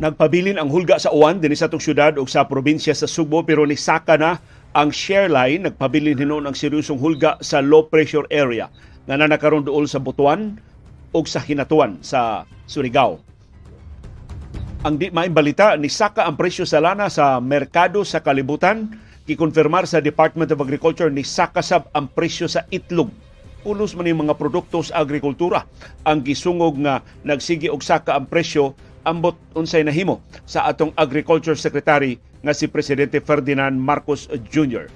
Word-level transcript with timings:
Nagpabilin 0.00 0.56
ang 0.56 0.72
hulga 0.72 0.96
sa 0.96 1.12
uwan 1.12 1.44
din 1.44 1.52
sa 1.52 1.68
itong 1.68 1.84
syudad 1.84 2.16
o 2.16 2.24
sa 2.24 2.48
probinsya 2.48 2.96
sa 2.96 3.04
Subo 3.04 3.44
pero 3.44 3.68
nisaka 3.68 4.16
na 4.16 4.40
ang 4.72 4.88
share 4.88 5.28
line. 5.28 5.68
Nagpabilin 5.68 6.16
hinon 6.16 6.48
ang 6.48 6.56
seryosong 6.56 6.96
hulga 6.96 7.36
sa 7.44 7.60
low 7.60 7.84
pressure 7.84 8.24
area 8.32 8.72
nga 9.04 9.20
nanakaroon 9.20 9.68
dool 9.68 9.84
sa 9.84 10.00
Butuan 10.00 10.56
o 11.12 11.20
sa 11.28 11.44
Hinatuan 11.44 12.00
sa 12.00 12.48
Surigao. 12.64 13.20
Ang 14.88 14.96
di 14.96 15.12
maimbalita, 15.12 15.76
nisaka 15.76 16.24
ang 16.24 16.40
presyo 16.40 16.64
sa 16.64 16.80
lana 16.80 17.12
sa 17.12 17.36
merkado 17.36 18.00
sa 18.00 18.24
kalibutan. 18.24 18.88
Kikonfirmar 19.28 19.84
sa 19.84 20.00
Department 20.00 20.48
of 20.48 20.64
Agriculture 20.64 21.12
ni 21.12 21.20
sakasab 21.20 21.92
ang 21.92 22.08
presyo 22.08 22.48
sa 22.48 22.64
itlog 22.72 23.12
pulos 23.60 23.92
man 23.92 24.08
mga 24.08 24.40
produkto 24.40 24.80
sa 24.80 25.04
agrikultura 25.04 25.68
ang 26.08 26.24
gisungog 26.24 26.80
nga 26.80 27.04
nagsigi 27.28 27.68
og 27.68 27.84
saka 27.84 28.16
ang 28.16 28.24
presyo 28.24 28.72
ambot 29.08 29.36
unsay 29.56 29.80
nahimo 29.80 30.20
sa 30.44 30.68
atong 30.68 30.92
Agriculture 30.96 31.56
Secretary 31.56 32.20
nga 32.44 32.52
si 32.52 32.68
Presidente 32.68 33.20
Ferdinand 33.20 33.76
Marcos 33.76 34.28
Jr. 34.48 34.88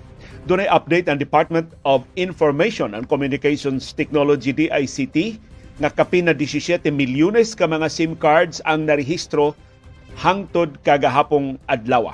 Dunay 0.45 0.69
update 0.69 1.09
ang 1.09 1.17
Department 1.17 1.73
of 1.89 2.05
Information 2.21 2.93
and 2.93 3.09
Communications 3.09 3.97
Technology 3.97 4.53
DICT 4.53 5.41
nga 5.81 5.89
kapin 5.89 6.29
na 6.29 6.37
17 6.37 6.85
milyones 6.93 7.57
ka 7.57 7.65
mga 7.65 7.89
SIM 7.89 8.13
cards 8.13 8.61
ang 8.69 8.85
narehistro 8.85 9.57
hangtod 10.21 10.77
kagahapong 10.85 11.57
adlaw. 11.67 12.13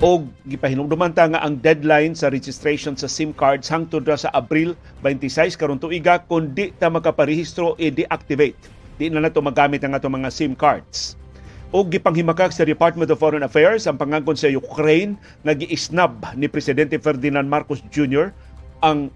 O 0.00 0.24
gipahinumduman 0.48 1.12
ta 1.12 1.28
nga 1.28 1.44
ang 1.44 1.60
deadline 1.60 2.16
sa 2.16 2.32
registration 2.32 2.96
sa 2.96 3.04
SIM 3.04 3.36
cards 3.36 3.68
hangtod 3.68 4.08
ra 4.08 4.16
sa 4.16 4.32
Abril 4.32 4.72
26 5.04 5.60
karon 5.60 5.76
tuiga 5.76 6.24
kun 6.24 6.56
di 6.56 6.72
ta 6.72 6.88
makaparehistro 6.88 7.76
i-deactivate 7.76 8.79
di 9.00 9.08
na 9.08 9.24
nato 9.24 9.40
magamit 9.40 9.80
ang 9.80 9.96
ato 9.96 10.12
mga 10.12 10.28
SIM 10.28 10.52
cards. 10.52 11.16
O 11.72 11.80
gipanghimakak 11.88 12.52
sa 12.52 12.68
Department 12.68 13.08
of 13.08 13.16
Foreign 13.16 13.40
Affairs 13.40 13.88
ang 13.88 13.96
pangangkon 13.96 14.36
sa 14.36 14.52
Ukraine 14.52 15.16
nga 15.40 15.56
giisnab 15.56 16.36
ni 16.36 16.52
Presidente 16.52 17.00
Ferdinand 17.00 17.48
Marcos 17.48 17.80
Jr. 17.88 18.28
ang 18.84 19.08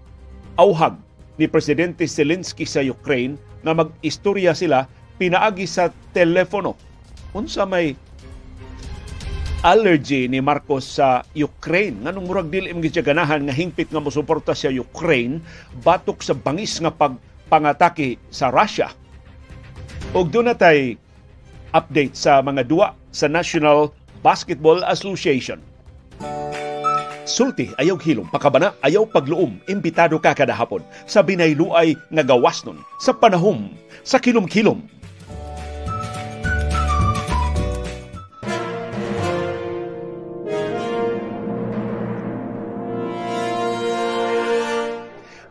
auhag 0.57 0.97
ni 1.37 1.45
Presidente 1.45 2.09
Zelensky 2.09 2.65
sa 2.65 2.81
Ukraine 2.81 3.37
nga 3.61 3.77
mag-istorya 3.77 4.57
sila 4.57 4.89
pinaagi 5.21 5.69
sa 5.69 5.93
telepono. 6.15 6.73
Unsa 7.35 7.67
may 7.67 7.93
allergy 9.61 10.25
ni 10.31 10.39
Marcos 10.41 10.97
sa 10.97 11.21
Ukraine 11.35 12.07
nganong 12.07 12.25
murag 12.25 12.49
dili 12.49 12.71
imong 12.73 12.89
ganahan 13.03 13.45
nga 13.45 13.53
hingpit 13.53 13.91
nga 13.91 14.01
mosuporta 14.01 14.55
sa 14.55 14.71
Ukraine 14.71 15.43
batok 15.83 16.23
sa 16.23 16.33
bangis 16.33 16.79
nga 16.79 16.89
pagpangatake 16.89 18.17
sa 18.31 18.47
Russia 18.47 18.95
Og 20.15 20.31
doon 20.31 20.47
natay 20.47 20.95
update 21.75 22.15
sa 22.15 22.39
mga 22.39 22.63
duwa 22.71 22.95
sa 23.11 23.27
National 23.27 23.91
Basketball 24.23 24.79
Association. 24.87 25.59
Sulti 27.27 27.75
ayaw 27.75 27.99
hilom, 27.99 28.31
pakabana 28.31 28.79
ayaw 28.79 29.03
pagluom, 29.11 29.59
imbitado 29.67 30.15
ka 30.23 30.31
kada 30.31 30.55
hapon. 30.55 30.79
Sa 31.03 31.19
binayluay 31.19 31.99
nga 32.15 32.23
gawas 32.23 32.63
nun, 32.63 32.79
sa 32.95 33.11
panahom, 33.11 33.75
sa 34.07 34.15
kilom-kilom, 34.15 34.87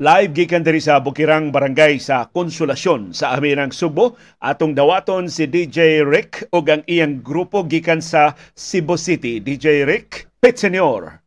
Live 0.05 0.36
gikan 0.36 0.60
diri 0.60 0.84
sa 0.84 1.00
Bukirang 1.00 1.48
Barangay 1.48 1.97
sa 1.97 2.28
Konsolasyon 2.28 3.16
sa 3.16 3.33
Aminang 3.33 3.72
Subo. 3.72 4.20
Atong 4.36 4.77
dawaton 4.77 5.33
si 5.33 5.48
DJ 5.48 6.05
Rick 6.05 6.44
ug 6.52 6.69
ang 6.69 6.84
iyang 6.84 7.24
grupo 7.24 7.64
gikan 7.64 8.05
sa 8.05 8.36
Cebu 8.52 9.01
City. 9.01 9.40
DJ 9.40 9.89
Rick, 9.89 10.28
Pit 10.45 10.61
Senior. 10.61 11.24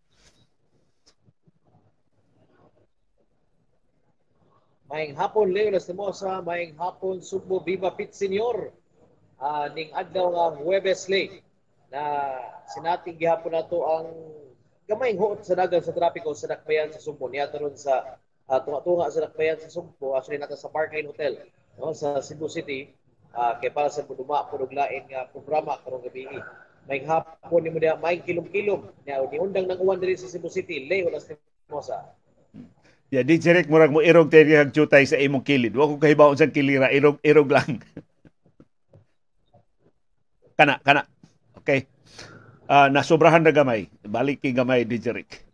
Maing 4.94 5.18
hapon 5.18 5.50
Leo 5.50 5.74
Lastimosa, 5.74 6.46
maing 6.46 6.78
hapon 6.78 7.18
Subo 7.26 7.66
Viva 7.66 7.90
Pit 7.98 8.14
Senior. 8.14 8.70
Uh, 9.42 9.74
ning 9.74 9.90
adlaw 9.98 10.30
nga 10.30 10.46
Huwebes 10.62 11.10
late 11.10 11.42
na 11.90 12.30
sinating 12.70 13.18
gihapon 13.18 13.58
nato 13.58 13.82
ang 13.90 14.06
gamayng 14.86 15.18
huot 15.18 15.42
sa 15.42 15.58
dagan 15.58 15.82
sa 15.82 15.98
trapiko 15.98 16.38
sa 16.38 16.46
dakbayan 16.46 16.94
sa 16.94 17.02
Subo 17.02 17.26
niya 17.26 17.50
ron 17.58 17.74
sa 17.74 18.22
uh, 18.48 18.60
tunga-tunga 18.64 19.12
sa 19.12 19.28
Lakbayan 19.28 19.60
sa 19.60 19.72
Sugpo, 19.72 20.16
actually 20.16 20.40
nata 20.40 20.56
sa 20.56 20.72
Parkline 20.72 21.08
Hotel 21.08 21.44
no, 21.78 21.92
sa 21.92 22.24
Cebu 22.24 22.48
City, 22.48 22.92
uh, 23.36 23.60
kay 23.60 23.72
para 23.72 23.92
sa 23.92 24.08
buduma 24.08 24.48
punog 24.48 24.72
lain 24.72 25.04
nga 25.12 25.28
programa 25.30 25.78
karong 25.84 26.04
gabi. 26.08 26.28
May 26.88 27.04
hapon 27.04 27.68
ni 27.68 27.70
mo 27.70 27.78
diha 27.84 28.00
may 28.00 28.24
kilom-kilom 28.24 28.88
nya 29.04 29.20
ni 29.28 29.38
undang 29.44 29.68
nang 29.68 29.80
uwan 29.84 30.00
diri 30.00 30.16
sa 30.16 30.32
Cebu 30.32 30.48
City, 30.48 30.88
Leo 30.88 31.12
Las 31.12 31.28
Timosa. 31.28 32.16
Ya, 33.08 33.24
di 33.24 33.40
direct 33.40 33.72
murag 33.72 33.92
mo 33.92 34.04
irog 34.04 34.28
tayo 34.28 34.52
hag 34.52 34.76
jutay 34.76 35.08
sa 35.08 35.16
imong 35.16 35.44
kilid. 35.44 35.72
Wa 35.72 35.88
ko 35.88 35.96
kahibaw 35.96 36.36
sa 36.36 36.52
kilira, 36.52 36.92
irog 36.92 37.24
irog 37.24 37.48
lang. 37.48 37.80
kana, 40.60 40.84
kana. 40.84 41.08
Okay. 41.64 41.88
Uh, 42.68 42.92
nasobrahan 42.92 43.48
na 43.48 43.56
gamay. 43.56 43.88
Balik 44.04 44.44
kay 44.44 44.52
gamay, 44.52 44.84
di 44.84 45.00
Jeric. 45.00 45.47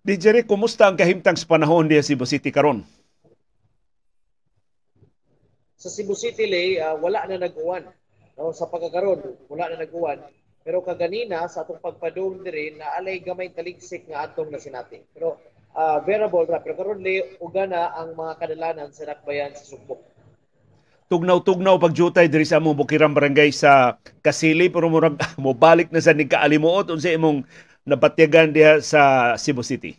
Di 0.00 0.16
Jerry, 0.16 0.48
kumusta 0.48 0.88
ang 0.88 0.96
kahimtang 0.96 1.36
sa 1.36 1.44
panahon 1.44 1.84
diya 1.84 2.00
Cebu 2.00 2.24
City 2.24 2.48
karon? 2.48 2.80
Sa 5.76 5.92
Cebu 5.92 6.16
City, 6.16 6.48
Lay, 6.48 6.80
uh, 6.80 6.96
wala 6.96 7.28
na 7.28 7.36
nag-uwan. 7.36 7.84
No, 8.40 8.56
sa 8.56 8.68
pagkakaroon, 8.72 9.20
wala 9.52 9.68
na 9.68 9.84
nag-uwan. 9.84 10.24
Pero 10.64 10.80
kaganina, 10.80 11.44
sa 11.52 11.68
atong 11.68 11.84
pagpadong 11.84 12.40
diri, 12.40 12.80
na 12.80 12.96
alay 12.96 13.20
gamay 13.20 13.52
taligsik 13.52 14.08
nga 14.08 14.24
atong 14.24 14.48
na 14.48 14.60
sinati. 14.60 15.04
Pero 15.12 15.36
uh, 15.76 16.00
variable 16.00 16.48
ra. 16.48 16.64
Pero 16.64 16.80
karon 16.80 17.04
Lay, 17.04 17.36
uga 17.36 17.68
na 17.68 17.92
ang 17.92 18.16
mga 18.16 18.40
kadalanan 18.40 18.88
sa 18.96 19.04
nakbayan 19.04 19.52
sa 19.52 19.68
Sugbo. 19.68 20.00
Tugnaw-tugnaw 21.10 21.76
pagjutay 21.76 22.30
diri 22.30 22.46
sa 22.46 22.62
among 22.62 22.78
Bukirang 22.78 23.10
Barangay 23.10 23.50
sa 23.50 23.98
Kasili 24.22 24.70
pero 24.70 24.86
murag 24.86 25.18
mo 25.42 25.50
balik 25.50 25.90
na 25.90 25.98
sa 25.98 26.14
ni 26.14 26.22
kaalimuot 26.22 26.86
unsa 26.86 27.10
imong 27.10 27.42
napatyagan 27.88 28.52
diha 28.52 28.80
sa 28.84 29.34
Cebu 29.40 29.64
City? 29.64 29.96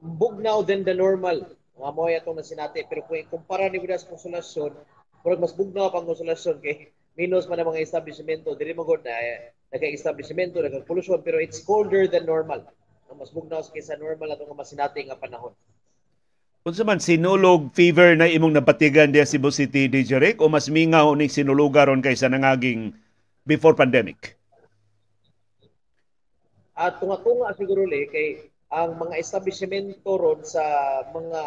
Bugnaw 0.00 0.62
than 0.62 0.86
the 0.86 0.94
normal. 0.94 1.42
Mga 1.76 1.92
mo 1.92 2.08
atong 2.08 2.38
nasinati. 2.38 2.84
Pero 2.86 3.04
kung 3.04 3.20
ikumpara 3.20 3.68
ni 3.68 3.82
Budas 3.82 4.06
Konsolasyon, 4.06 4.72
murag 5.26 5.42
mas 5.42 5.52
bugnaw 5.52 5.90
pang 5.90 6.06
konsolasyon 6.06 6.62
kay 6.62 6.94
minus 7.18 7.50
man 7.50 7.58
ang 7.58 7.74
mga 7.74 7.82
establishmento. 7.82 8.54
Dili 8.54 8.72
mo 8.76 8.86
na 8.86 9.12
eh, 9.12 9.50
nagka-establishmento, 9.74 10.62
nagka-pollution, 10.62 11.20
pero 11.26 11.42
it's 11.42 11.58
colder 11.60 12.06
than 12.06 12.24
normal. 12.24 12.62
Mas 13.16 13.32
bugnaw 13.32 13.64
kaysa 13.72 13.96
normal 13.96 14.36
atong 14.36 14.52
masinati 14.52 15.02
nga 15.08 15.16
panahon. 15.16 15.56
Unsa 16.66 16.82
man 16.82 16.98
sinulog 16.98 17.70
fever 17.78 18.18
na 18.18 18.26
imong 18.26 18.50
napatigan 18.50 19.14
diya 19.14 19.22
Cebu 19.22 19.54
City 19.54 19.86
DJ 19.86 20.18
Rick 20.18 20.42
o 20.42 20.50
mas 20.50 20.66
mingaw 20.66 21.14
ni 21.14 21.30
sinulugaron 21.30 22.02
kaysa 22.02 22.26
nangaging 22.26 22.90
before 23.46 23.78
pandemic? 23.78 24.34
At 26.76 27.00
tunga-tunga 27.00 27.56
siguro 27.56 27.88
le 27.88 28.10
kay 28.12 28.52
ang 28.68 28.98
mga 28.98 29.16
establishmento 29.16 30.18
ron 30.18 30.42
sa 30.42 30.60
mga 31.14 31.40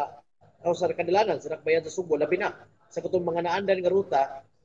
sa 0.74 0.90
kadilanan 0.90 1.38
sa 1.38 1.54
nakbayan 1.54 1.84
sa 1.86 1.94
Subo 1.94 2.16
labi 2.18 2.40
na. 2.40 2.50
Sa 2.90 2.98
katong 2.98 3.22
mga 3.22 3.46
naandan 3.46 3.78
nga 3.84 3.92
ruta 3.92 4.22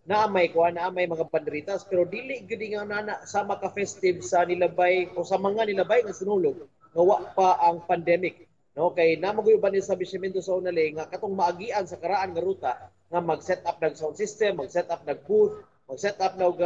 na 0.09 0.25
may 0.25 0.49
kuha 0.49 0.73
na 0.73 0.89
may 0.89 1.05
mga 1.05 1.29
banderitas. 1.29 1.85
Pero 1.85 2.09
dili 2.09 2.41
gyud 2.49 2.63
nga 2.73 2.87
nana 2.87 3.21
sa 3.29 3.45
maka 3.45 3.69
festive 3.69 4.25
sa 4.25 4.41
nilabay 4.41 5.13
o 5.13 5.21
sa 5.21 5.37
mga 5.37 5.69
nilabay 5.69 6.01
nga 6.01 6.15
sinulog 6.15 6.65
nga 6.95 7.03
wa 7.03 7.21
pa 7.37 7.61
ang 7.61 7.85
pandemic. 7.85 8.49
No 8.73 8.91
kay 8.91 9.21
ba 9.21 9.69
ni 9.69 9.79
establishmento 9.79 10.41
sa 10.41 10.57
unali 10.57 10.97
nga 10.97 11.05
katong 11.05 11.35
maagian 11.37 11.85
sa 11.85 12.01
karaan 12.01 12.33
nga 12.33 12.41
ruta 12.41 12.73
nga 13.11 13.21
mag-set 13.21 13.61
up 13.69 13.77
ng 13.77 13.93
sound 13.93 14.17
system, 14.17 14.65
mag-set 14.65 14.89
up 14.89 15.05
ng 15.05 15.19
booth, 15.29 15.61
mag-set 15.85 16.17
up 16.17 16.33
ng 16.33 16.57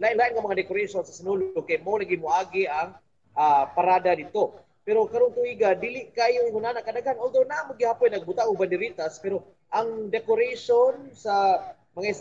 lain-lain 0.00 0.32
nga 0.32 0.46
mga 0.48 0.60
decoration 0.64 1.04
sa 1.04 1.12
sinulog 1.12 1.68
kay 1.68 1.76
mo 1.84 2.00
lagi 2.00 2.16
moagi 2.16 2.64
ang 2.64 2.96
uh, 3.36 3.64
parada 3.76 4.16
dito. 4.16 4.56
Pero 4.80 5.04
karong 5.06 5.36
tuiga 5.36 5.76
dili 5.76 6.08
kayo 6.10 6.48
inguna 6.48 6.72
na 6.72 6.80
kadagan 6.80 7.20
although 7.20 7.44
na 7.44 7.68
mo 7.68 7.76
gihapon 7.76 8.16
nagbuta 8.16 8.48
og 8.48 8.56
banderitas 8.56 9.20
pero 9.20 9.44
ang 9.70 10.08
decoration 10.08 11.12
sa 11.12 11.60
mga 11.92 12.16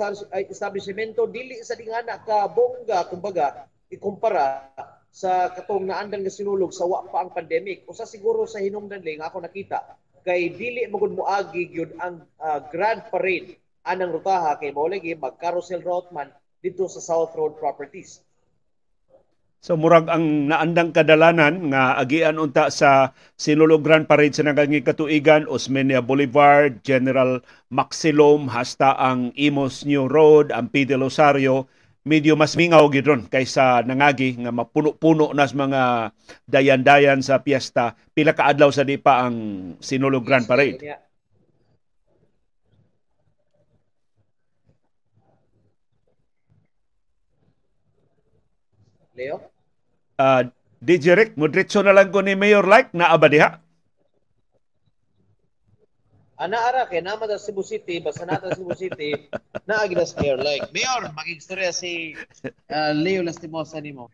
establishmento 0.51 1.23
dili 1.31 1.63
sa 1.63 1.79
dingana 1.79 2.19
ka 2.19 2.51
bongga 2.51 3.07
kumbaga 3.07 3.65
ikumpara 3.87 4.69
sa 5.09 5.49
katong 5.55 5.89
naandan 5.89 6.21
nga 6.21 6.35
sinulog 6.35 6.75
sa 6.75 6.85
wa 6.85 7.07
pa 7.07 7.25
ang 7.25 7.31
pandemic. 7.33 7.87
Usa 7.87 8.03
siguro 8.03 8.43
sa 8.43 8.59
hinungdan 8.59 9.01
lang 9.01 9.23
ako 9.23 9.39
nakita 9.39 9.97
kay 10.27 10.51
dili 10.51 10.83
mo 10.91 10.99
gud 10.99 11.15
moagi 11.15 11.71
gyud 11.71 11.95
ang 12.03 12.27
uh, 12.43 12.59
grand 12.69 13.07
parade 13.07 13.55
anang 13.87 14.11
rutaha. 14.11 14.59
Kay 14.59 14.75
mo 14.75 14.85
lagi 14.85 15.15
mag 15.15 15.39
carousel 15.39 15.79
route 15.79 16.11
man 16.11 16.29
dito 16.59 16.87
sa 16.91 16.99
South 16.99 17.31
Road 17.35 17.55
Properties. 17.55 18.23
So 19.59 19.75
murag 19.75 20.07
ang 20.07 20.47
naandang 20.47 20.95
kadalanan 20.95 21.67
nga 21.75 21.99
agian 21.99 22.39
unta 22.39 22.71
sa 22.71 23.11
Sinulog 23.35 23.83
Grand 23.83 24.07
Parade 24.07 24.31
sa 24.31 24.47
nagangi 24.47 24.79
katuigan 24.79 25.51
Osmeña 25.51 25.99
Boulevard, 25.99 26.79
General 26.79 27.43
Maxilom 27.67 28.47
hasta 28.47 28.95
ang 28.95 29.35
Imos 29.35 29.83
New 29.83 30.07
Road, 30.07 30.55
ang 30.55 30.71
P. 30.71 30.87
Rosario 30.95 31.67
medyo 32.07 32.39
mas 32.39 32.55
mingaw 32.55 32.87
gidron 32.87 33.27
kaysa 33.27 33.83
nangagi 33.83 34.39
nga 34.39 34.55
mapuno-puno 34.55 35.35
nas 35.35 35.51
mga 35.51 36.15
dayan-dayan 36.47 37.19
sa 37.19 37.43
piyesta 37.43 37.99
pila 38.15 38.31
ka 38.31 38.47
adlaw 38.47 38.71
sa 38.71 38.87
di 38.87 38.95
pa 38.95 39.27
ang 39.27 39.35
Sinulog 39.83 40.23
Grand 40.23 40.47
Parade. 40.47 40.79
Leo? 49.19 49.43
Uh, 50.15 50.47
DJ 50.79 51.19
Rick, 51.19 51.31
modretso 51.35 51.83
na 51.83 51.91
lang 51.91 52.07
ko 52.07 52.23
ni 52.23 52.39
Mayor 52.39 52.63
Like 52.63 52.95
na 52.95 53.11
abadiha. 53.11 53.59
Ana 56.39 56.55
ara 56.71 56.87
kay 56.87 57.03
nama 57.03 57.27
sa 57.27 57.35
Cebu 57.35 57.59
City, 57.67 57.99
basta 57.99 58.23
nata 58.23 58.55
Cebu 58.55 58.71
City, 58.71 59.11
na 59.67 59.83
Mayor 59.83 60.39
like. 60.39 60.71
Mayor, 60.71 61.11
makigstorya 61.11 61.75
si 61.75 62.15
uh, 62.71 62.95
Leo 62.95 63.19
Lastimosa 63.27 63.83
nimo. 63.83 64.07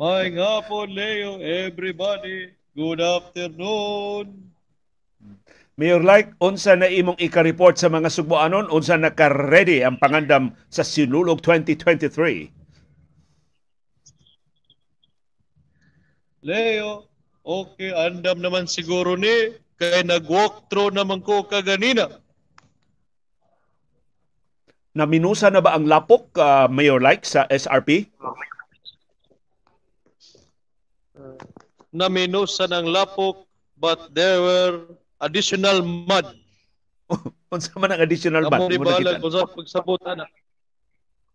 May 0.00 0.32
hapon, 0.32 0.88
Leo, 0.96 1.36
everybody. 1.44 2.48
Good 2.72 3.04
afternoon. 3.04 4.56
Mayor 5.76 6.00
Like, 6.00 6.32
unsa 6.40 6.80
na 6.80 6.88
imong 6.88 7.20
ika-report 7.20 7.76
sa 7.76 7.92
mga 7.92 8.08
Sugboanon? 8.08 8.72
Unsa 8.72 8.96
na 8.96 9.12
ka-ready 9.12 9.84
ang 9.84 10.00
pangandam 10.00 10.56
sa 10.72 10.80
Sinulog 10.80 11.44
2023? 11.44 12.63
Leo, 16.44 17.08
okay, 17.40 17.88
andam 17.96 18.44
naman 18.44 18.68
siguro 18.68 19.16
ni, 19.16 19.56
kay 19.80 20.04
nag-walk 20.04 20.68
through 20.68 20.92
naman 20.92 21.24
ko 21.24 21.40
kaganina. 21.48 22.20
Naminusa 24.92 25.48
na 25.48 25.64
ba 25.64 25.72
ang 25.72 25.88
lapok, 25.88 26.36
uh, 26.36 26.68
Mayor 26.68 27.00
Like, 27.00 27.24
sa 27.24 27.48
SRP? 27.48 28.12
Naminusa 31.96 32.68
ng 32.68 32.92
lapok, 32.92 33.48
but 33.80 34.12
there 34.12 34.44
were 34.44 35.00
additional 35.24 35.80
mud. 35.80 36.28
Unsa 37.54 37.72
man 37.80 37.96
ang 37.96 38.04
additional 38.04 38.44
mud? 38.52 38.68
Amo 38.68 39.16
ko 39.16 39.28
sa 39.32 39.48
pagsabot 39.48 40.00
ana. 40.04 40.28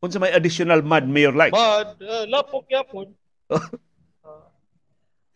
Unsa 0.05 0.21
may 0.21 0.31
additional 0.37 0.85
mud, 0.85 1.09
Mayor 1.09 1.33
Like? 1.33 1.51
Mud, 1.51 1.97
uh, 1.97 2.29
lapok 2.29 2.69
yapon. 2.69 3.09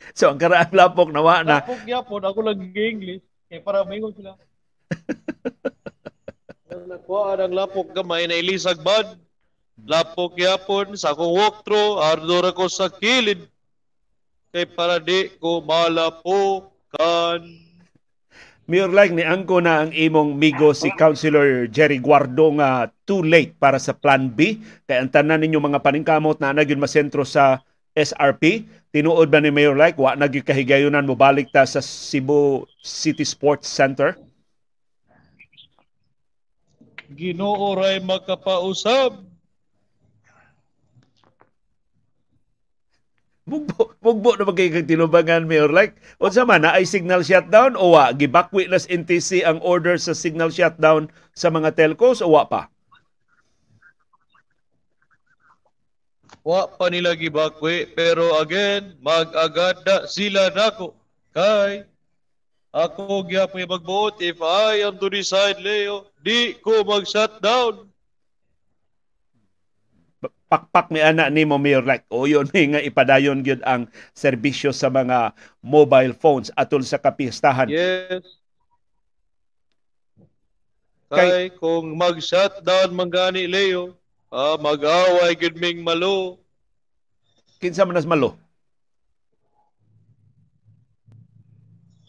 So 0.18 0.30
ang 0.30 0.40
karaang 0.40 0.76
lapok 0.76 1.10
nawa 1.10 1.42
na 1.42 1.64
Lapok 1.64 1.84
yapon, 1.88 2.24
ako 2.24 2.40
lang 2.44 2.60
English. 2.76 3.24
Kaya 3.48 3.62
para 3.64 3.88
maingon 3.88 4.14
sila. 4.14 4.36
Nakuha 6.74 7.38
ang 7.38 7.54
lapok 7.54 7.94
gamay 7.94 8.26
na 8.28 8.38
ilisag 8.38 8.82
bad. 8.82 9.16
Lapok 9.84 10.38
yapon, 10.38 10.94
sa 10.94 11.14
akong 11.14 11.34
walkthrough, 11.34 12.02
ardor 12.02 12.50
ako 12.54 12.70
sa 12.70 12.90
kilid. 12.90 13.50
Kay 14.54 14.70
para 14.70 15.02
di 15.02 15.34
ko 15.42 15.66
malapokan. 15.66 17.42
Mayor 18.64 18.96
Like 18.96 19.12
ni 19.12 19.28
angko 19.28 19.60
na 19.60 19.84
ang 19.84 19.92
imong 19.92 20.40
migo 20.40 20.72
si 20.72 20.88
Councilor 20.96 21.68
Jerry 21.68 22.00
Guardo 22.00 22.48
nga 22.56 22.88
too 23.04 23.20
late 23.20 23.60
para 23.60 23.76
sa 23.76 23.92
Plan 23.92 24.32
B 24.32 24.56
kay 24.88 25.04
ang 25.04 25.12
tanan 25.12 25.44
ninyo 25.44 25.60
mga 25.60 25.84
paningkamot 25.84 26.40
na 26.40 26.56
nagyud 26.56 26.80
masentro 26.80 27.28
sa 27.28 27.60
SRP 27.94 28.66
tinuod 28.94 29.30
ba 29.30 29.42
ni 29.42 29.54
Mayor 29.54 29.78
Like 29.78 29.98
wa 30.02 30.18
na 30.18 30.30
kahigayonan 30.30 31.06
mo 31.06 31.14
balik 31.14 31.54
ta 31.54 31.66
sa 31.66 31.82
Cebu 31.82 32.66
City 32.82 33.26
Sports 33.26 33.70
Center 33.70 34.18
Ginoo 37.14 37.78
ray 37.78 38.02
makapausab. 38.02 39.22
Mugbo, 43.44 43.92
mugbo 44.00 44.40
na 44.40 44.48
magay 44.48 44.72
kag 44.72 44.88
tinubangan 44.88 45.46
Mayor 45.46 45.70
Like. 45.70 46.00
Unsa 46.18 46.48
man 46.48 46.64
na 46.64 46.74
ay 46.74 46.88
signal 46.88 47.22
shutdown 47.22 47.76
o 47.78 47.94
wa 47.94 48.10
gibakwi 48.16 48.66
nas 48.72 48.88
NTC 48.90 49.44
ang 49.46 49.60
order 49.62 50.00
sa 50.00 50.16
signal 50.18 50.50
shutdown 50.50 51.12
sa 51.38 51.52
mga 51.54 51.76
telcos 51.76 52.24
o 52.24 52.34
wa 52.34 52.48
pa? 52.48 52.73
Wa 56.44 56.68
pa 56.68 56.92
nila 56.92 57.16
gibakwi 57.16 57.88
pero 57.96 58.36
again 58.44 59.00
mag-agada 59.00 60.06
sila 60.12 60.52
nako. 60.52 60.92
Kay 61.32 61.88
ako 62.76 63.24
gyapon 63.26 63.64
magbuot 63.70 64.20
if 64.20 64.44
I 64.44 64.84
am 64.84 65.00
to 65.00 65.08
decide 65.08 65.62
Leo, 65.64 66.12
di 66.20 66.60
ko 66.60 66.84
mag-shutdown. 66.84 67.94
pakpak 70.54 70.94
mi 70.94 71.02
ana 71.02 71.34
ni 71.34 71.50
mo 71.50 71.58
Mayor 71.58 71.82
Like 71.82 72.06
o 72.14 72.30
yun 72.30 72.46
ni 72.54 72.62
nga 72.78 72.82
ipadayon 72.86 73.42
gyud 73.42 73.66
ang 73.66 73.90
serbisyo 74.14 74.70
sa 74.70 74.94
mga 74.94 75.34
mobile 75.66 76.14
phones 76.14 76.54
atol 76.54 76.86
sa 76.86 77.02
kapistahan. 77.02 77.74
Yes. 77.74 78.22
Kay, 81.14 81.54
kung 81.62 81.94
mag-shutdown 81.94 82.90
man 82.90 83.10
gani 83.10 83.46
Leo, 83.46 83.94
ah, 84.34 84.58
mag-away 84.58 85.38
gid 85.38 85.56
ming 85.62 85.86
malo. 85.86 86.42
Kinsa 87.62 87.86
man 87.86 87.94
nas 87.94 88.10
malo? 88.10 88.34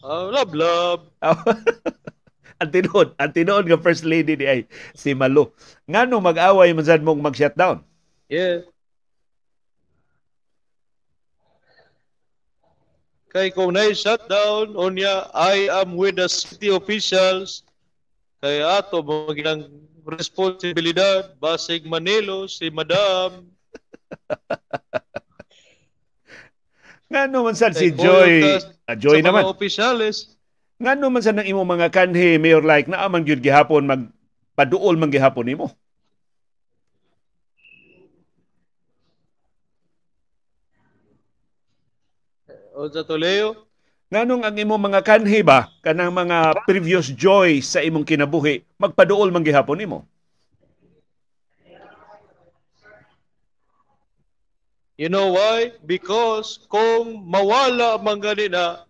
Ah, 0.01 0.25
love 0.29 0.53
love. 0.53 1.01
ang 2.61 2.69
tinuod, 2.69 3.13
ang 3.17 3.31
tinuod 3.33 3.65
nga 3.65 3.81
first 3.81 4.05
lady 4.05 4.37
ni 4.37 4.45
ay 4.45 4.59
si 4.93 5.13
Malo. 5.17 5.53
Ngano 5.89 6.21
mag-away 6.21 6.73
man 6.73 6.85
sad 6.85 7.01
mong 7.01 7.21
mag-shutdown? 7.21 7.81
Yes. 8.29 8.65
Kay 13.35 13.51
kung 13.51 13.75
na 13.75 13.91
shutdown, 13.91 14.79
unya, 14.79 15.27
I 15.35 15.67
am 15.83 15.99
with 15.99 16.15
the 16.15 16.31
city 16.31 16.71
officials. 16.71 17.67
Kay 18.39 18.63
ato, 18.63 19.03
magilang 19.03 19.67
responsibilidad, 20.05 21.33
basig 21.41 21.81
Manilo, 21.89 22.45
si 22.45 22.69
Madam. 22.69 23.49
Ngano 27.09 27.45
man 27.45 27.57
sad 27.57 27.77
si 27.77 27.93
Joy, 27.93 28.57
ah, 28.89 28.97
Joy 28.97 29.21
sa 29.21 29.25
naman. 29.29 29.45
mga 29.45 29.53
opisyales. 29.53 30.33
Ngano 30.81 31.05
man 31.09 31.21
sad 31.21 31.37
ng 31.37 31.49
imo 31.49 31.61
mga 31.65 31.89
kanhi 31.93 32.41
Mayor 32.41 32.65
Like 32.65 32.89
na 32.89 33.05
amang 33.05 33.25
gyud 33.25 33.41
gihapon 33.41 33.85
mag 33.85 34.09
paduol 34.57 34.97
man 34.97 35.13
gihapon 35.13 35.45
nimo? 35.45 35.69
O 42.75 42.91
sa 42.91 43.07
Toleo, 43.07 43.64
Nganong 44.05 44.45
ang 44.45 44.53
imo 44.53 44.77
mga 44.77 45.01
kanhi 45.01 45.41
ba 45.41 45.65
kanang 45.81 46.13
mga 46.13 46.61
previous 46.69 47.09
joy 47.09 47.57
sa 47.57 47.81
imong 47.81 48.05
kinabuhi 48.05 48.61
magpaduol 48.77 49.33
man 49.33 49.41
gihapon 49.41 49.81
nimo? 49.81 50.05
You 54.95 55.11
know 55.11 55.33
why? 55.33 55.75
Because 55.83 56.61
kung 56.71 57.27
mawala 57.27 57.99
man 57.99 58.23
ganina, 58.23 58.87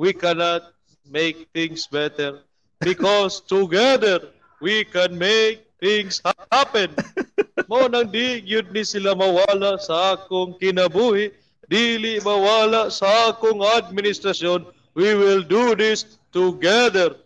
we 0.00 0.14
cannot 0.16 0.72
make 1.10 1.50
things 1.52 1.84
better. 1.90 2.40
Because 2.80 3.42
together, 3.52 4.32
we 4.64 4.86
can 4.88 5.18
make 5.18 5.66
things 5.76 6.24
happen. 6.48 6.94
Mo 7.70 7.84
nang 7.90 8.08
di 8.08 8.40
yun 8.48 8.64
ni 8.72 8.80
sila 8.80 9.12
mawala 9.12 9.76
sa 9.76 10.16
akong 10.16 10.56
kinabuhi, 10.56 11.34
dili 11.66 12.18
mawala 12.22 12.90
sa 12.90 13.34
akong 13.34 13.62
administrasyon. 13.62 14.66
We 14.92 15.16
will 15.16 15.42
do 15.44 15.72
this 15.76 16.18
together. 16.34 17.16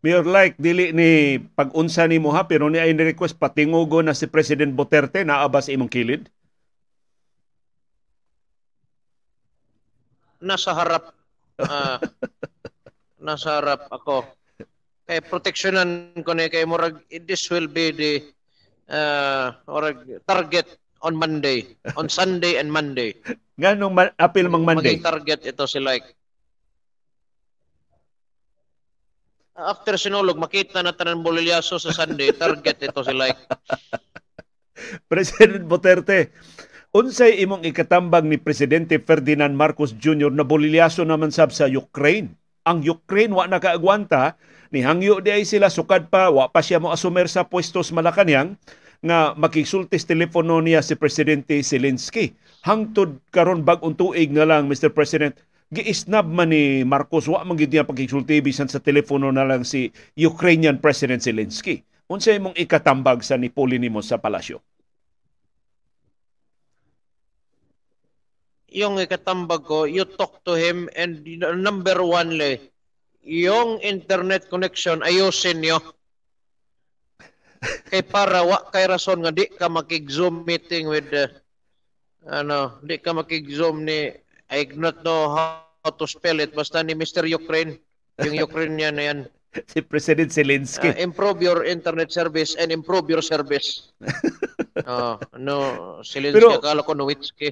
Mayor 0.00 0.24
Like 0.24 0.56
dili 0.56 0.96
ni 0.96 1.36
pag-unsa 1.52 2.08
nimo 2.08 2.32
ha 2.32 2.48
pero 2.48 2.72
ni 2.72 2.80
ay 2.80 2.96
ni 2.96 3.12
request 3.12 3.36
patingugo 3.36 4.00
na 4.00 4.16
si 4.16 4.24
President 4.24 4.72
Duterte 4.72 5.20
naa 5.28 5.44
ba 5.44 5.60
sa 5.60 5.76
imong 5.76 5.92
kilid? 5.92 6.24
nasa 10.40 10.72
harap 10.72 11.12
ah, 11.60 12.00
nasa 13.26 13.60
harap 13.60 13.84
ako 13.92 14.24
kay 15.04 15.20
proteksyonan 15.20 16.16
ko 16.24 16.32
ni 16.32 16.48
kay 16.48 16.64
murag 16.64 17.04
this 17.28 17.52
will 17.52 17.68
be 17.68 17.92
the 17.92 18.12
uh, 18.88 19.52
murag 19.68 20.00
target 20.24 20.66
on 21.00 21.16
Monday 21.16 21.64
on 21.96 22.06
Sunday 22.08 22.56
and 22.60 22.68
Monday 22.68 23.16
Nganong 23.60 23.92
ma- 23.92 24.14
apil 24.16 24.48
mang 24.48 24.64
Monday? 24.64 24.96
maging 24.96 25.04
target 25.04 25.40
ito 25.44 25.64
si 25.68 25.80
like 25.80 26.04
after 29.60 30.00
sinulog 30.00 30.40
makita 30.40 30.80
na 30.80 30.96
tanan 30.96 31.20
bolilyaso 31.20 31.76
sa 31.76 31.92
Sunday 31.92 32.32
target 32.42 32.80
ito 32.80 33.00
si 33.04 33.12
like 33.12 33.36
President 35.06 35.68
Duterte, 35.68 36.32
Unsay 36.90 37.38
imong 37.46 37.62
ikatambag 37.62 38.26
ni 38.26 38.34
Presidente 38.34 38.98
Ferdinand 38.98 39.54
Marcos 39.54 39.94
Jr. 39.94 40.34
na 40.34 40.42
bolilyaso 40.42 41.06
naman 41.06 41.30
sab 41.30 41.54
sa 41.54 41.70
Ukraine. 41.70 42.34
Ang 42.66 42.82
Ukraine 42.82 43.30
wa 43.30 43.46
nakaagwanta 43.46 44.34
ni 44.74 44.82
hangyo 44.82 45.22
di 45.22 45.30
ay 45.30 45.46
sila 45.46 45.70
sukad 45.70 46.10
pa 46.10 46.34
wa 46.34 46.50
pa 46.50 46.58
siya 46.58 46.82
mo 46.82 46.90
asumer 46.90 47.30
sa 47.30 47.46
pwestos 47.46 47.94
Malacañang 47.94 48.58
nga 49.00 49.32
makigsultis 49.36 50.04
telepono 50.04 50.60
niya 50.60 50.84
si 50.84 50.96
Presidente 50.96 51.56
Zelensky. 51.64 52.36
Hangtod 52.64 53.20
karon 53.32 53.64
bag-ong 53.64 53.96
tuig 53.96 54.32
na 54.32 54.44
lang 54.44 54.68
Mr. 54.68 54.92
President 54.92 55.36
giisnab 55.70 56.26
man 56.26 56.50
ni 56.50 56.82
Marcos 56.82 57.30
wa 57.30 57.46
man 57.46 57.56
gid 57.56 57.70
niya 57.70 57.86
pagkisulti 57.86 58.42
bisan 58.42 58.68
sa 58.68 58.82
telepono 58.82 59.30
na 59.30 59.46
lang 59.46 59.64
si 59.64 59.88
Ukrainian 60.18 60.82
President 60.82 61.24
Zelensky. 61.24 61.80
Unsay 62.10 62.42
imong 62.42 62.58
ikatambag 62.58 63.22
sa 63.22 63.38
nipuli 63.38 63.78
nimo 63.78 64.02
sa 64.02 64.18
palasyo? 64.18 64.60
yung 68.70 69.02
ikatambag 69.02 69.66
ko, 69.66 69.84
you 69.84 70.06
talk 70.06 70.42
to 70.46 70.54
him 70.54 70.86
and 70.94 71.26
number 71.58 71.98
one 72.00 72.38
le, 72.38 72.62
yung 73.26 73.82
internet 73.82 74.46
connection 74.48 75.02
ayusin 75.02 75.60
nyo. 75.60 75.82
Kay 77.92 78.02
para 78.04 78.40
wa 78.40 78.58
kay 78.72 78.88
rason 78.88 79.20
nga 79.20 79.32
di 79.32 79.46
ka 79.48 79.68
makig-zoom 79.68 80.48
meeting 80.48 80.88
with 80.88 81.08
uh, 81.12 81.28
ano, 82.28 82.80
di 82.80 82.96
ka 82.96 83.12
makig-zoom 83.12 83.84
ni 83.84 84.16
I 84.50 84.66
not 84.74 85.04
know 85.06 85.30
how 85.36 85.90
to 85.92 86.04
spell 86.08 86.40
it 86.40 86.56
basta 86.56 86.82
ni 86.82 86.96
Mr. 86.96 87.22
Ukraine, 87.28 87.78
yung 88.24 88.36
Ukrainian 88.40 88.96
na 88.96 89.04
yan. 89.12 89.20
si 89.66 89.82
President 89.82 90.30
Zelensky. 90.30 90.94
Uh, 90.94 90.98
improve 91.02 91.42
your 91.42 91.66
internet 91.66 92.14
service 92.14 92.54
and 92.54 92.70
improve 92.70 93.10
your 93.10 93.22
service. 93.22 93.90
oh, 94.86 95.18
no, 95.34 95.56
Zelensky, 96.06 96.38
Pero- 96.38 96.58
akala 96.58 96.86
ko 96.86 96.94
Nowitzki. 96.94 97.50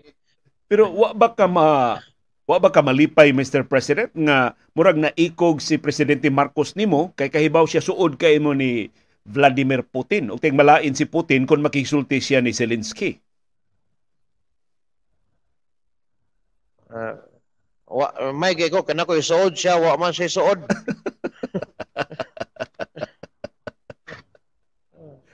Pero 0.68 0.92
wa 0.92 1.16
ba 1.16 1.32
ka 1.32 1.48
ma 1.48 1.96
wa 2.44 2.58
ba 2.60 2.68
ka 2.68 2.84
malipay 2.84 3.32
Mr. 3.32 3.64
President 3.64 4.12
nga 4.12 4.52
murag 4.76 5.00
naikog 5.00 5.64
si 5.64 5.80
presidente 5.80 6.28
Marcos 6.28 6.76
nimo 6.76 7.12
kay 7.16 7.32
kahibaw 7.32 7.64
siya 7.64 7.80
suod 7.80 8.20
kay 8.20 8.36
mo 8.36 8.52
ni 8.52 8.92
Vladimir 9.28 9.84
Putin. 9.84 10.32
Ug 10.32 10.40
ting 10.40 10.56
malain 10.56 10.96
si 10.96 11.04
Putin 11.04 11.44
kung 11.44 11.60
makisulti 11.60 12.16
siya 12.16 12.40
ni 12.40 12.56
Zelensky. 12.56 13.20
Uh, 16.88 17.20
wa, 17.84 18.32
may 18.32 18.56
gay 18.56 18.72
ko, 18.72 18.80
kana 18.80 19.04
ko 19.04 19.12
isuod 19.12 19.52
siya, 19.52 19.76
wa 19.76 20.00
man 20.00 20.16
siya 20.16 20.32
isuod. 20.32 20.64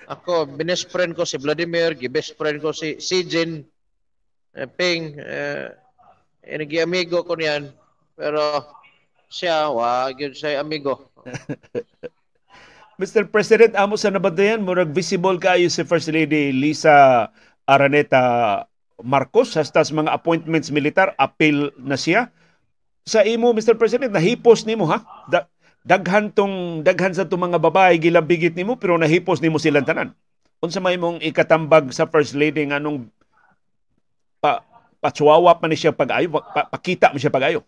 Ako, 0.05 0.45
best 0.59 0.91
friend 0.91 1.15
ko 1.17 1.25
si 1.25 1.39
Vladimir, 1.41 1.95
best 2.11 2.37
friend 2.37 2.61
ko 2.61 2.75
si 2.77 3.01
si 3.01 3.25
Jin, 3.25 3.65
eh, 4.53 4.69
Ping, 4.69 5.17
eh, 5.17 5.71
amigo 6.83 7.25
ko 7.25 7.39
niyan. 7.39 7.73
Pero 8.19 8.43
siya, 9.31 9.71
wa, 9.71 10.11
yun 10.13 10.35
siya 10.35 10.61
amigo. 10.61 11.09
Mr. 12.95 13.27
President, 13.27 13.75
amo 13.75 13.99
sa 13.99 14.07
nabadayan 14.07 14.63
murag 14.63 14.95
visible 14.95 15.35
kaayo 15.43 15.67
si 15.67 15.83
First 15.83 16.15
Lady 16.15 16.55
Lisa 16.55 17.27
Araneta 17.67 18.65
Marcos 19.03 19.59
hasta 19.59 19.83
sa 19.83 19.91
mga 19.91 20.15
appointments 20.15 20.71
militar 20.71 21.11
appeal 21.19 21.75
na 21.83 21.99
siya. 21.99 22.31
Sa 23.03 23.27
imo 23.27 23.51
Mr. 23.51 23.75
President 23.75 24.15
nahipos 24.15 24.63
nimo 24.63 24.87
ha? 24.87 25.03
Da- 25.27 25.51
daghan 25.83 26.31
tong 26.31 26.87
daghan 26.87 27.11
sa 27.19 27.27
tong 27.27 27.43
mga 27.51 27.59
babae 27.59 27.99
gilabigit 27.99 28.55
nimo 28.55 28.79
pero 28.79 28.95
nahipos 28.95 29.43
nimo 29.43 29.59
silang 29.59 29.83
tanan. 29.83 30.15
Unsa 30.63 30.79
may 30.79 30.95
mong 30.95 31.19
ikatambag 31.19 31.91
sa 31.91 32.07
First 32.07 32.39
Lady 32.39 32.63
nga 32.71 32.79
nung 32.79 33.11
pa 34.39 34.63
patsuwawa 35.03 35.59
pa 35.59 35.67
ni 35.67 35.75
siya 35.75 35.91
pag-ayo, 35.91 36.31
pa, 36.31 36.71
pakita 36.71 37.11
mo 37.11 37.19
siya 37.19 37.35
pag-ayo. 37.35 37.67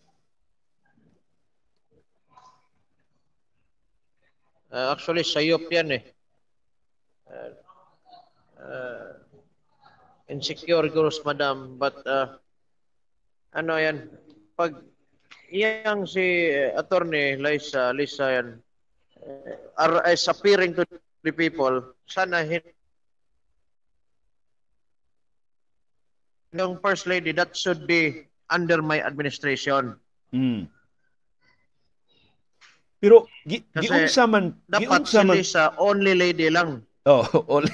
Uh, 4.72 4.92
actually, 4.92 5.22
sayop 5.22 5.66
yan 5.70 5.90
eh. 5.94 6.02
Uh, 7.30 7.50
uh, 8.60 9.12
insecure 10.28 10.88
girls, 10.88 11.20
madam. 11.24 11.78
But, 11.78 11.96
uh, 12.06 12.38
ano 13.54 13.76
yan, 13.78 14.10
pag 14.58 14.74
iyang 15.52 16.04
si 16.06 16.50
attorney 16.74 17.36
Lisa, 17.38 17.94
Lisa 17.94 18.42
yan, 18.42 18.48
uh, 19.22 19.54
are, 19.78 20.02
is 20.10 20.26
appearing 20.26 20.74
to 20.74 20.84
the 21.22 21.32
people, 21.32 21.94
sana 22.06 22.42
hin- 22.42 22.74
yung 26.52 26.80
first 26.80 27.06
lady, 27.06 27.32
that 27.32 27.54
should 27.56 27.86
be 27.86 28.26
under 28.50 28.80
my 28.82 29.00
administration. 29.02 29.94
Mm. 30.32 30.68
Pero 33.06 33.30
gi, 33.46 33.62
Kasi 33.70 33.86
giunsa 33.86 34.26
man 34.26 34.58
Dapat 34.66 34.82
giunsa 35.06 35.22
man 35.22 35.38
Lisa, 35.38 35.70
only 35.78 36.18
lady 36.18 36.50
lang. 36.50 36.82
Oh, 37.06 37.22
only. 37.54 37.70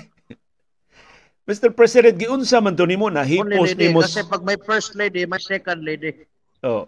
Mr. 1.49 1.73
President, 1.73 2.21
giunsa 2.21 2.61
man 2.61 2.77
to 2.77 2.85
nimo 2.85 3.09
na 3.09 3.25
hipos 3.25 3.73
nimo. 3.81 4.05
Kasi 4.05 4.29
pag 4.29 4.45
may 4.45 4.61
first 4.61 4.93
lady, 4.93 5.25
may 5.25 5.41
second 5.41 5.81
lady. 5.89 6.29
Oh. 6.61 6.85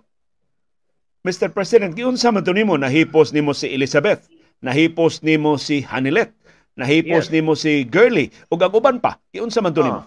Mr. 1.25 1.49
President, 1.49 1.97
giunsa 1.97 2.29
man 2.29 2.45
to 2.45 2.53
nimo 2.53 2.77
na 2.77 2.93
hipos 2.93 3.33
nimo 3.33 3.57
si 3.57 3.73
Elizabeth, 3.73 4.29
nahipos 4.61 5.25
nimo 5.25 5.57
si 5.57 5.81
Hanilet, 5.81 6.29
nahipos 6.77 7.27
Yes. 7.27 7.33
nimo 7.33 7.57
si 7.57 7.89
Girly 7.89 8.29
ug 8.53 8.61
ang 8.61 8.77
uban 8.77 9.01
pa. 9.01 9.17
Giunsa 9.33 9.65
man 9.65 9.73
to 9.73 9.89
nimo? 9.89 10.05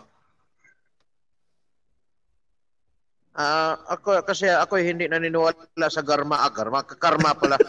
Ah, 3.37 3.77
ako 3.93 4.25
kasi 4.25 4.49
ako 4.49 4.81
hindi 4.81 5.05
naniniwala 5.05 5.93
sa 5.93 6.01
karma, 6.01 6.41
ah, 6.41 6.49
karma, 6.49 7.37
pala. 7.37 7.57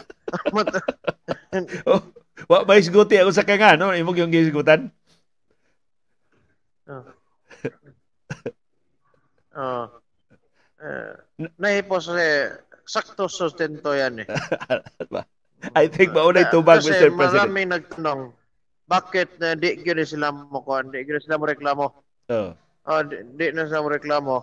Oh, 1.89 2.01
wa 2.45 2.61
may 2.65 2.81
isguti 2.81 3.17
ako 3.17 3.33
sa 3.33 3.45
kanga 3.45 3.73
no, 3.73 3.93
imo 3.93 4.13
yung 4.13 4.33
gisgutan. 4.33 4.93
oh. 6.89 7.05
Oh. 9.57 9.85
Eh, 10.79 11.13
nahipos 11.59 12.07
eh, 12.15 12.53
sakto 12.87 13.27
sustento 13.27 13.91
yan 13.91 14.23
eh. 14.23 14.27
I 15.81 15.91
think 15.91 16.15
maunay 16.15 16.47
tubag 16.47 16.79
Kasi 16.79 16.95
Mr. 16.95 17.11
President. 17.11 17.19
maraming 17.19 17.69
nagtanong, 17.75 18.21
bakit 18.87 19.29
na 19.37 19.59
di 19.59 19.75
gyud 19.83 19.99
sila 20.07 20.31
mo 20.31 20.63
kuan, 20.63 20.89
di 20.89 21.03
gyud 21.03 21.19
sila 21.19 21.35
mo 21.35 21.45
reklamo. 21.45 21.85
Oh. 22.31 22.55
Ah, 22.87 23.03
di, 23.03 23.19
di 23.35 23.51
na 23.51 23.67
sila 23.67 23.83
mo 23.83 23.89
reklamo. 23.91 24.35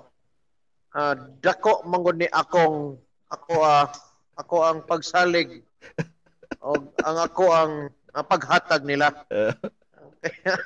Ah, 0.97 1.13
dako 1.45 1.85
manggod 1.85 2.17
ni 2.17 2.25
akong 2.33 2.97
ako 3.29 3.55
ah, 3.61 3.93
ako 4.41 4.57
ang 4.65 4.79
pagsalig 4.89 5.61
o 6.65 6.73
ang 7.05 7.19
ako 7.21 7.45
ang, 7.53 7.73
ang 8.17 8.25
paghatag 8.25 8.81
nila. 8.81 9.13
Uh, 9.29 9.53
Kaya 10.25 10.57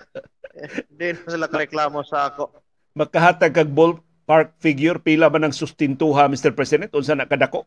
di 0.87 1.11
na 1.11 1.27
sila 1.27 1.51
reklamo 1.51 2.07
sa 2.07 2.31
ako. 2.31 2.55
makahatag 2.95 3.55
kag 3.55 3.75
ballpark 3.75 4.55
figure 4.63 5.03
pila 5.03 5.27
man 5.27 5.51
ang 5.51 5.55
sustintuha 5.55 6.31
Mr. 6.31 6.55
President 6.55 6.95
unsa 6.95 7.19
na 7.19 7.27
kadako? 7.27 7.67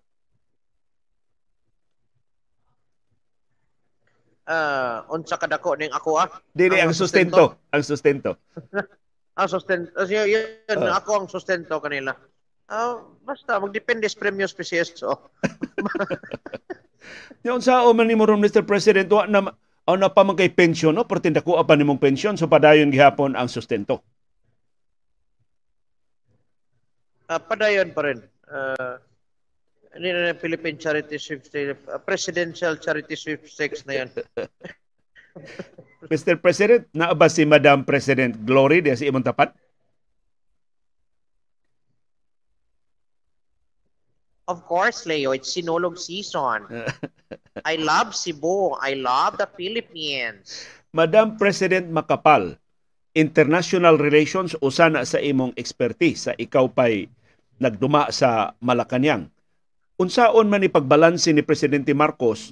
Ah, 4.43 5.03
unsa 5.08 5.39
kadako 5.39 5.75
ning 5.79 5.91
ako 5.91 6.20
ah? 6.20 6.27
Dili 6.51 6.79
ang 6.79 6.91
Ang 6.91 6.98
sustento, 6.98 7.60
ang 7.72 7.84
sustento. 7.84 8.39
Ah, 9.34 9.50
sustento. 9.50 9.89
Uh, 9.98 10.05
yun, 10.05 10.29
yun, 10.29 10.77
Ah. 10.77 11.01
ako 11.01 11.25
ang 11.25 11.25
sustento 11.25 11.82
kanila. 11.82 12.13
Ah, 12.73 12.97
basta 13.21 13.61
magdepende 13.61 14.09
sa 14.09 14.17
premyo 14.17 14.49
PCSO. 14.49 15.13
Yung 17.45 17.61
sa 17.61 17.85
o 17.85 17.93
man 17.93 18.09
nimo 18.09 18.25
ron 18.25 18.41
Mr. 18.41 18.65
President 18.65 19.05
wa 19.13 19.29
na 19.29 19.53
o 19.85 19.93
na 19.93 20.09
pa 20.09 20.25
man 20.25 20.33
kay 20.33 20.49
pension 20.49 20.89
no 20.89 21.05
perti 21.05 21.29
dako 21.29 21.61
pa 21.61 21.77
nimong 21.77 22.01
pension 22.01 22.33
so 22.33 22.49
padayon 22.49 22.89
gihapon 22.89 23.37
ang 23.37 23.45
sustento. 23.45 24.01
Ah, 27.29 27.37
padayon 27.37 27.93
pa 27.93 28.09
rin. 28.09 28.25
Ah, 28.49 28.97
hindi 29.93 30.09
na 30.09 30.33
Philippine 30.33 30.81
Charity 30.81 31.21
Sweepstakes, 31.21 31.77
ah, 31.93 32.01
Presidential 32.01 32.73
Charity 32.81 33.13
Sweepstakes 33.13 33.85
na 33.85 34.01
yan. 34.01 34.09
Mr. 36.11 36.41
President, 36.41 36.89
naa 36.89 37.13
ba 37.13 37.29
si 37.29 37.45
Madam 37.45 37.85
President 37.85 38.33
Glory 38.41 38.81
di 38.81 38.97
sa 38.97 39.05
imong 39.05 39.29
tapat? 39.29 39.53
Of 44.43 44.67
course, 44.67 45.07
Leo, 45.07 45.31
it's 45.31 45.55
Sinulog 45.55 45.95
season. 45.95 46.67
I 47.69 47.79
love 47.79 48.12
Cebu. 48.12 48.75
I 48.75 49.00
love 49.00 49.39
the 49.39 49.47
Philippines. 49.47 50.67
Madam 50.91 51.39
President 51.39 51.88
Makapal, 51.88 52.59
international 53.15 53.95
relations 53.95 54.51
usa 54.59 54.91
na 54.91 55.07
sa 55.07 55.23
imong 55.23 55.55
expertise 55.55 56.27
sa 56.27 56.31
ikaw 56.35 56.67
pay 56.67 57.07
nagduma 57.55 58.12
sa 58.12 58.51
Malacañang. 58.59 59.31
Unsaon 59.95 60.51
man 60.51 60.59
ni 60.59 60.67
pagbalanse 60.67 61.31
ni 61.31 61.45
Presidente 61.45 61.95
Marcos, 61.95 62.51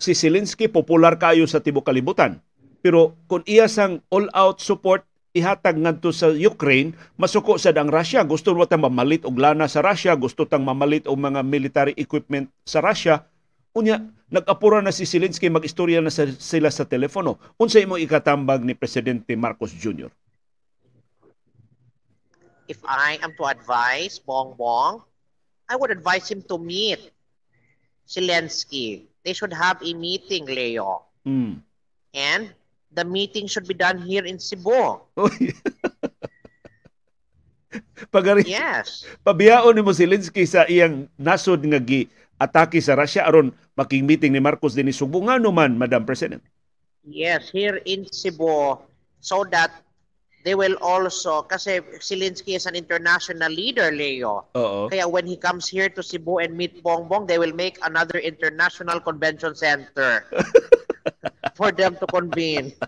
si 0.00 0.16
Zelensky 0.16 0.72
popular 0.72 1.20
kayo 1.20 1.44
sa 1.44 1.60
tibuok 1.60 1.92
kalibutan. 1.92 2.40
Pero 2.80 3.18
kung 3.28 3.44
iya 3.44 3.68
sang 3.68 4.00
all-out 4.08 4.64
support, 4.64 5.04
ihatag 5.36 5.76
ngadto 5.76 6.08
sa 6.16 6.32
Ukraine 6.32 6.96
masuko 7.20 7.60
sad 7.60 7.76
ang 7.76 7.92
Russia 7.92 8.24
gusto 8.24 8.56
mo 8.56 8.64
tang 8.64 8.80
mamalit 8.80 9.28
og 9.28 9.36
lana 9.36 9.68
sa 9.68 9.84
Russia 9.84 10.16
gusto 10.16 10.48
tang 10.48 10.64
mamalit 10.64 11.04
og 11.04 11.20
mga 11.20 11.44
military 11.44 11.92
equipment 12.00 12.48
sa 12.64 12.80
Russia 12.80 13.28
unya 13.76 14.00
nag-apura 14.32 14.80
na 14.80 14.88
si 14.88 15.04
Zelensky 15.04 15.52
magistorya 15.52 16.00
na 16.00 16.08
sa, 16.08 16.24
sila 16.40 16.72
sa 16.72 16.88
telepono 16.88 17.36
unsa 17.60 17.84
imo 17.84 18.00
ikatambag 18.00 18.64
ni 18.64 18.72
presidente 18.72 19.36
Marcos 19.36 19.76
Jr. 19.76 20.08
If 22.66 22.82
I 22.82 23.20
am 23.22 23.30
to 23.38 23.46
advise 23.46 24.18
Bongbong, 24.18 25.06
I 25.70 25.78
would 25.78 25.94
advise 25.94 26.26
him 26.26 26.42
to 26.50 26.58
meet 26.58 26.98
Zelensky. 28.10 29.06
They 29.22 29.34
should 29.34 29.54
have 29.54 29.78
a 29.82 29.94
meeting, 29.94 30.46
Leo. 30.46 31.06
Mm. 31.26 31.62
And 32.14 32.54
the 32.96 33.04
meeting 33.04 33.44
should 33.46 33.68
be 33.68 33.76
done 33.76 34.00
here 34.00 34.24
in 34.24 34.40
Cebu. 34.40 35.04
Pagari 38.08 38.40
Yes. 38.48 39.04
pabiyaon 39.20 39.76
nimo 39.76 39.92
Zelensky 39.92 40.48
sa 40.48 40.64
iyang 40.64 41.04
nasod 41.20 41.60
nga 41.68 41.76
gi 41.76 42.08
atake 42.40 42.80
sa 42.80 42.96
Russia 42.96 43.28
aron 43.28 43.52
making 43.76 44.08
meeting 44.08 44.32
ni 44.32 44.40
Marcos 44.40 44.72
din 44.72 44.88
Subo 44.88 45.20
nga 45.28 45.36
man 45.36 45.76
Madam 45.76 46.08
President. 46.08 46.40
Yes, 47.04 47.52
here 47.52 47.78
in 47.84 48.08
Cebu. 48.08 48.80
So 49.20 49.44
that 49.52 49.70
they 50.46 50.54
will 50.54 50.78
also, 50.78 51.42
kasi 51.42 51.82
Zelensky 51.98 52.54
is 52.54 52.66
an 52.70 52.78
international 52.78 53.50
leader, 53.50 53.90
Leo. 53.90 54.46
Oo. 54.54 54.86
Kaya 54.88 55.04
when 55.10 55.26
he 55.26 55.34
comes 55.36 55.66
here 55.66 55.90
to 55.90 56.02
Cebu 56.02 56.38
and 56.38 56.54
meet 56.54 56.82
Bongbong, 56.82 57.26
they 57.26 57.38
will 57.38 57.52
make 57.54 57.76
another 57.82 58.18
international 58.22 59.02
convention 59.02 59.54
center 59.58 60.22
for 61.56 61.72
them 61.72 61.96
to 61.96 62.06
convene. 62.06 62.76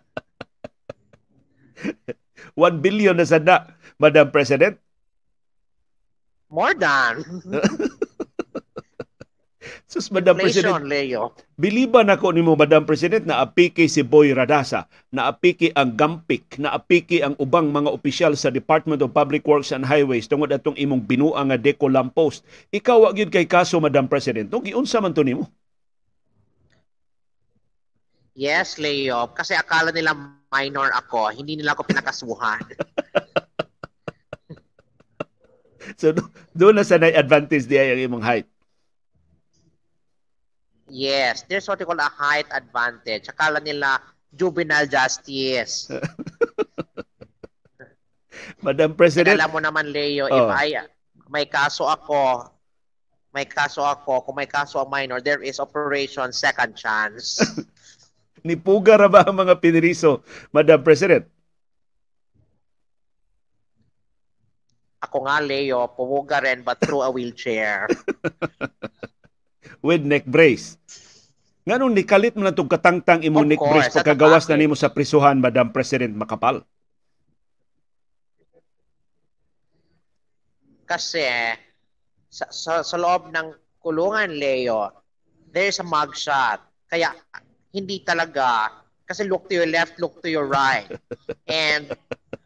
1 2.54 2.84
billion 2.84 3.16
na 3.16 3.24
sada 3.24 3.72
Madam 3.96 4.28
President. 4.28 4.76
More 6.52 6.76
than 6.76 7.24
Sus 9.88 10.12
Madam 10.12 10.36
President, 10.36 10.84
inflation, 10.84 10.84
Leo. 10.84 11.32
Biliban 11.56 12.12
ako 12.12 12.36
nimo 12.36 12.52
Madam 12.52 12.84
President 12.84 13.24
na 13.24 13.40
apiki 13.40 13.88
si 13.88 14.04
Boy 14.04 14.36
Radasa, 14.36 14.84
na 15.08 15.32
apiki 15.32 15.72
ang 15.72 15.96
Gampik, 15.96 16.60
na 16.60 16.76
apiki 16.76 17.24
ang 17.24 17.32
ubang 17.40 17.72
mga 17.72 17.88
opisyal 17.88 18.36
sa 18.36 18.52
Department 18.52 19.00
of 19.00 19.16
Public 19.16 19.48
Works 19.48 19.72
and 19.72 19.88
Highways 19.88 20.28
tungod 20.28 20.52
atong 20.52 20.76
imong 20.76 21.08
binuang 21.08 21.48
nga 21.48 21.56
Deco 21.56 21.88
Lamppost. 21.88 22.44
Ikaw 22.68 22.96
wa 23.00 23.10
gyud 23.16 23.32
kay 23.32 23.48
kaso 23.48 23.80
Madam 23.80 24.12
President. 24.12 24.52
Tung 24.52 24.60
giunsa 24.60 25.00
man 25.00 25.16
to 25.16 25.24
nimo? 25.24 25.48
Yes, 28.38 28.78
Leo. 28.78 29.34
Kasi 29.34 29.58
akala 29.58 29.90
nila 29.90 30.14
minor 30.46 30.94
ako. 30.94 31.34
Hindi 31.34 31.58
nila 31.58 31.74
ako 31.74 31.82
pinakasuhan. 31.90 32.62
So 35.96 36.12
do- 36.12 36.28
doon 36.52 36.76
na 36.76 36.84
sa 36.84 37.00
advantage 37.00 37.64
diya 37.64 37.96
ang 37.96 38.12
imong 38.12 38.20
height. 38.20 38.44
yes, 40.88 41.48
there's 41.48 41.64
what 41.64 41.80
they 41.80 41.88
call 41.88 41.96
a 41.96 42.12
height 42.12 42.44
advantage. 42.52 43.24
Akala 43.26 43.58
nila 43.58 43.96
juvenile 44.30 44.84
justice. 44.84 45.88
Madam 48.64 48.92
President, 48.94 49.40
alam 49.40 49.48
mo 49.48 49.60
naman, 49.64 49.88
Leo, 49.88 50.28
Oh. 50.28 50.36
if 50.36 50.48
I, 50.52 50.76
may 51.32 51.48
kaso 51.48 51.88
ako, 51.88 52.52
may 53.32 53.48
kaso 53.48 53.80
ako, 53.80 54.28
kung 54.28 54.36
may 54.36 54.48
kaso 54.48 54.84
ang 54.84 54.92
minor, 54.92 55.24
there 55.24 55.40
is 55.40 55.56
operation 55.56 56.36
second 56.36 56.76
chance. 56.76 57.40
nipuga 58.46 58.98
ra 58.98 59.08
ba 59.10 59.24
ang 59.26 59.36
mga 59.38 59.58
piniriso 59.58 60.22
Madam 60.50 60.80
President? 60.82 61.26
ako 64.98 65.24
nga, 65.24 65.38
Leo, 65.40 65.88
pumuga 65.94 66.42
rin 66.42 66.60
but 66.66 66.76
through 66.82 67.00
a 67.00 67.10
wheelchair. 67.10 67.88
with 69.86 70.02
neck 70.02 70.26
brace. 70.26 70.76
Nganong 71.64 71.94
nikalit 71.94 72.34
mo 72.34 72.44
na 72.44 72.52
itong 72.52 72.68
katangtang 72.68 73.22
imong 73.22 73.46
Of 73.46 73.50
neck 73.56 73.62
brace 73.62 73.92
pagkagawas 73.94 74.48
na 74.48 74.56
nimo 74.58 74.74
sa 74.74 74.90
prisuhan, 74.90 75.38
Madam 75.38 75.70
President 75.70 76.12
Makapal? 76.16 76.64
Kasi 80.88 81.24
sa, 82.32 82.48
sa, 82.48 82.72
sa 82.80 82.96
loob 82.96 83.28
ng 83.28 83.52
kulungan, 83.84 84.32
Leo, 84.32 84.88
there's 85.52 85.78
a 85.78 85.86
mugshot. 85.86 86.58
Kaya 86.88 87.12
hindi 87.72 88.04
talaga, 88.04 88.68
kasi 89.08 89.24
look 89.24 89.48
to 89.48 89.56
your 89.56 89.68
left, 89.68 89.96
look 89.96 90.20
to 90.20 90.28
your 90.28 90.44
right. 90.44 90.84
And 91.48 91.96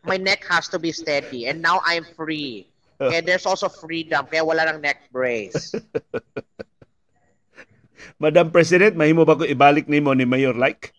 my 0.07 0.17
neck 0.17 0.47
has 0.47 0.71
to 0.71 0.79
be 0.79 0.95
steady. 0.95 1.51
And 1.51 1.59
now 1.59 1.83
I'm 1.83 2.07
free. 2.15 2.71
Kaya 3.03 3.19
there's 3.27 3.47
also 3.47 3.67
freedom. 3.67 4.31
Kaya 4.31 4.47
wala 4.47 4.71
ng 4.71 4.79
neck 4.79 5.11
brace. 5.11 5.75
Madam 8.23 8.55
President, 8.55 8.95
mahimo 8.95 9.27
ba 9.27 9.35
ko 9.35 9.43
ibalik 9.43 9.91
nimo 9.91 10.15
ni 10.15 10.23
Mayor 10.23 10.55
Like? 10.55 10.95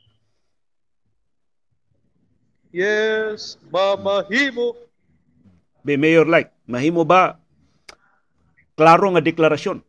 Yes, 2.76 3.56
mamahimo. 3.72 4.76
Be 5.84 5.96
Mayor 5.96 6.28
Like, 6.28 6.52
mahimo 6.68 7.08
ba 7.08 7.40
klaro 8.76 9.16
nga 9.16 9.24
deklarasyon? 9.24 9.80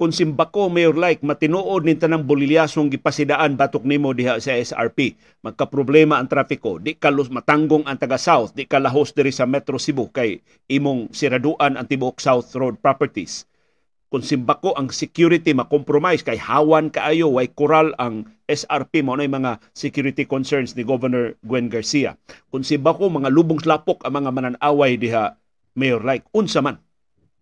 Kung 0.00 0.16
simbako 0.16 0.72
Mayor 0.72 0.96
Like 0.96 1.20
matinuod 1.20 1.84
ni 1.84 1.92
tanang 1.92 2.24
bolilyasong 2.24 2.88
gipasidaan 2.88 3.60
batok 3.60 3.84
nimo 3.84 4.16
diha 4.16 4.40
sa 4.40 4.56
SRP, 4.56 5.12
magka-problema 5.44 6.16
ang 6.16 6.24
trapiko, 6.24 6.80
di 6.80 6.96
ka 6.96 7.12
los- 7.12 7.28
matanggong 7.28 7.84
ang 7.84 8.00
taga 8.00 8.16
South, 8.16 8.56
di 8.56 8.64
ka 8.64 8.80
lahos 8.80 9.12
diri 9.12 9.28
sa 9.28 9.44
Metro 9.44 9.76
Cebu 9.76 10.08
kay 10.08 10.40
imong 10.72 11.12
siraduan 11.12 11.76
ang 11.76 11.84
tibuok 11.84 12.16
South 12.16 12.48
Road 12.56 12.80
properties. 12.80 13.44
Kung 14.08 14.24
simbako 14.24 14.72
ang 14.72 14.88
security 14.88 15.52
makompromise 15.52 16.24
kay 16.24 16.40
hawan 16.40 16.88
kaayo 16.88 17.36
way 17.36 17.52
koral 17.52 17.92
ang 18.00 18.24
SRP 18.48 19.04
mo 19.04 19.20
na 19.20 19.28
mga 19.28 19.60
security 19.76 20.24
concerns 20.24 20.72
ni 20.80 20.80
Governor 20.80 21.36
Gwen 21.44 21.68
Garcia. 21.68 22.16
Kung 22.48 22.64
simbako 22.64 23.12
mga 23.12 23.28
lubong 23.28 23.60
slapok 23.60 24.00
ang 24.08 24.16
mga 24.16 24.32
mananaway 24.32 24.96
diha 24.96 25.36
Mayor 25.76 26.00
Like. 26.00 26.24
Unsa 26.32 26.64
man 26.64 26.80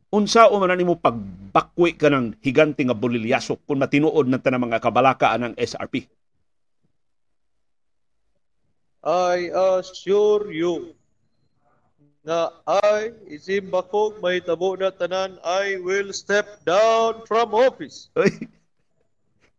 unsa 0.08 0.48
o 0.48 0.56
man 0.56 0.72
nimo 0.76 0.96
pagbakwi 0.96 1.96
ka 2.00 2.08
ng 2.08 2.40
higante 2.40 2.80
nga 2.84 2.96
bulilyasok 2.96 3.68
kung 3.68 3.80
matinuod 3.80 4.26
na 4.28 4.40
tanang 4.40 4.68
mga 4.68 4.80
kabalaka 4.80 5.36
ng 5.36 5.52
SRP. 5.56 6.08
I 9.04 9.48
assure 9.54 10.52
you 10.52 10.92
na 12.28 12.52
I, 12.68 13.14
isimba 13.32 13.80
ko 13.88 14.12
may 14.20 14.44
tabo 14.44 14.76
na 14.76 14.92
tanan, 14.92 15.40
I 15.40 15.80
will 15.80 16.12
step 16.12 16.60
down 16.68 17.24
from 17.24 17.56
office. 17.56 18.12
Oy. 18.20 18.28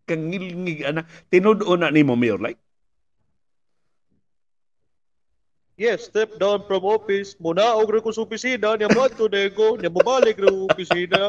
Kangilngig 0.05 0.85
ana 0.85 1.05
tinud-o 1.33 1.73
na 1.77 1.89
nimo 1.89 2.13
Mayor 2.13 2.37
Like. 2.37 2.61
Yes, 5.79 6.11
step 6.11 6.35
down 6.35 6.67
from 6.67 6.83
office. 6.83 7.39
Muna 7.39 7.71
og 7.79 7.87
ko 8.03 8.11
sa 8.11 8.27
opisina, 8.27 8.75
niya 8.75 8.91
mo 8.91 8.99
ato 9.07 9.31
nego, 9.31 9.79
niya 9.79 9.87
mabalik 9.87 10.35
ra 10.35 10.51
sa 10.51 10.59
opisina. 10.67 11.21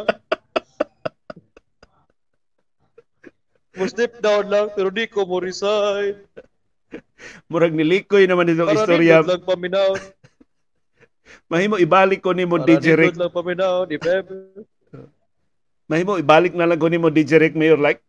Mo 3.78 3.86
step 3.86 4.18
down 4.18 4.50
lang, 4.50 4.74
pero 4.74 4.90
di 4.90 5.06
ko 5.06 5.22
mo 5.22 5.38
resign. 5.38 6.18
Murag 7.46 7.70
nilikoy 7.70 8.26
naman 8.26 8.50
itong 8.50 8.74
Para 8.74 8.82
istorya. 8.82 9.22
nindot 9.22 9.30
lang 9.38 9.46
paminaw. 9.46 9.90
Mahimo 11.46 11.78
ibalik 11.78 12.18
ko 12.18 12.34
nimo 12.34 12.58
Para 12.58 12.74
DJ 12.74 12.98
Rick. 12.98 13.14
nindot 13.14 13.30
lang 13.30 13.36
paminaw, 13.38 13.86
if 13.86 14.02
ever. 14.02 14.66
Mahimo 15.86 16.18
ibalik 16.18 16.58
na 16.58 16.66
lang 16.66 16.82
ko 16.82 16.90
nimo 16.90 17.06
DJ 17.06 17.38
Rick 17.38 17.54
Mayor 17.54 17.78
Like. 17.78 18.02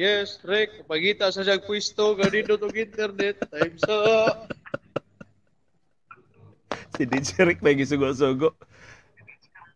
Yes, 0.00 0.40
Rick, 0.48 0.88
pagita 0.88 1.28
sa 1.28 1.44
siyang 1.44 1.60
pwesto, 1.60 2.16
ganito 2.16 2.56
tong 2.56 2.72
internet, 2.72 3.36
time 3.52 3.76
sa... 3.76 3.92
Si 6.96 7.04
DJ 7.04 7.44
Rick 7.44 7.60
may 7.60 7.76
gisugo-sugo. 7.76 8.56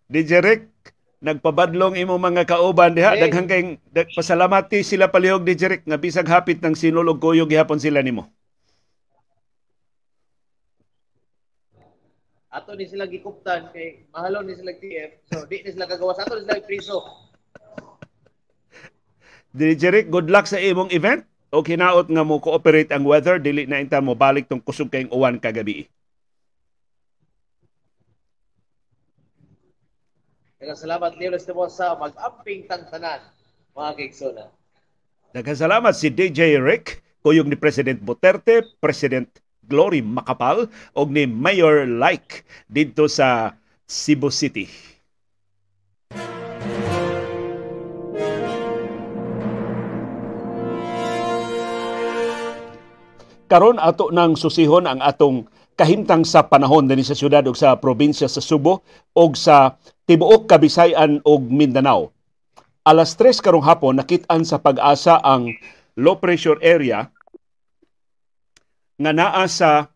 DJ 0.09 0.41
Rick, 0.41 0.73
nagpabadlong 1.21 2.01
imo 2.01 2.17
mga 2.17 2.49
kauban 2.49 2.97
diha. 2.97 3.21
Hey. 3.21 3.29
Daghang 3.29 3.49
kay 3.49 3.63
dag, 3.93 4.09
pasalamati 4.17 4.81
sila 4.81 5.13
palihog 5.13 5.45
DJ 5.45 5.77
Rick 5.77 5.85
nga 5.85 6.01
bisag 6.01 6.33
hapit 6.33 6.57
ng 6.65 6.73
sinulog 6.73 7.21
kuyog 7.21 7.53
gihapon 7.53 7.77
sila 7.77 8.01
nimo. 8.01 8.33
Ato 12.49 12.73
ni 12.73 12.89
sila 12.89 13.05
gikuptan 13.05 13.69
kay 13.77 14.09
mahalo 14.09 14.41
ni 14.41 14.57
sila 14.57 14.73
TF. 14.73 15.29
So 15.29 15.45
di 15.45 15.61
ni 15.61 15.69
sila 15.69 15.85
kagawas 15.85 16.17
ato 16.17 16.41
ni 16.41 16.49
sila 16.49 16.65
priso. 16.65 17.25
Rick, 19.55 20.11
good 20.11 20.27
luck 20.27 20.51
sa 20.51 20.59
imong 20.59 20.91
event. 20.91 21.23
O 21.55 21.63
kinaot 21.63 22.11
nga 22.11 22.27
mo 22.27 22.43
cooperate 22.43 22.91
ang 22.91 23.07
weather 23.07 23.39
dili 23.39 23.63
na 23.71 23.79
inta 23.79 24.03
mo 24.03 24.19
balik 24.19 24.51
tong 24.51 24.59
kusog 24.59 24.91
kayong 24.91 25.15
uwan 25.15 25.39
kagabi. 25.39 25.87
Daghang 30.59 30.81
salamat 30.81 31.15
Leo 31.15 31.31
Estebo 31.39 31.71
sa 31.71 31.95
mag-amping 31.95 32.67
tangtanan 32.67 33.23
mga 33.79 33.91
kaigsona. 33.95 34.51
Daghang 35.31 35.61
salamat 35.61 35.95
si 35.95 36.11
DJ 36.11 36.59
Rick 36.59 37.07
kuyog 37.23 37.47
ni 37.47 37.55
President 37.55 38.03
Duterte, 38.03 38.67
President 38.83 39.31
Glory 39.71 40.03
Macapal 40.03 40.67
og 40.99 41.09
ni 41.15 41.31
Mayor 41.31 41.87
Like 41.87 42.43
didto 42.67 43.07
sa 43.07 43.55
Cebu 43.87 44.27
City. 44.35 44.94
Karon 53.55 53.79
ato 53.79 54.11
nang 54.11 54.35
susihon 54.35 54.83
ang 54.83 54.99
atong 54.99 55.47
kahimtang 55.79 56.27
sa 56.27 56.43
panahon 56.43 56.91
dinhi 56.91 57.07
sa 57.07 57.15
syudad 57.15 57.47
ug 57.47 57.55
sa 57.55 57.79
probinsya 57.79 58.27
sa 58.27 58.43
Subo 58.43 58.83
ug 59.15 59.39
sa 59.39 59.79
tibuok 60.11 60.51
Kabisayan 60.51 61.23
ug 61.23 61.47
Mindanao. 61.55 62.11
Alas 62.83 63.15
3 63.15 63.39
karong 63.39 63.63
hapon 63.63 63.95
nakit-an 63.95 64.43
sa 64.43 64.59
pag-asa 64.59 65.23
ang 65.23 65.55
low 65.95 66.19
pressure 66.19 66.59
area 66.67 67.15
nga 68.99 69.15
naa 69.15 69.47
sa 69.47 69.87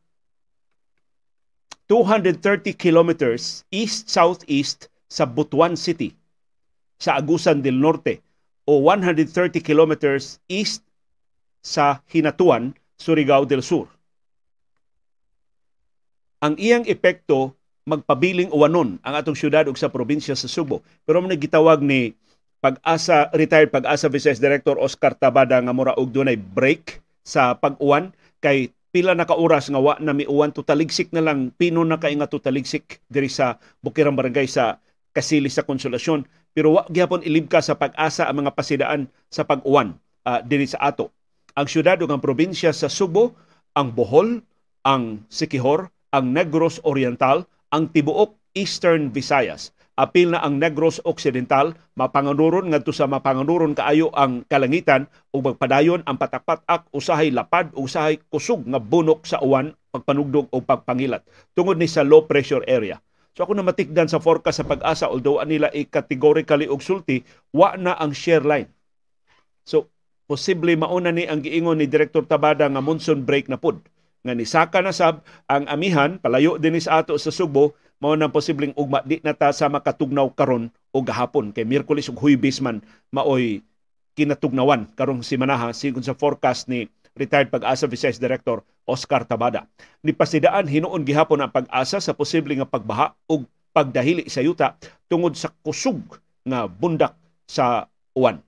230 1.90 2.78
kilometers 2.78 3.66
east-southeast 3.74 4.86
sa 5.10 5.26
Butuan 5.26 5.74
City 5.74 6.14
sa 6.94 7.18
Agusan 7.18 7.58
del 7.58 7.74
Norte 7.74 8.22
o 8.70 8.86
130 8.86 9.58
kilometers 9.66 10.38
east 10.46 10.86
sa 11.58 12.06
Hinatuan, 12.06 12.77
Surigao 12.98 13.46
del 13.46 13.62
Sur. 13.62 13.86
Ang 16.42 16.54
iyang 16.58 16.86
epekto 16.86 17.54
magpabiling 17.88 18.52
uwanon 18.52 19.00
ang 19.00 19.14
atong 19.16 19.38
syudad 19.38 19.64
ug 19.64 19.78
sa 19.80 19.88
probinsya 19.88 20.36
sa 20.36 20.44
Subo. 20.44 20.84
Pero 21.08 21.24
man 21.24 21.32
gitawag 21.32 21.80
ni 21.80 22.12
pag-asa 22.60 23.32
retired 23.32 23.72
pag-asa 23.72 24.12
Vice 24.12 24.36
Director 24.36 24.76
Oscar 24.76 25.16
Tabada 25.16 25.56
nga 25.56 25.72
mura 25.72 25.96
og 25.96 26.12
dunay 26.12 26.36
break 26.36 27.00
sa 27.24 27.56
pag-uwan 27.56 28.12
kay 28.44 28.74
pila 28.92 29.16
na 29.16 29.24
ka 29.24 29.38
oras 29.38 29.70
nga 29.72 29.80
wa 29.80 29.94
na 30.02 30.12
miuwan 30.12 30.52
to 30.52 30.66
taligsik 30.66 31.14
na 31.14 31.22
lang 31.24 31.54
pino 31.54 31.80
na 31.86 31.96
kay 31.96 32.12
nga 32.18 32.28
to 32.28 32.42
taligsik 32.42 33.00
diri 33.08 33.30
sa 33.30 33.56
Bukirang 33.80 34.18
Barangay 34.18 34.50
sa 34.50 34.82
Kasili 35.14 35.48
sa 35.48 35.64
Konsolasyon 35.64 36.26
pero 36.52 36.74
wa 36.74 36.82
gyapon 36.90 37.22
ilibka 37.22 37.62
sa 37.62 37.78
pag-asa 37.78 38.26
ang 38.26 38.44
mga 38.44 38.52
pasidaan 38.52 39.06
sa 39.30 39.46
pag-uwan 39.46 39.94
uh, 40.26 40.40
diri 40.42 40.66
sa 40.66 40.82
ato. 40.82 41.14
Ang 41.56 41.66
syudad 41.70 41.96
ug 42.04 42.10
ang 42.12 42.20
probinsya 42.20 42.74
sa 42.76 42.90
Subo, 42.90 43.32
ang 43.72 43.94
Bohol, 43.94 44.44
ang 44.84 45.24
Sikihor, 45.32 45.88
ang 46.12 46.32
Negros 46.32 46.82
Oriental, 46.84 47.48
ang 47.72 47.88
tibuok 47.92 48.36
Eastern 48.56 49.12
Visayas 49.12 49.72
apil 49.98 50.30
na 50.30 50.38
ang 50.38 50.62
Negros 50.62 51.02
Occidental 51.02 51.74
mapanganuron 51.98 52.70
ngadto 52.70 52.94
sa 52.94 53.10
mapanganuron 53.10 53.74
kaayo 53.74 54.14
ang 54.14 54.46
kalangitan 54.46 55.10
ug 55.34 55.42
magpadayon 55.42 56.06
ang 56.06 56.14
patak-patak 56.14 56.86
usahay 56.94 57.34
lapad 57.34 57.74
usahay 57.74 58.22
kusog 58.30 58.62
nga 58.62 58.78
bunok 58.78 59.26
sa 59.26 59.42
uwan 59.42 59.74
pagpanugdog 59.90 60.46
o 60.54 60.62
pagpangilat 60.62 61.26
tungod 61.58 61.82
ni 61.82 61.90
sa 61.90 62.06
low 62.06 62.22
pressure 62.30 62.62
area. 62.70 63.02
So 63.34 63.42
ako 63.42 63.58
na 63.58 63.66
matikdan 63.66 64.06
sa 64.06 64.22
forecast 64.22 64.62
sa 64.62 64.66
pag-asa 64.70 65.10
although 65.10 65.42
anila 65.42 65.66
i-categorically 65.74 66.70
og 66.70 66.78
sulti 66.78 67.26
wa 67.50 67.74
na 67.74 67.98
ang 67.98 68.14
share 68.14 68.46
line. 68.46 68.70
So 69.66 69.90
posible 70.28 70.76
mauna 70.76 71.08
ni 71.08 71.24
ang 71.24 71.40
giingon 71.40 71.80
ni 71.80 71.88
Director 71.88 72.28
Tabada 72.28 72.68
nga 72.68 72.84
monsoon 72.84 73.24
break 73.24 73.48
na 73.48 73.56
pud 73.56 73.80
nga 74.20 74.36
nisaka 74.36 74.84
na 74.84 74.92
sab 74.92 75.24
ang 75.48 75.64
amihan 75.72 76.20
palayo 76.20 76.60
din 76.60 76.76
sa 76.76 77.00
ato 77.00 77.16
sa 77.16 77.32
Subo 77.32 77.72
mao 77.98 78.12
nang 78.12 78.30
posibleng 78.30 78.76
ugma 78.76 79.00
di 79.02 79.18
na 79.24 79.32
ta 79.32 79.50
sa 79.50 79.72
makatugnaw 79.72 80.28
karon 80.36 80.68
o 80.92 81.00
gahapon 81.00 81.50
kay 81.50 81.64
Miyerkules 81.64 82.12
ug 82.12 82.20
Huwebes 82.20 82.60
man 82.60 82.84
maoy 83.08 83.64
kinatugnawan 84.20 84.92
karong 84.92 85.24
simanaha 85.24 85.72
sigon 85.72 86.04
sa 86.04 86.12
forecast 86.12 86.68
ni 86.68 86.92
retired 87.18 87.50
pag-asa 87.50 87.90
Vice 87.90 88.20
Director 88.22 88.62
Oscar 88.86 89.26
Tabada. 89.26 89.66
Ni 90.06 90.14
pasidaan 90.14 90.70
hinuon 90.70 91.02
gihapon 91.02 91.42
ang 91.42 91.50
pag-asa 91.50 91.98
sa 91.98 92.14
posible 92.14 92.54
nga 92.54 92.68
pagbaha 92.68 93.18
ug 93.26 93.42
pagdahili 93.74 94.30
sa 94.30 94.40
yuta 94.40 94.78
tungod 95.10 95.34
sa 95.34 95.50
kusog 95.66 95.98
nga 96.46 96.70
bundak 96.70 97.18
sa 97.50 97.90
uwan. 98.14 98.38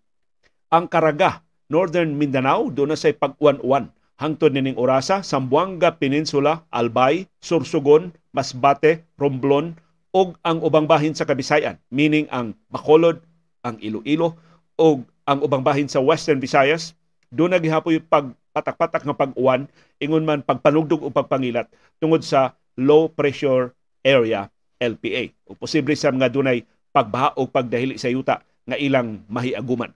Ang 0.70 0.86
Karaga, 0.86 1.42
Northern 1.70 2.18
Mindanao, 2.18 2.66
doon 2.68 2.92
na 2.92 2.98
say 2.98 3.14
pag-uwan-uwan 3.14 3.94
hangtod 4.18 4.52
nining 4.52 4.76
orasa 4.76 5.22
Sambuanga 5.22 5.96
Peninsula, 5.96 6.66
Albay, 6.74 7.30
Sursugon, 7.40 8.12
Masbate, 8.34 9.06
Romblon 9.16 9.78
ug 10.10 10.34
ang 10.42 10.58
ubang 10.60 10.90
bahin 10.90 11.14
sa 11.14 11.24
Kabisayan, 11.24 11.78
meaning 11.88 12.26
ang 12.34 12.52
Bacolod, 12.68 13.22
ang 13.62 13.78
Iloilo 13.78 14.34
ug 14.74 15.06
ang 15.24 15.38
ubang 15.40 15.62
bahin 15.62 15.86
sa 15.86 16.02
Western 16.02 16.42
Visayas, 16.42 16.98
doon 17.30 17.54
na 17.54 17.62
gihapoy 17.62 18.02
pagpatak-patak 18.02 19.06
nga 19.06 19.14
pag-uwan, 19.14 19.70
ingon 20.02 20.26
man 20.26 20.42
pagpanugdog 20.42 21.06
o 21.06 21.08
pagpangilat 21.14 21.70
tungod 22.02 22.26
sa 22.26 22.58
low 22.74 23.06
pressure 23.06 23.70
area 24.02 24.50
LPA. 24.82 25.30
O 25.46 25.54
posible 25.54 25.94
sa 25.94 26.10
mga 26.10 26.34
dunay 26.34 26.66
pagbaha 26.90 27.38
o 27.38 27.46
pagdahili 27.46 27.94
sa 27.94 28.10
yuta 28.10 28.42
nga 28.66 28.74
ilang 28.74 29.22
mahiaguman. 29.30 29.94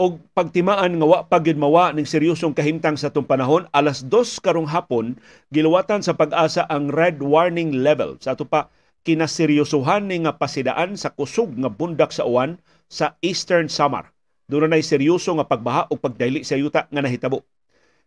Og 0.00 0.16
pagtimaan 0.32 0.96
nga 0.96 1.04
wa 1.04 1.20
pagid 1.28 1.60
mawa 1.60 1.92
ning 1.92 2.08
seryosong 2.08 2.56
kahimtang 2.56 2.96
sa 2.96 3.12
tung 3.12 3.28
panahon 3.28 3.68
alas 3.68 4.00
2 4.08 4.40
karong 4.40 4.64
hapon 4.64 5.20
giluwatan 5.52 6.00
sa 6.00 6.16
pag-asa 6.16 6.64
ang 6.72 6.88
red 6.88 7.20
warning 7.20 7.84
level 7.84 8.16
sa 8.16 8.32
ato 8.32 8.48
pa 8.48 8.72
kinaseryosohan 9.04 10.08
ni 10.08 10.24
nga 10.24 10.40
pasidaan 10.40 10.96
sa 10.96 11.12
kusog 11.12 11.52
nga 11.52 11.68
bundak 11.68 12.16
sa 12.16 12.24
uwan 12.24 12.56
sa 12.88 13.20
Eastern 13.20 13.68
Samar. 13.68 14.08
Doon 14.48 14.72
na 14.72 14.80
seryoso 14.80 15.36
nga 15.36 15.44
pagbaha 15.44 15.92
o 15.92 16.00
pagdayli 16.00 16.48
sa 16.48 16.56
yuta 16.56 16.88
nga 16.88 17.04
nahitabo. 17.04 17.44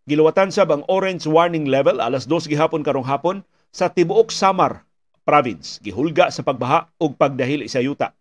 Giluwatan 0.09 0.49
sab 0.49 0.73
ang 0.73 0.81
orange 0.89 1.29
warning 1.29 1.69
level 1.69 2.01
alas 2.01 2.25
2 2.25 2.49
gihapon 2.49 2.81
karong 2.81 3.05
hapon 3.05 3.45
sa 3.69 3.93
tibuok 3.93 4.33
Samar 4.33 4.81
province. 5.29 5.77
Gihulga 5.85 6.33
sa 6.33 6.41
pagbaha 6.41 6.89
o 6.97 7.13
pagdahili 7.13 7.69
sa 7.69 7.85
yuta 7.85 8.17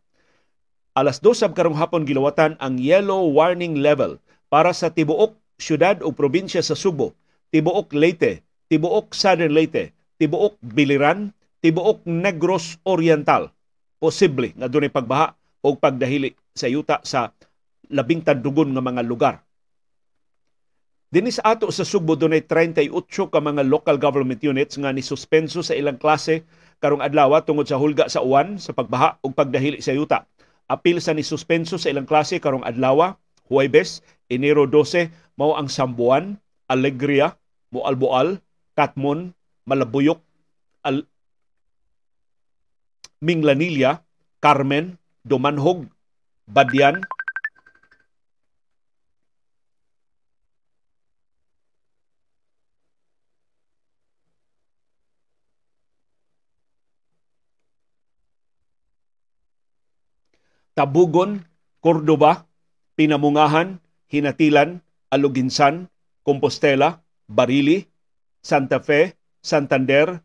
alas 0.93 1.25
2 1.25 1.33
sab 1.33 1.57
karong 1.57 1.77
hapon 1.77 2.05
gilawatan 2.05 2.57
ang 2.61 2.77
yellow 2.77 3.33
warning 3.33 3.81
level 3.81 4.21
para 4.53 4.77
sa 4.77 4.93
tibuok 4.93 5.33
syudad 5.57 6.05
o 6.05 6.13
probinsya 6.13 6.61
sa 6.61 6.77
Subo, 6.77 7.17
tibuok 7.49 7.97
Leyte, 7.97 8.45
tibuok 8.69 9.17
Southern 9.17 9.57
Leyte, 9.57 9.97
tibuok 10.21 10.61
Biliran, 10.61 11.33
tibuok 11.65 12.05
Negros 12.05 12.77
Oriental. 12.85 13.49
Posible 13.97 14.53
nga 14.59 14.69
dunay 14.69 14.93
pagbaha 14.93 15.33
o 15.65 15.79
pagdahili 15.79 16.37
sa 16.53 16.69
yuta 16.69 17.01
sa 17.07 17.33
labing 17.89 18.21
tandugon 18.21 18.75
nga 18.75 18.83
mga 18.83 19.03
lugar. 19.07 19.37
Dinis 21.13 21.41
ato 21.45 21.69
sa 21.73 21.85
Subo 21.89 22.19
dunay 22.19 22.45
38 22.45 22.89
ka 23.33 23.41
mga 23.41 23.65
local 23.65 23.97
government 23.97 24.43
units 24.45 24.77
nga 24.77 24.93
ni 24.93 25.01
suspenso 25.01 25.65
sa 25.65 25.73
ilang 25.73 25.97
klase 25.97 26.45
karong 26.83 27.05
adlaw 27.05 27.39
tungod 27.41 27.65
sa 27.65 27.79
hulga 27.79 28.11
sa 28.11 28.21
uwan 28.21 28.59
sa 28.59 28.75
pagbaha 28.77 29.23
ug 29.23 29.33
pagdahili 29.33 29.81
sa 29.81 29.95
yuta 29.95 30.29
apil 30.71 30.99
sa 31.03 31.15
ni 31.17 31.25
suspenso 31.25 31.77
sa 31.77 31.91
ilang 31.91 32.07
klase 32.09 32.39
karong 32.39 32.67
adlaw, 32.67 33.17
Huwebes, 33.49 34.01
Enero 34.33 34.65
12, 34.65 35.13
mao 35.37 35.59
ang 35.59 35.69
Sambuan, 35.69 36.41
Alegria, 36.71 37.37
Mualboal, 37.69 38.41
Katmon, 38.73 39.37
Malabuyok, 39.69 40.21
Al 40.83 41.05
Minglanilla, 43.23 44.03
Carmen, 44.43 44.99
Dumanhog, 45.23 45.87
Badyan, 46.51 47.05
Tabugon, 60.73 61.45
Cordoba, 61.85 62.49
Pinamungahan, 62.97 63.81
Hinatilan, 64.09 64.81
Aluginsan, 65.13 65.93
Compostela, 66.25 67.05
Barili, 67.29 67.89
Santa 68.41 68.81
Fe, 68.81 69.17
Santander, 69.45 70.25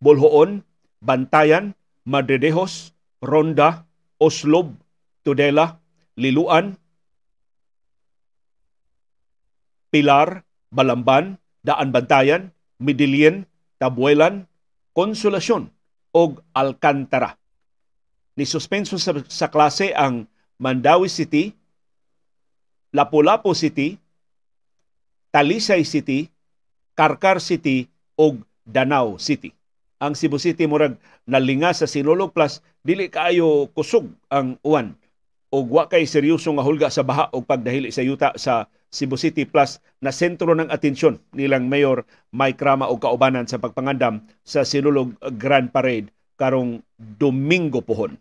Bolhoon, 0.00 0.64
Bantayan, 1.00 1.72
Madredejos, 2.04 2.92
Ronda, 3.22 3.86
Oslob, 4.20 4.76
Tudela, 5.24 5.80
Liluan, 6.16 6.76
Pilar, 9.88 10.44
Balamban, 10.68 11.40
Daan 11.64 11.92
Bantayan, 11.92 12.52
Midilien, 12.76 13.48
Tabuelan, 13.80 14.44
Konsolasyon 14.92 15.70
og 16.12 16.42
Alcantara 16.52 17.38
ni 18.38 18.46
suspenso 18.46 18.94
sa, 19.02 19.18
sa 19.26 19.50
klase 19.50 19.90
ang 19.90 20.30
Mandawi 20.62 21.10
City, 21.10 21.50
Lapu-Lapu 22.94 23.50
City, 23.58 23.98
Talisay 25.34 25.82
City, 25.82 26.30
Karkar 26.94 27.42
City 27.42 27.90
ug 28.14 28.46
Danau 28.62 29.18
City. 29.18 29.58
ang 29.98 30.14
Cebu 30.14 30.38
City 30.38 30.64
murag 30.70 30.94
nalinga 31.26 31.74
sa 31.74 31.90
Sinulog 31.90 32.30
Plus 32.30 32.62
dili 32.86 33.10
kaayo 33.10 33.66
kusog 33.74 34.06
ang 34.30 34.54
uwan 34.62 34.94
og 35.50 35.66
wa 35.68 35.90
kay 35.90 36.06
seryoso 36.06 36.54
nga 36.54 36.64
hulga 36.64 36.88
sa 36.88 37.02
baha 37.02 37.26
og 37.34 37.44
pagdahili 37.44 37.90
sa 37.90 38.06
yuta 38.06 38.30
sa 38.38 38.70
Cebu 38.88 39.18
City 39.18 39.44
Plus 39.44 39.82
na 40.00 40.14
sentro 40.14 40.54
ng 40.54 40.70
atensyon 40.70 41.18
nilang 41.34 41.66
Mayor 41.66 42.06
Mike 42.32 42.62
Rama 42.62 42.88
og 42.88 43.02
kaubanan 43.02 43.44
sa 43.50 43.60
pagpangandam 43.60 44.22
sa 44.46 44.62
Sinulog 44.62 45.18
Grand 45.36 45.68
Parade 45.68 46.08
karong 46.38 46.80
Domingo 46.96 47.82
pohon. 47.82 48.14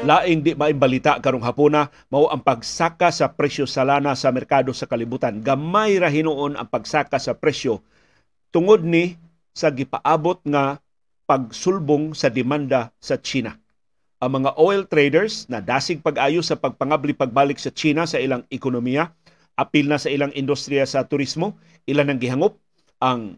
Laing 0.00 0.40
di 0.40 0.56
maimbalita 0.56 1.20
karong 1.20 1.44
hapuna 1.44 1.92
mao 2.08 2.32
ang 2.32 2.40
pagsaka 2.40 3.12
sa 3.12 3.28
presyo 3.36 3.68
sa 3.68 3.84
lana 3.84 4.16
sa 4.16 4.32
merkado 4.32 4.72
sa 4.72 4.88
kalibutan. 4.88 5.44
Gamay 5.44 6.00
ra 6.00 6.08
hinuon 6.08 6.56
ang 6.56 6.64
pagsaka 6.64 7.20
sa 7.20 7.36
presyo 7.36 7.84
tungod 8.48 8.80
ni 8.80 9.20
sa 9.52 9.68
gipaabot 9.68 10.40
nga 10.48 10.80
pagsulbong 11.28 12.16
sa 12.16 12.32
demanda 12.32 12.96
sa 12.96 13.20
China. 13.20 13.60
Ang 14.24 14.40
mga 14.40 14.56
oil 14.56 14.88
traders 14.88 15.44
na 15.52 15.60
dasig 15.60 16.00
pag-ayo 16.00 16.40
sa 16.40 16.56
pagpangabli 16.56 17.12
pagbalik 17.12 17.60
sa 17.60 17.68
China 17.68 18.08
sa 18.08 18.16
ilang 18.16 18.44
ekonomiya, 18.48 19.12
apil 19.52 19.84
na 19.84 20.00
sa 20.00 20.08
ilang 20.08 20.32
industriya 20.32 20.88
sa 20.88 21.04
turismo, 21.04 21.60
ilan 21.84 22.08
ang 22.08 22.20
gihangop 22.20 22.56
ang 23.04 23.36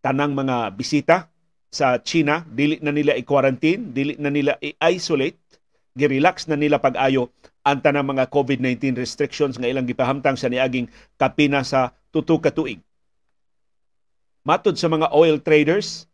tanang 0.00 0.32
mga 0.32 0.72
bisita 0.72 1.28
sa 1.68 2.00
China, 2.00 2.48
dili 2.48 2.80
na 2.80 2.96
nila 2.96 3.12
i-quarantine, 3.12 3.92
dili 3.92 4.16
na 4.16 4.32
nila 4.32 4.56
i-isolate 4.60 5.36
girelax 5.98 6.46
na 6.46 6.54
nila 6.54 6.78
pag-ayo 6.78 7.34
ang 7.66 7.82
tanang 7.82 8.14
mga 8.14 8.30
COVID-19 8.30 8.94
restrictions 8.94 9.58
nga 9.58 9.66
ilang 9.66 9.84
gipahamtang 9.84 10.38
sa 10.38 10.46
niaging 10.46 10.86
kapina 11.18 11.66
sa 11.66 11.90
tuto 12.14 12.38
ka 12.38 12.54
tuig. 12.54 12.78
Matod 14.46 14.78
sa 14.78 14.86
mga 14.88 15.10
oil 15.12 15.42
traders, 15.42 16.06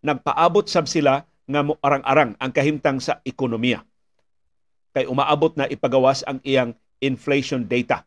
nagpaabot 0.00 0.64
sab 0.70 0.86
sila 0.88 1.26
nga 1.44 1.60
arang-arang 1.82 2.38
ang 2.38 2.50
kahimtang 2.54 3.02
sa 3.02 3.18
ekonomiya. 3.26 3.82
Kay 4.94 5.10
umaabot 5.10 5.52
na 5.58 5.66
ipagawas 5.66 6.22
ang 6.24 6.38
iyang 6.46 6.72
inflation 7.02 7.66
data. 7.66 8.06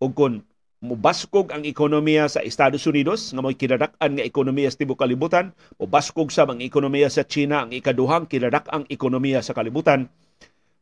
Ug 0.00 0.16
kun 0.16 0.34
mubaskog 0.78 1.50
ang 1.50 1.66
ekonomiya 1.66 2.30
sa 2.30 2.38
Estados 2.38 2.86
Unidos 2.86 3.34
nga 3.34 3.42
mo'y 3.42 3.58
kinadak-an 3.58 4.14
nga 4.14 4.24
ekonomiya 4.24 4.70
sa 4.70 4.78
tibuok 4.78 5.02
kalibutan, 5.02 5.50
mubaskog 5.74 6.30
sa 6.30 6.46
ang 6.46 6.62
ekonomiya 6.62 7.10
sa 7.10 7.26
China 7.26 7.66
ang 7.66 7.74
ikaduhang 7.74 8.30
kinadak-ang 8.30 8.86
ekonomiya 8.86 9.42
sa 9.42 9.58
kalibutan, 9.58 10.06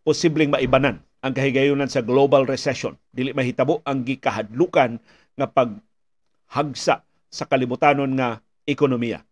posibleng 0.06 0.54
maibanan 0.54 1.02
ang 1.18 1.34
kahigayunan 1.34 1.90
sa 1.90 2.06
global 2.06 2.46
recession. 2.46 2.94
Dili 3.10 3.34
mahitabo 3.34 3.82
ang 3.82 4.06
gikahadlukan 4.06 5.02
nga 5.34 5.46
paghagsa 5.50 7.02
sa 7.26 7.44
kalibutanon 7.50 8.14
nga 8.14 8.38
ekonomiya. 8.62 9.26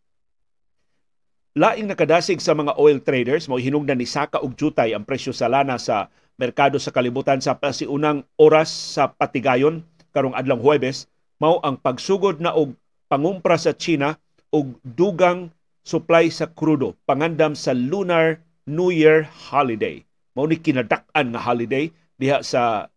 Laing 1.54 1.86
nakadasig 1.86 2.42
sa 2.42 2.50
mga 2.50 2.74
oil 2.82 2.98
traders 2.98 3.46
mo 3.46 3.62
hinungdan 3.62 4.02
ni 4.02 4.10
Saka 4.10 4.42
og 4.42 4.58
jutay 4.58 4.90
ang 4.90 5.06
presyo 5.06 5.30
sa 5.30 5.46
lana 5.46 5.78
sa 5.78 6.10
merkado 6.34 6.82
sa 6.82 6.90
kalibutan 6.90 7.38
sa 7.38 7.54
pasiunang 7.54 8.26
oras 8.42 8.74
sa 8.98 9.14
patigayon 9.14 9.86
karong 10.10 10.34
adlang 10.34 10.58
Huwebes 10.58 11.06
mao 11.38 11.62
ang 11.62 11.78
pagsugod 11.78 12.42
na 12.42 12.50
og 12.58 12.74
pangumpra 13.06 13.54
sa 13.54 13.70
China 13.70 14.18
og 14.50 14.74
dugang 14.82 15.54
supply 15.86 16.26
sa 16.26 16.50
krudo 16.50 16.98
pangandam 17.06 17.54
sa 17.54 17.70
Lunar 17.70 18.42
New 18.66 18.90
Year 18.90 19.22
holiday 19.22 20.02
mao 20.34 20.50
ni 20.50 20.58
kinadak-an 20.58 21.30
nga 21.30 21.40
holiday 21.40 21.88
diha 22.18 22.42
sa 22.42 22.90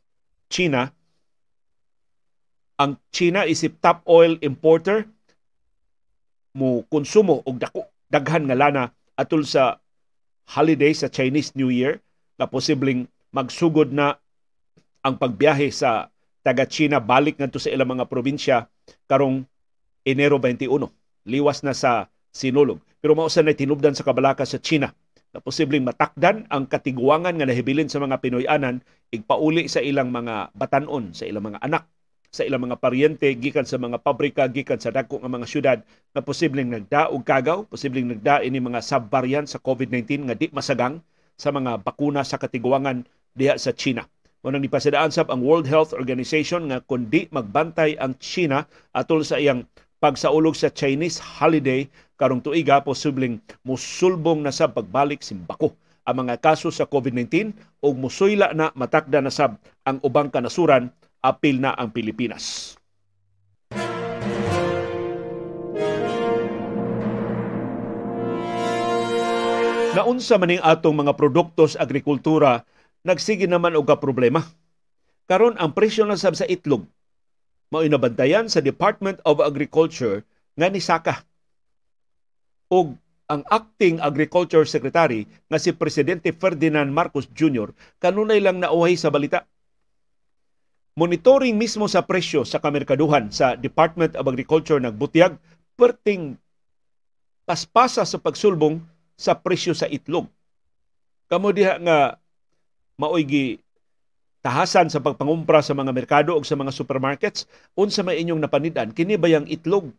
China. 0.50 0.90
Ang 2.78 2.98
China 3.14 3.46
isip 3.46 3.78
top 3.82 4.06
oil 4.10 4.38
importer 4.42 5.06
mo 6.58 6.86
konsumo 6.90 7.46
og 7.46 7.62
dako 7.62 7.86
daghan 8.10 8.50
nga 8.50 8.58
lana 8.58 8.84
atul 9.18 9.46
sa 9.46 9.78
holiday 10.58 10.94
sa 10.94 11.10
Chinese 11.10 11.54
New 11.54 11.70
Year 11.70 12.02
na 12.38 12.50
posibleng 12.50 13.06
magsugod 13.34 13.94
na 13.94 14.18
ang 15.06 15.18
pagbiyahe 15.18 15.70
sa 15.70 16.10
taga 16.42 16.66
China 16.66 16.98
balik 17.02 17.38
ngadto 17.38 17.62
sa 17.62 17.70
ilang 17.70 17.98
mga 17.98 18.10
probinsya 18.10 18.66
karong 19.06 19.46
Enero 20.08 20.40
21. 20.40 20.88
Liwas 21.28 21.60
na 21.60 21.76
sa 21.76 22.08
sinulog. 22.32 22.80
Pero 23.04 23.12
mao 23.12 23.28
sa 23.28 23.44
tinubdan 23.44 23.92
sa 23.92 24.08
kabalaka 24.08 24.48
sa 24.48 24.56
China 24.58 24.96
na 25.36 25.40
posibleng 25.44 25.84
matakdan 25.84 26.48
ang 26.48 26.68
katiguangan 26.68 27.36
nga 27.36 27.48
nahibilin 27.48 27.92
sa 27.92 28.00
mga 28.00 28.20
Pinoyanan 28.24 28.84
igpauli 29.12 29.72
sa 29.72 29.80
ilang 29.80 30.12
mga 30.12 30.52
batanon, 30.56 31.16
sa 31.16 31.28
ilang 31.28 31.52
mga 31.52 31.60
anak, 31.64 31.88
sa 32.28 32.44
ilang 32.44 32.68
mga 32.68 32.80
paryente 32.80 33.28
gikan 33.40 33.64
sa 33.64 33.80
mga 33.80 34.04
pabrika, 34.04 34.44
gikan 34.52 34.80
sa 34.80 34.92
dako 34.92 35.24
nga 35.24 35.32
mga 35.32 35.48
syudad 35.48 35.78
na 36.12 36.20
posibleng 36.20 36.70
nagda 36.70 37.08
og 37.12 37.24
kagaw, 37.24 37.64
posibleng 37.68 38.12
nagda 38.12 38.44
ini 38.44 38.60
mga 38.60 38.84
subvariant 38.84 39.48
sa 39.48 39.64
COVID-19 39.64 40.28
nga 40.28 40.36
di 40.36 40.52
masagang 40.52 41.00
sa 41.40 41.54
mga 41.54 41.80
bakuna 41.82 42.28
sa 42.28 42.36
katiguangan 42.36 43.08
diha 43.38 43.56
sa 43.56 43.72
China. 43.72 44.04
Unang 44.46 44.64
nipasidaan 44.64 45.10
sab 45.10 45.34
ang 45.34 45.42
World 45.42 45.66
Health 45.66 45.98
Organization 45.98 46.70
nga 46.70 46.80
kundi 46.84 47.26
magbantay 47.34 47.98
ang 47.98 48.16
China 48.22 48.70
atol 48.94 49.26
sa 49.26 49.42
iyang 49.42 49.66
pagsaulog 49.98 50.54
sa 50.54 50.70
Chinese 50.70 51.18
holiday 51.18 51.90
karong 52.18 52.42
tuiga 52.42 52.82
posibleng 52.82 53.38
musulbong 53.62 54.42
na 54.42 54.50
sa 54.50 54.66
pagbalik 54.66 55.22
simbako 55.22 55.78
ang 56.02 56.26
mga 56.26 56.42
kaso 56.42 56.74
sa 56.74 56.90
COVID-19 56.90 57.54
ug 57.84 57.94
musuyla 57.94 58.52
na 58.58 58.74
matakda 58.74 59.22
na 59.22 59.30
sab 59.30 59.62
ang 59.86 60.02
ubang 60.02 60.34
kanasuran 60.34 60.90
apil 61.22 61.62
na 61.62 61.78
ang 61.78 61.94
Pilipinas. 61.94 62.76
Naunsa 69.98 70.38
maning 70.38 70.62
atong 70.62 70.94
mga 70.94 71.18
produkto 71.18 71.66
sa 71.66 71.82
agrikultura 71.82 72.62
nagsige 73.02 73.50
naman 73.50 73.74
og 73.74 73.90
problema. 73.98 74.46
Karon 75.28 75.58
ang 75.60 75.74
presyo 75.74 76.06
na 76.06 76.16
sab 76.16 76.38
sa 76.38 76.48
itlog 76.48 76.86
mao 77.68 77.84
inabantayan 77.84 78.48
sa 78.48 78.64
Department 78.64 79.20
of 79.28 79.44
Agriculture 79.44 80.24
nga 80.56 80.72
ni 80.72 80.80
Saka. 80.80 81.27
Og 82.68 82.96
ang 83.28 83.44
acting 83.52 84.00
agriculture 84.00 84.64
secretary 84.64 85.28
nga 85.52 85.60
si 85.60 85.76
presidente 85.76 86.32
Ferdinand 86.32 86.88
Marcos 86.88 87.28
Jr. 87.36 87.76
kanunay 88.00 88.40
lang 88.40 88.64
nauhay 88.64 88.96
sa 88.96 89.12
balita. 89.12 89.44
Monitoring 90.98 91.54
mismo 91.54 91.86
sa 91.86 92.02
presyo 92.02 92.42
sa 92.48 92.58
kamerkaduhan 92.58 93.30
sa 93.30 93.54
Department 93.54 94.18
of 94.18 94.26
Agriculture 94.26 94.82
nagbutiyag 94.82 95.38
perting 95.78 96.40
paspasa 97.46 98.02
sa 98.02 98.18
pagsulbong 98.18 98.82
sa 99.14 99.38
presyo 99.38 99.78
sa 99.78 99.86
itlog. 99.92 100.26
Kamo 101.28 101.52
diha 101.52 101.78
nga 101.84 102.18
maoy 102.98 103.28
gi 103.28 103.46
tahasan 104.42 104.88
sa 104.88 105.04
pagpangumpra 105.04 105.60
sa 105.60 105.76
mga 105.76 105.92
merkado 105.92 106.32
o 106.32 106.42
sa 106.42 106.56
mga 106.56 106.72
supermarkets, 106.72 107.46
unsa 107.76 108.00
may 108.00 108.24
inyong 108.24 108.40
napanidan, 108.40 108.96
kini 108.96 109.20
bayang 109.20 109.44
itlog. 109.52 109.92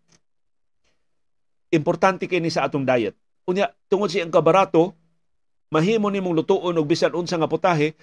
Importante 1.69 2.25
kini 2.25 2.49
sa 2.49 2.65
atong 2.65 2.89
diet. 2.89 3.13
Unya, 3.49 3.73
tungod 3.89 4.09
siyang 4.09 4.33
kabarato, 4.33 4.97
mahimo 5.69 6.09
nimong 6.09 6.37
lutuon 6.37 6.77
og 6.77 6.89
bisan 6.89 7.13
unsa 7.13 7.37
nga 7.37 7.49
putahe, 7.49 7.97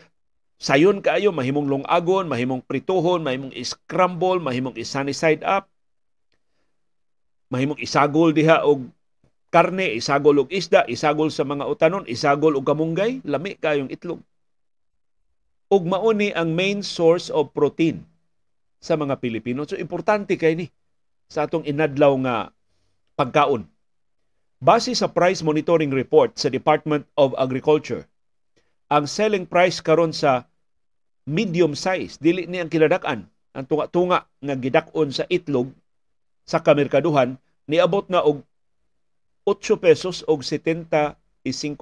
sayon 0.61 1.01
kaayo 1.01 1.33
mahimong 1.33 1.69
lungagon, 1.69 2.29
mahimong 2.29 2.61
prituhon, 2.65 3.25
mahimong 3.25 3.53
scramble, 3.65 4.41
mahimong 4.41 4.77
sunny 4.85 5.13
side 5.13 5.41
up, 5.45 5.69
mahimong 7.49 7.81
isagol 7.81 8.33
diha 8.33 8.65
og 8.65 8.89
karne, 9.49 9.93
isagol 9.97 10.45
og 10.45 10.49
isda, 10.53 10.85
isagol 10.89 11.29
sa 11.33 11.45
mga 11.45 11.65
utanon, 11.65 12.05
isagol 12.09 12.57
og 12.57 12.65
kamunggay, 12.65 13.21
lami 13.25 13.57
kayong 13.57 13.89
itlog 13.89 14.21
ug 15.75 15.81
mauni 15.85 16.29
ang 16.31 16.53
main 16.53 16.85
source 16.85 17.33
of 17.33 17.49
protein 17.51 18.05
sa 18.77 18.93
mga 18.95 19.17
Pilipino. 19.17 19.65
So 19.65 19.75
importante 19.75 20.37
kay 20.37 20.53
ni 20.53 20.67
sa 21.25 21.49
atong 21.49 21.65
inadlaw 21.65 22.13
nga 22.21 22.35
pagkaon. 23.15 23.63
Base 24.59 24.91
sa 24.95 25.07
price 25.11 25.39
monitoring 25.43 25.91
report 25.91 26.35
sa 26.35 26.51
Department 26.51 27.07
of 27.15 27.35
Agriculture, 27.39 28.07
ang 28.91 29.07
selling 29.07 29.47
price 29.47 29.79
karon 29.79 30.11
sa 30.11 30.47
medium 31.25 31.73
size 31.73 32.21
dili 32.21 32.45
ni 32.45 32.61
ang 32.61 32.69
kiladak-an 32.69 33.25
ang 33.55 33.65
tunga-tunga 33.65 34.27
nga 34.27 34.55
gidakon 34.59 35.09
sa 35.09 35.25
itlog 35.31 35.71
sa 36.45 36.61
kamerkaduhan 36.61 37.39
niabot 37.65 38.05
na 38.11 38.21
og 38.21 38.43
8 39.47 39.79
pesos 39.79 40.21
og 40.27 40.43
75 40.43 41.15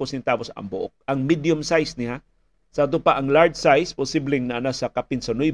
centavos 0.06 0.48
ang 0.54 0.70
buok. 0.70 0.92
Ang 1.10 1.26
medium 1.26 1.60
size 1.60 1.98
niya 1.98 2.22
sa 2.70 2.86
ato 2.86 2.98
pa 2.98 3.18
ang 3.18 3.30
large 3.30 3.58
size, 3.58 3.94
posibleng 3.94 4.46
na 4.46 4.60
sa 4.74 4.90
kapin 4.90 5.22
sa 5.22 5.34
9, 5.34 5.50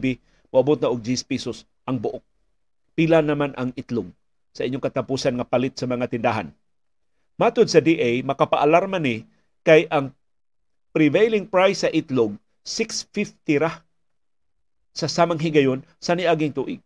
maabot 0.52 0.78
na 0.80 0.92
og 0.92 1.00
10 1.02 1.24
pesos 1.24 1.64
ang 1.88 1.98
buok. 1.98 2.22
Pila 2.94 3.24
naman 3.24 3.56
ang 3.56 3.72
itlog 3.74 4.08
sa 4.50 4.66
inyong 4.66 4.82
katapusan 4.82 5.34
nga 5.38 5.46
palit 5.46 5.78
sa 5.78 5.86
mga 5.86 6.10
tindahan. 6.10 6.48
Matod 7.40 7.70
sa 7.70 7.80
DA, 7.80 8.20
makapaalarma 8.20 9.00
ni 9.00 9.24
kay 9.64 9.88
ang 9.88 10.12
prevailing 10.92 11.46
price 11.46 11.86
sa 11.86 11.90
itlog 11.90 12.36
650 12.66 13.62
ra 13.62 13.72
sa 14.90 15.06
samang 15.06 15.40
higayon 15.40 15.80
sa 16.02 16.18
niaging 16.18 16.52
tuig. 16.52 16.82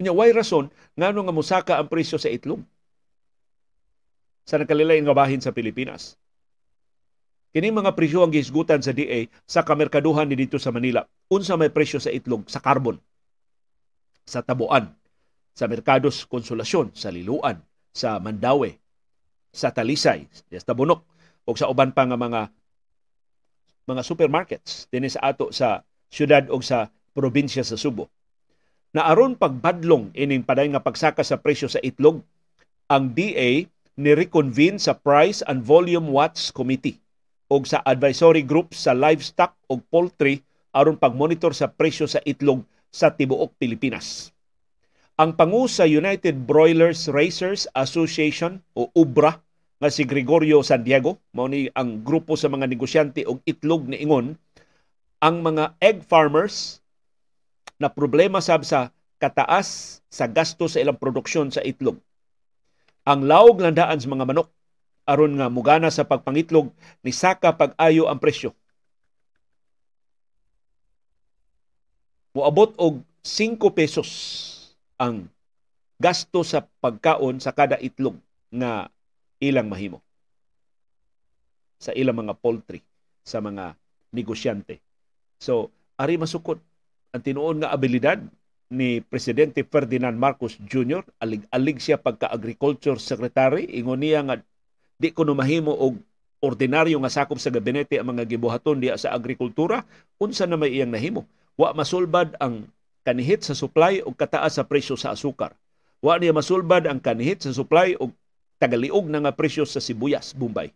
Nya 0.00 0.12
way 0.12 0.32
rason 0.32 0.68
ngano 0.96 1.24
nga 1.24 1.34
musaka 1.34 1.74
ang 1.80 1.88
presyo 1.88 2.20
sa 2.20 2.28
itlog 2.28 2.60
sa 4.46 4.60
nakalilain 4.60 5.02
nga 5.02 5.16
bahin 5.16 5.40
sa 5.40 5.52
Pilipinas. 5.52 6.14
Kini 7.56 7.72
mga 7.72 7.96
presyo 7.96 8.20
ang 8.20 8.28
gihisgutan 8.28 8.84
sa 8.84 8.92
DA 8.92 9.32
sa 9.48 9.64
kamerkaduhan 9.64 10.28
ni 10.28 10.36
dito 10.36 10.60
sa 10.60 10.68
Manila. 10.68 11.08
Unsa 11.32 11.56
may 11.56 11.72
presyo 11.72 11.96
sa 11.96 12.12
itlog 12.12 12.44
sa 12.46 12.60
carbon, 12.60 13.00
sa 14.28 14.44
tabuan, 14.44 14.92
sa 15.56 15.64
Merkados 15.64 16.28
Konsolasyon, 16.28 16.92
sa 16.92 17.08
Liluan, 17.08 17.56
sa 17.96 18.20
Mandawi, 18.20 18.76
sa 19.48 19.72
Talisay, 19.72 20.28
sa 20.52 20.76
Bunok, 20.76 21.00
o 21.48 21.56
sa 21.56 21.72
uban 21.72 21.96
pa 21.96 22.04
nga 22.04 22.20
mga 22.20 22.52
mga 23.86 24.02
supermarkets 24.02 24.90
dinhi 24.92 25.08
sa 25.08 25.32
ato 25.32 25.48
sa 25.54 25.80
syudad 26.12 26.44
o 26.52 26.60
sa 26.60 26.92
probinsya 27.16 27.64
sa 27.64 27.78
Subo. 27.80 28.12
Na 28.92 29.08
aron 29.08 29.38
pagbadlong 29.38 30.12
ining 30.12 30.44
paday 30.44 30.68
nga 30.68 30.82
pagsaka 30.82 31.22
sa 31.24 31.40
presyo 31.40 31.70
sa 31.70 31.80
itlog, 31.80 32.20
ang 32.90 33.14
DA 33.16 33.64
ni 33.96 34.10
reconvene 34.12 34.76
sa 34.76 34.92
Price 34.92 35.40
and 35.46 35.64
Volume 35.64 36.12
Watch 36.12 36.52
Committee 36.52 37.00
o 37.46 37.62
sa 37.62 37.80
advisory 37.86 38.42
group 38.42 38.74
sa 38.74 38.92
livestock 38.92 39.54
o 39.70 39.78
poultry 39.78 40.42
aron 40.74 40.98
pagmonitor 40.98 41.54
sa 41.54 41.70
presyo 41.70 42.04
sa 42.10 42.20
itlog 42.26 42.60
sa 42.90 43.08
tibuok 43.14 43.54
Pilipinas. 43.56 44.35
Ang 45.16 45.32
pangu 45.32 45.64
sa 45.64 45.88
United 45.88 46.44
Broilers 46.44 47.08
Racers 47.08 47.64
Association 47.72 48.60
o 48.76 48.92
UBRA 48.92 49.40
nga 49.80 49.88
si 49.88 50.04
Gregorio 50.04 50.60
Santiago, 50.60 51.16
mao 51.32 51.48
ni 51.48 51.72
ang 51.72 52.04
grupo 52.04 52.36
sa 52.36 52.52
mga 52.52 52.68
negosyante 52.68 53.24
og 53.24 53.40
itlog 53.48 53.88
ni 53.88 54.04
ingon, 54.04 54.36
ang 55.24 55.40
mga 55.40 55.72
egg 55.80 56.04
farmers 56.04 56.84
na 57.80 57.88
problema 57.88 58.44
sab 58.44 58.60
sa 58.68 58.92
kataas 59.16 60.04
sa 60.12 60.28
gasto 60.28 60.68
sa 60.68 60.84
ilang 60.84 61.00
produksyon 61.00 61.48
sa 61.48 61.64
itlog. 61.64 61.96
Ang 63.08 63.24
laog 63.24 63.64
landaan 63.64 63.96
sa 63.96 64.12
mga 64.12 64.28
manok 64.28 64.52
aron 65.08 65.40
nga 65.40 65.48
mugana 65.48 65.88
sa 65.88 66.04
pagpangitlog 66.04 66.68
ni 67.00 67.16
saka 67.16 67.56
pag-ayo 67.56 68.04
ang 68.04 68.20
presyo. 68.20 68.52
Moabot 72.36 72.76
og 72.76 73.00
5 73.24 73.64
pesos 73.72 74.12
ang 74.96 75.28
gasto 75.96 76.44
sa 76.44 76.64
pagkaon 76.64 77.40
sa 77.40 77.52
kada 77.56 77.80
itlog 77.80 78.16
nga 78.52 78.88
ilang 79.40 79.68
mahimo 79.68 80.00
sa 81.76 81.92
ilang 81.92 82.24
mga 82.24 82.36
poultry 82.40 82.80
sa 83.20 83.44
mga 83.44 83.76
negosyante. 84.12 84.80
So, 85.36 85.68
ari 86.00 86.16
masukod 86.16 86.60
ang 87.12 87.22
tinuon 87.24 87.64
nga 87.64 87.72
abilidad 87.72 88.24
ni 88.72 88.98
Presidente 89.04 89.62
Ferdinand 89.62 90.16
Marcos 90.16 90.58
Jr. 90.58 91.06
alig-alig 91.22 91.78
siya 91.78 92.00
pagka-agriculture 92.00 92.98
secretary 92.98 93.68
ingon 93.78 94.02
niya 94.02 94.26
nga 94.26 94.36
di 94.96 95.12
ko 95.12 95.22
mahimo 95.28 95.70
og 95.70 96.00
ordinaryo 96.42 96.98
nga 97.00 97.12
sakop 97.12 97.38
sa 97.38 97.54
gabinete 97.54 97.96
ang 97.96 98.16
mga 98.16 98.26
gibuhaton 98.26 98.82
diya 98.82 98.98
sa 98.98 99.14
agrikultura 99.14 99.86
unsa 100.18 100.44
na 100.50 100.58
may 100.58 100.74
iyang 100.74 100.90
nahimo 100.90 101.24
wa 101.54 101.72
masulbad 101.72 102.34
ang 102.42 102.66
kanihit 103.06 103.46
sa 103.46 103.54
supply 103.54 104.02
og 104.02 104.18
kataas 104.18 104.58
sa 104.58 104.66
presyo 104.66 104.98
sa 104.98 105.14
asukar. 105.14 105.54
Wa 106.02 106.18
niya 106.18 106.34
masulbad 106.34 106.90
ang 106.90 106.98
kanihit 106.98 107.46
sa 107.46 107.54
supply 107.54 107.94
og 108.02 108.10
tagaliog 108.58 109.06
na 109.06 109.22
nga 109.22 109.32
presyo 109.38 109.62
sa 109.62 109.78
sibuyas 109.78 110.34
Bombay. 110.34 110.74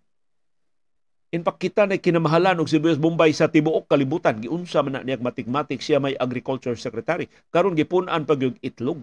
In 1.34 1.42
kita 1.42 1.90
na 1.90 1.98
kinamahalan 1.98 2.62
og 2.62 2.70
sibuyas 2.70 3.02
Bombay 3.02 3.34
sa 3.34 3.50
tibuok 3.50 3.90
kalibutan. 3.90 4.38
Giunsa 4.38 4.86
man 4.86 5.02
niya 5.02 5.18
matikmatik 5.18 5.82
siya 5.82 5.98
may 5.98 6.14
agriculture 6.14 6.78
secretary. 6.78 7.26
Karon 7.50 7.74
gipun-an 7.74 8.22
pag 8.22 8.38
itlog. 8.62 9.02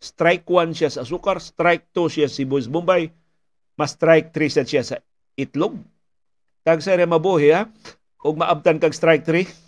Strike 0.00 0.48
1 0.48 0.72
siya 0.72 0.88
sa 0.88 1.04
asukar 1.04 1.44
strike 1.44 1.92
2 1.92 2.08
siya 2.08 2.26
sa 2.32 2.40
sibuyas 2.40 2.72
Bombay 2.72 3.12
mas 3.78 3.94
strike 3.94 4.34
3 4.34 4.56
sad 4.56 4.66
siya 4.66 4.82
sa 4.82 4.96
itlog. 5.38 5.78
Kag 6.66 6.82
sa 6.82 6.98
mabuhi 6.98 7.54
ha, 7.54 7.70
ug 8.26 8.34
maabtan 8.34 8.82
kag 8.82 8.90
strike 8.90 9.22
3. 9.22 9.67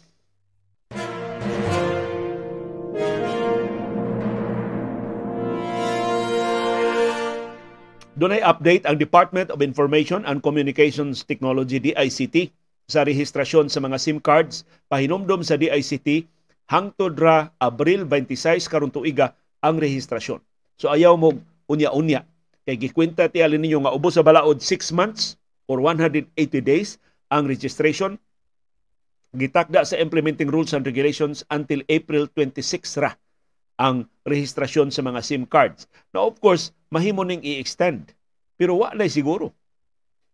Dunay 8.21 8.45
update 8.45 8.85
ang 8.85 9.01
Department 9.01 9.49
of 9.49 9.65
Information 9.65 10.29
and 10.29 10.45
Communications 10.45 11.25
Technology 11.25 11.81
DICT 11.81 12.53
sa 12.85 13.01
rehistrasyon 13.01 13.73
sa 13.73 13.81
mga 13.81 13.97
SIM 13.97 14.21
cards 14.21 14.69
pahinomdom 14.93 15.41
sa 15.41 15.57
DICT 15.57 16.29
hangtod 16.69 17.17
ra 17.17 17.49
Abril 17.57 18.05
26 18.05 18.69
karon 18.69 18.93
tuiga 18.93 19.33
ang 19.65 19.81
rehistrasyon. 19.81 20.37
So 20.77 20.93
ayaw 20.93 21.17
mo 21.17 21.33
unya-unya 21.65 22.29
Kay 22.69 22.77
gikwenta 22.77 23.25
ti 23.33 23.41
alin 23.41 23.65
ninyo 23.65 23.89
nga 23.89 23.97
ubos 23.97 24.21
sa 24.21 24.23
balaod 24.23 24.61
6 24.61 24.93
months 24.93 25.41
or 25.65 25.81
180 25.81 26.29
days 26.61 27.01
ang 27.33 27.49
registration. 27.49 28.21
Gitakda 29.33 29.81
sa 29.89 29.97
implementing 29.97 30.53
rules 30.53 30.77
and 30.77 30.85
regulations 30.85 31.41
until 31.49 31.81
April 31.89 32.29
26 32.37 33.01
ra 33.01 33.17
ang 33.81 34.05
rehistrasyon 34.29 34.93
sa 34.93 35.01
mga 35.01 35.25
SIM 35.25 35.49
cards. 35.49 35.89
Now 36.13 36.29
of 36.29 36.37
course, 36.37 36.77
mahimo 36.93 37.25
ning 37.25 37.41
i-extend. 37.41 38.13
Pero 38.61 38.77
wa 38.77 38.93
na 38.93 39.09
siguro. 39.09 39.57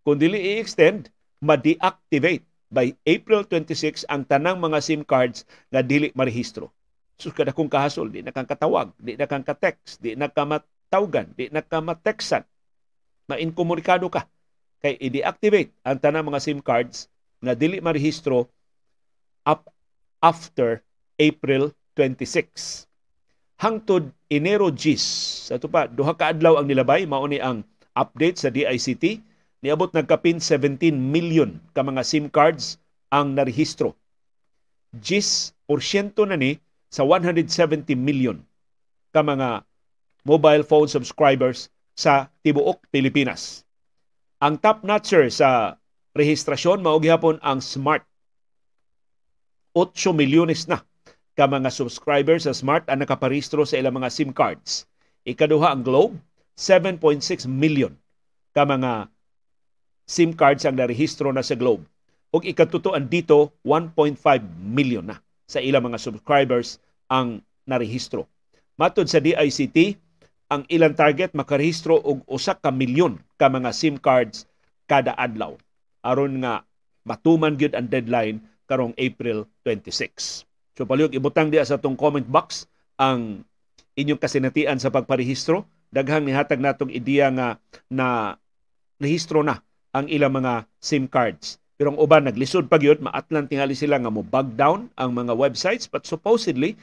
Kung 0.03 0.19
dili 0.19 0.59
i-extend, 0.59 1.15
ma-deactivate 1.39 2.43
by 2.75 2.91
April 3.07 3.47
26 3.47 4.03
ang 4.11 4.27
tanang 4.27 4.59
mga 4.59 4.83
SIM 4.83 5.07
cards 5.07 5.47
nga 5.71 5.79
dili 5.79 6.11
marehistro. 6.19 6.75
So 7.23 7.31
kada 7.31 7.55
kung 7.55 7.71
kahasol, 7.71 8.11
di 8.11 8.27
na 8.27 8.35
kang 8.35 8.51
katawag, 8.51 8.91
di 8.99 9.15
na 9.15 9.31
kang 9.31 9.47
ka-text, 9.47 10.03
di 10.03 10.19
na 10.19 10.27
ka 10.27 10.43
tawgan, 10.91 11.31
di 11.39 11.47
na 11.55 11.63
ka 11.63 11.79
ma-inkomunikado 13.27 14.07
ka 14.11 14.27
kay 14.83 14.95
i-deactivate 15.03 15.75
ang 15.83 15.99
tanang 15.99 16.27
mga 16.27 16.43
SIM 16.43 16.61
cards 16.63 17.11
na 17.43 17.55
dili 17.55 17.83
marehistro 17.83 18.47
up 19.47 19.67
after 20.23 20.83
April 21.19 21.75
26. 21.95 22.87
Hangtod 23.57 24.13
Enero 24.29 24.69
10, 24.69 25.49
sa 25.49 25.57
ito 25.57 25.65
pa, 25.65 25.89
duha 25.89 26.13
ka 26.13 26.29
adlaw 26.29 26.61
ang 26.61 26.69
nilabay, 26.69 27.09
mao 27.09 27.25
ang 27.25 27.65
update 27.97 28.37
sa 28.37 28.53
DICT, 28.53 29.25
niabot 29.65 29.89
nagkapin 29.97 30.37
17 30.37 30.93
million 30.93 31.57
ka 31.73 31.81
mga 31.81 32.05
SIM 32.05 32.29
cards 32.29 32.77
ang 33.09 33.33
narehistro. 33.33 33.97
10% 35.01 35.57
na 36.29 36.37
ni 36.37 36.61
sa 36.93 37.09
170 37.09 37.97
million 37.97 38.37
ka 39.17 39.25
mga 39.25 39.65
mobile 40.29 40.61
phone 40.61 40.93
subscribers 40.93 41.73
sa 41.97 42.29
tibuok 42.45 42.85
Pilipinas. 42.93 43.65
Ang 44.45 44.61
top 44.61 44.85
notcher 44.85 45.33
sa 45.33 45.81
rehistrasyon 46.13 46.85
mao 46.85 47.01
gihapon 47.01 47.41
ang 47.41 47.65
Smart. 47.65 48.05
8 49.73 49.97
milyones 50.13 50.69
na 50.69 50.85
ka 51.37 51.45
mga 51.45 51.69
subscribers 51.69 52.49
sa 52.49 52.57
Smart 52.57 52.89
ang 52.89 53.05
nakaparehistro 53.05 53.69
sa 53.69 53.77
ilang 53.77 54.01
mga 54.01 54.09
SIM 54.09 54.33
cards. 54.33 54.89
Ikaduha 55.29 55.77
ang 55.77 55.85
Globe, 55.85 56.17
7.6 56.57 57.45
million 57.45 57.93
ka 58.57 58.65
mga 58.65 59.13
SIM 60.09 60.33
cards 60.33 60.65
ang 60.65 60.81
narehistro 60.81 61.29
na 61.31 61.45
sa 61.45 61.53
Globe. 61.53 61.85
Ug 62.33 62.43
ikatutuan 62.43 63.05
dito, 63.07 63.53
1.5 63.69 64.17
million 64.65 65.05
na 65.05 65.21
sa 65.45 65.61
ilang 65.61 65.93
mga 65.93 66.01
subscribers 66.01 66.81
ang 67.13 67.45
narehistro. 67.69 68.25
Matod 68.81 69.07
sa 69.13 69.21
DICT, 69.21 70.01
ang 70.49 70.65
ilang 70.73 70.97
target 70.97 71.37
makarehistro 71.37 72.01
og 72.01 72.25
usa 72.25 72.57
ka 72.57 72.73
milyon 72.73 73.21
ka 73.37 73.53
mga 73.53 73.77
SIM 73.77 74.01
cards 74.01 74.49
kada 74.87 75.13
adlaw 75.19 75.59
aron 76.07 76.39
nga 76.39 76.63
matuman 77.03 77.59
gyud 77.59 77.75
ang 77.75 77.91
deadline 77.91 78.39
karong 78.71 78.95
April 78.95 79.51
26. 79.67 80.47
So 80.77 80.85
palihog 80.85 81.17
ibutang 81.17 81.49
diya 81.49 81.65
sa 81.65 81.81
tong 81.81 81.97
comment 81.97 82.25
box 82.25 82.69
ang 83.01 83.43
inyong 83.97 84.21
kasinatian 84.21 84.77
sa 84.77 84.93
pagparehistro. 84.93 85.65
Daghang 85.89 86.29
nihatag 86.29 86.61
natong 86.61 86.93
ideya 86.93 87.33
nga 87.33 87.57
na 87.89 88.37
rehistro 89.01 89.41
na 89.41 89.65
ang 89.97 90.07
ilang 90.13 90.37
mga 90.37 90.69
SIM 90.77 91.09
cards. 91.09 91.57
Pero 91.81 91.93
ang 91.93 92.01
uban 92.01 92.29
naglisod 92.29 92.69
pa 92.69 92.77
gyud 92.77 93.01
maatlan 93.01 93.49
tingali 93.49 93.77
sila 93.77 93.97
nga 93.97 94.13
mo 94.13 94.21
bug 94.21 94.53
down 94.57 94.93
ang 94.97 95.13
mga 95.13 95.33
websites 95.33 95.89
but 95.89 96.05
supposedly 96.05 96.77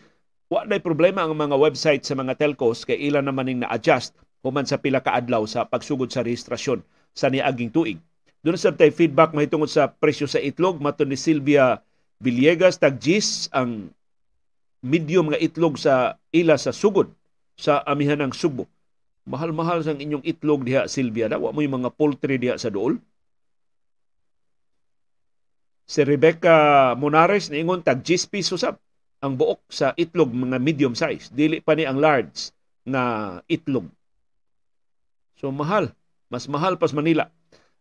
Wa 0.53 0.69
na 0.69 0.77
problema 0.77 1.25
ang 1.25 1.33
mga 1.33 1.57
website 1.57 2.05
sa 2.05 2.13
mga 2.13 2.37
telcos 2.37 2.85
kay 2.85 3.09
ilan 3.09 3.25
naman 3.25 3.49
ning 3.49 3.65
na-adjust 3.65 4.13
human 4.45 4.69
sa 4.69 4.77
pila 4.77 5.01
ka 5.01 5.17
adlaw 5.17 5.49
sa 5.49 5.65
pagsugod 5.65 6.13
sa 6.13 6.21
rehistrasyon 6.21 6.85
sa 7.17 7.33
niaging 7.33 7.73
tuig. 7.73 7.97
Doon 8.45 8.61
sa 8.61 8.69
tay 8.69 8.93
feedback 8.93 9.33
mahitungod 9.33 9.65
sa 9.65 9.89
presyo 9.89 10.29
sa 10.29 10.37
itlog 10.37 10.77
mato 10.77 11.09
ni 11.09 11.17
Silvia 11.17 11.81
Villegas 12.23 12.79
tag 12.79 13.03
gis 13.03 13.51
ang 13.51 13.91
medium 14.79 15.27
nga 15.27 15.39
itlog 15.39 15.75
sa 15.75 16.15
ila 16.31 16.55
sa 16.55 16.71
sugod 16.71 17.11
sa 17.59 17.83
amihan 17.83 18.19
ng 18.23 18.31
Subo. 18.31 18.63
Mahal-mahal 19.27 19.83
sang 19.83 19.99
inyong 19.99 20.23
itlog 20.23 20.63
diha 20.63 20.87
Silvia 20.87 21.27
da 21.27 21.39
wa 21.39 21.51
mo 21.51 21.59
mga 21.59 21.91
poultry 21.95 22.39
diha 22.39 22.55
sa 22.55 22.71
dool. 22.71 22.95
Si 25.83 25.99
Rebecca 26.03 26.95
Monares 26.95 27.51
niingon 27.51 27.83
tag 27.83 28.03
10 28.07 28.31
piso 28.31 28.55
sab 28.55 28.79
ang 29.23 29.39
buok 29.39 29.63
sa 29.71 29.95
itlog 29.95 30.31
mga 30.31 30.59
medium 30.59 30.95
size, 30.95 31.31
dili 31.31 31.63
pa 31.63 31.75
ni 31.75 31.87
ang 31.87 31.99
large 31.99 32.51
na 32.83 33.39
itlog. 33.47 33.87
So 35.39 35.51
mahal, 35.51 35.91
mas 36.27 36.47
mahal 36.51 36.75
pas 36.75 36.91
Manila 36.91 37.31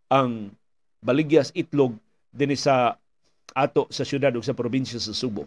ang 0.06 0.54
baligyas 1.02 1.50
itlog 1.54 1.98
dinhi 2.30 2.54
sa 2.54 2.98
ato 3.52 3.88
sa 3.92 4.02
syudad 4.04 4.32
ug 4.34 4.44
sa 4.44 4.56
probinsya 4.56 4.98
sa 4.98 5.14
Subo. 5.14 5.46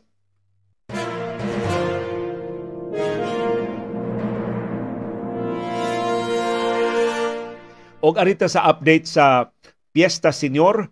Og 8.06 8.22
arita 8.22 8.46
sa 8.46 8.70
update 8.70 9.10
sa 9.10 9.50
Fiesta 9.90 10.30
Senior, 10.30 10.86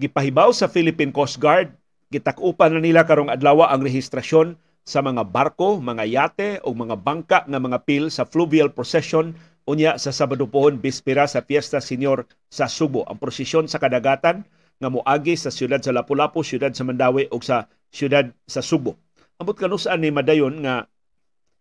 gipahibaw 0.00 0.48
sa 0.48 0.64
Philippine 0.64 1.12
Coast 1.12 1.36
Guard, 1.36 1.76
gitakupan 2.08 2.72
na 2.72 2.80
nila 2.80 3.04
karong 3.04 3.28
adlaw 3.28 3.68
ang 3.68 3.84
rehistrasyon 3.84 4.56
sa 4.80 5.04
mga 5.04 5.28
barko, 5.28 5.76
mga 5.76 6.04
yate 6.08 6.50
o 6.64 6.72
mga 6.72 6.96
bangka 6.96 7.38
nga 7.44 7.60
mga 7.60 7.84
pil 7.84 8.08
sa 8.08 8.24
fluvial 8.24 8.72
procession 8.72 9.36
unya 9.68 10.00
sa 10.00 10.10
Sabado 10.10 10.48
pohon 10.48 10.80
bispera 10.80 11.28
sa 11.28 11.44
Fiesta 11.44 11.78
Senior 11.78 12.24
sa 12.48 12.66
Subo. 12.66 13.04
Ang 13.06 13.20
prosesyon 13.20 13.68
sa 13.68 13.76
kadagatan 13.76 14.42
nga 14.80 14.88
moagi 14.88 15.36
sa 15.36 15.52
siyudad 15.52 15.84
sa 15.84 15.92
Lapu-Lapu, 15.92 16.40
siyudad 16.40 16.72
sa 16.72 16.88
Mandawi 16.88 17.28
ug 17.28 17.44
sa 17.44 17.68
siyudad 17.92 18.32
sa 18.48 18.64
Subo. 18.64 18.96
Ambot 19.36 19.52
kanusaan 19.52 20.00
ni 20.00 20.08
Madayon 20.08 20.64
nga 20.64 20.88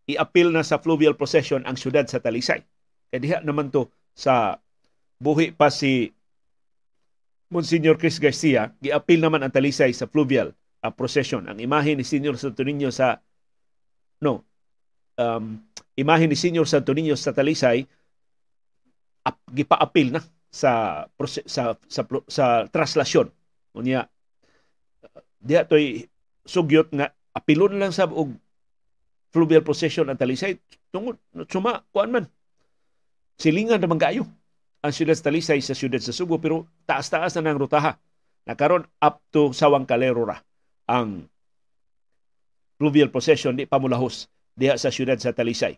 i-appeal 0.07 0.55
na 0.55 0.63
sa 0.63 0.79
fluvial 0.79 1.19
procession 1.19 1.67
ang 1.67 1.75
siyudad 1.75 2.07
sa 2.07 2.23
Talisay. 2.23 2.63
Kaya 3.11 3.19
diha 3.19 3.37
naman 3.43 3.69
to 3.69 3.91
sa 4.15 4.57
buhi 5.19 5.51
pa 5.51 5.67
si 5.67 6.15
Monsignor 7.49 7.97
Chris 7.97 8.21
Garcia, 8.21 8.69
gi-appeal 8.77 9.25
naman 9.25 9.41
ang 9.41 9.49
talisay 9.49 9.89
sa 9.89 10.05
fluvial 10.05 10.53
uh, 10.85 10.93
procession. 10.93 11.49
Ang 11.49 11.57
imahe 11.57 11.97
ni 11.97 12.05
Senior 12.05 12.37
Santo 12.37 12.61
Niño 12.61 12.93
sa 12.93 13.17
no, 14.21 14.45
um, 15.17 15.57
imahe 15.97 16.29
ni 16.29 16.37
Senior 16.37 16.69
Santo 16.69 16.93
Niño 16.93 17.17
sa 17.17 17.33
talisay 17.33 17.89
ap, 19.25 19.41
gipa-appeal 19.49 20.13
na 20.13 20.21
sa 20.49 21.05
sa 21.07 21.41
sa 21.45 21.63
sa, 21.87 22.01
sa 22.27 22.45
traslasyon. 22.69 23.29
Unya 23.77 24.09
diha 25.39 25.63
toy 25.65 26.09
sugyot 26.43 26.91
nga 26.93 27.13
apilon 27.31 27.79
lang 27.79 27.93
sa 27.95 28.09
og 28.09 28.35
fluvial 29.29 29.63
procession 29.63 30.09
ang 30.09 30.17
talisay 30.19 30.57
tungod 30.89 31.15
suma 31.47 31.85
kuan 31.93 32.11
man 32.11 32.25
silingan 33.37 33.79
naman 33.79 34.01
kayo 34.01 34.25
ang 34.79 34.95
siyudad 34.95 35.15
sa 35.15 35.27
Talisay 35.27 35.59
sa 35.59 35.75
siyudad 35.75 35.99
sa 35.99 36.15
Subo 36.15 36.39
pero 36.39 36.67
taas-taas 36.87 37.35
na 37.35 37.51
ng 37.51 37.59
rutaha. 37.59 37.99
Nakaroon 38.47 38.87
up 39.03 39.19
to 39.29 39.51
Sawang 39.51 39.83
Calero 39.83 40.23
ra 40.23 40.39
ang 40.89 41.27
fluvial 42.79 43.11
procession 43.11 43.59
di 43.59 43.67
pamulahos 43.67 44.31
diha 44.55 44.79
sa 44.79 44.89
siyudad 44.89 45.19
sa 45.19 45.35
Talisay. 45.35 45.75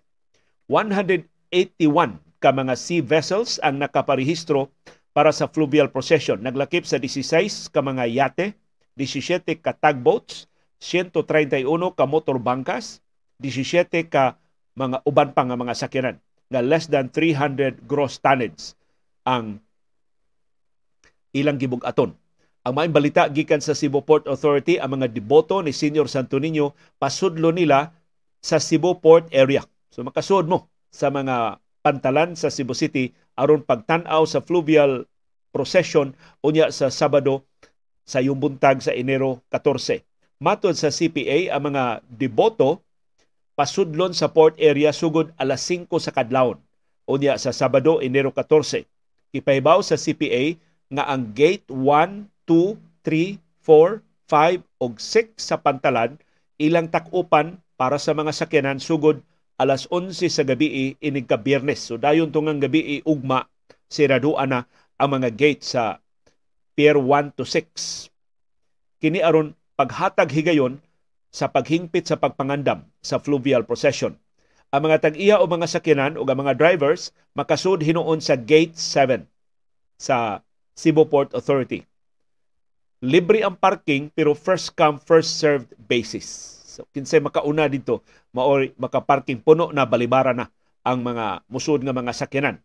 181 0.70 2.31
ka 2.42 2.50
mga 2.50 2.74
sea 2.74 3.06
vessels 3.06 3.62
ang 3.62 3.78
nakaparehistro 3.78 4.74
para 5.14 5.30
sa 5.30 5.46
fluvial 5.46 5.94
procession. 5.94 6.42
Naglakip 6.42 6.90
sa 6.90 6.98
16 6.98 7.70
ka 7.70 7.80
mga 7.86 8.10
yate, 8.10 8.58
17 8.98 9.46
ka 9.62 9.78
tugboats, 9.78 10.50
131 10.82 11.62
ka 11.94 12.06
motor 12.10 12.42
bangkas, 12.42 13.06
17 13.38 14.10
ka 14.10 14.42
mga 14.74 15.06
uban 15.06 15.30
pa 15.38 15.46
nga 15.46 15.54
mga 15.54 15.78
sakyanan 15.78 16.18
nga 16.52 16.60
less 16.60 16.92
than 16.92 17.08
300 17.08 17.88
gross 17.88 18.20
tonnage 18.20 18.76
ang 19.24 19.64
ilang 21.32 21.56
gibug-aton. 21.56 22.12
Ang 22.62 22.74
maing 22.78 22.94
balita 22.94 23.26
gikan 23.32 23.64
sa 23.64 23.74
Cebu 23.74 24.04
Port 24.04 24.28
Authority 24.28 24.78
ang 24.78 25.00
mga 25.00 25.10
deboto 25.10 25.64
ni 25.64 25.72
Senior 25.72 26.12
Santo 26.12 26.38
Niño 26.38 26.76
pasudlo 27.00 27.56
nila 27.56 27.96
sa 28.44 28.60
Cebu 28.60 29.00
Port 29.00 29.32
area. 29.32 29.64
So 29.90 30.04
makasud 30.04 30.46
mo 30.52 30.68
sa 30.92 31.08
mga 31.08 31.61
pantalan 31.82 32.38
sa 32.38 32.54
Cebu 32.54 32.78
City 32.78 33.14
aron 33.36 33.66
pagtan-aw 33.66 34.24
sa 34.26 34.42
fluvial 34.42 35.06
procession 35.52 36.16
unya 36.46 36.70
sa 36.72 36.88
Sabado 36.94 37.44
sa 38.08 38.22
buntag 38.22 38.82
sa 38.82 38.94
Enero 38.96 39.42
14. 39.54 40.02
Matod 40.42 40.74
sa 40.74 40.90
CPA, 40.90 41.54
ang 41.54 41.70
mga 41.70 42.02
deboto 42.10 42.82
pasudlon 43.54 44.16
sa 44.16 44.34
port 44.34 44.58
area 44.58 44.90
sugod 44.90 45.30
alas 45.38 45.62
5 45.70 45.86
sa 46.02 46.10
kadlawon. 46.10 46.58
Unya 47.06 47.38
sa 47.38 47.54
Sabado, 47.54 48.02
Enero 48.02 48.34
14. 48.34 48.90
Ipahibaw 49.38 49.86
sa 49.86 50.02
CPA 50.02 50.58
nga 50.92 51.08
ang 51.08 51.30
gate 51.32 51.64
1, 51.70 52.26
2, 52.50 52.76
3, 53.06 53.38
4, 53.64 54.02
5 54.28 54.66
ug 54.82 54.92
6 54.98 55.38
sa 55.38 55.62
pantalan 55.62 56.18
ilang 56.58 56.90
takupan 56.90 57.62
para 57.80 57.98
sa 58.02 58.12
mga 58.12 58.32
sakyanan 58.34 58.82
sugod 58.82 59.24
alas 59.62 59.86
11 59.94 60.26
sa 60.34 60.42
gabi 60.42 60.98
inig 60.98 61.30
ka 61.30 61.38
Biyernes. 61.38 61.86
So 61.86 62.02
dayon 62.02 62.34
tungang 62.34 62.58
gabi 62.58 63.06
ugma 63.06 63.46
siraduan 63.86 64.50
na 64.50 64.66
ang 64.98 65.22
mga 65.22 65.30
gate 65.38 65.62
sa 65.62 66.02
Pier 66.74 66.98
1 66.98 67.38
to 67.38 67.46
6. 67.46 68.10
Kini 68.98 69.22
aron 69.22 69.54
paghatag 69.78 70.34
higayon 70.34 70.82
sa 71.30 71.46
paghingpit 71.54 72.10
sa 72.10 72.18
pagpangandam 72.18 72.90
sa 73.06 73.22
fluvial 73.22 73.62
procession. 73.62 74.18
Ang 74.72 74.88
mga 74.88 75.04
tag-iya 75.04 75.36
o 75.38 75.46
mga 75.46 75.68
sakyanan 75.68 76.16
o 76.18 76.24
mga 76.24 76.56
drivers 76.56 77.14
makasud 77.36 77.84
hinuon 77.84 78.24
sa 78.24 78.40
Gate 78.40 78.74
7 78.74 79.28
sa 80.00 80.42
Cebu 80.74 81.06
Port 81.06 81.36
Authority. 81.36 81.84
Libre 83.04 83.44
ang 83.44 83.58
parking 83.58 84.10
pero 84.16 84.32
first 84.32 84.74
come 84.74 84.96
first 84.98 85.38
served 85.38 85.76
basis. 85.90 86.26
So 86.72 86.88
kinsay 86.96 87.20
makauna 87.20 87.68
dito 87.68 88.00
maori 88.32 88.72
makaparking 88.80 89.44
puno 89.44 89.70
na 89.76 89.88
balibara 89.88 90.32
na 90.32 90.48
ang 90.82 91.04
mga 91.04 91.46
musud 91.52 91.84
nga 91.84 91.94
mga 91.94 92.12
sakyanan. 92.16 92.58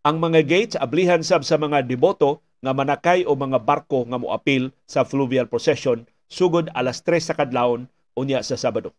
Ang 0.00 0.16
mga 0.16 0.40
gates 0.44 0.76
ablihan 0.80 1.20
sab 1.20 1.44
sa 1.44 1.60
mga 1.60 1.84
deboto 1.84 2.40
nga 2.60 2.72
manakay 2.76 3.24
o 3.24 3.32
mga 3.36 3.60
barko 3.60 4.04
nga 4.08 4.20
moapil 4.20 4.72
sa 4.84 5.04
fluvial 5.04 5.48
procession 5.48 6.04
sugod 6.28 6.68
alas 6.76 7.00
3 7.04 7.20
sa 7.20 7.36
kadlawon 7.36 7.88
unya 8.16 8.44
sa 8.44 8.56
Sabado. 8.56 8.92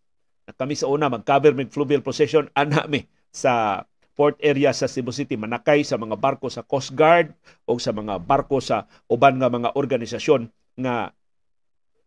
Kami 0.51 0.73
sa 0.75 0.89
una 0.89 1.07
mag-cover 1.07 1.53
mig 1.53 1.69
fluvial 1.69 2.03
procession 2.03 2.49
ana 2.59 2.85
mi 2.89 3.05
sa 3.31 3.85
port 4.17 4.35
area 4.43 4.75
sa 4.75 4.91
Cebu 4.91 5.15
City 5.15 5.39
manakay 5.39 5.85
sa 5.87 5.95
mga 5.95 6.19
barko 6.19 6.51
sa 6.51 6.65
Coast 6.65 6.93
Guard 6.93 7.31
o 7.65 7.79
sa 7.79 7.95
mga 7.95 8.19
barko 8.21 8.59
sa 8.59 8.85
uban 9.07 9.39
nga 9.39 9.47
mga 9.47 9.73
organisasyon 9.73 10.51
nga 10.81 11.15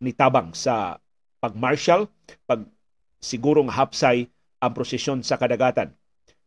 nitabang 0.03 0.53
sa 0.53 1.01
pag-marshal, 1.41 2.09
pag 2.49 2.65
sigurong 3.25 3.72
hapsay 3.72 4.29
ang 4.61 4.72
prosesyon 4.77 5.25
sa 5.25 5.41
kadagatan. 5.41 5.97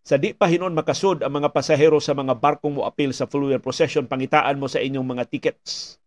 Sa 0.05 0.21
di 0.21 0.37
pa 0.37 0.45
hinon 0.45 0.77
makasud 0.77 1.25
ang 1.25 1.33
mga 1.33 1.49
pasahero 1.49 1.97
sa 1.97 2.13
mga 2.13 2.37
barkong 2.37 2.77
mo 2.77 2.85
apil 2.85 3.09
sa 3.17 3.25
fluvial 3.25 3.59
procession, 3.59 4.05
pangitaan 4.05 4.61
mo 4.61 4.69
sa 4.69 4.77
inyong 4.77 5.17
mga 5.17 5.25
tickets 5.25 5.97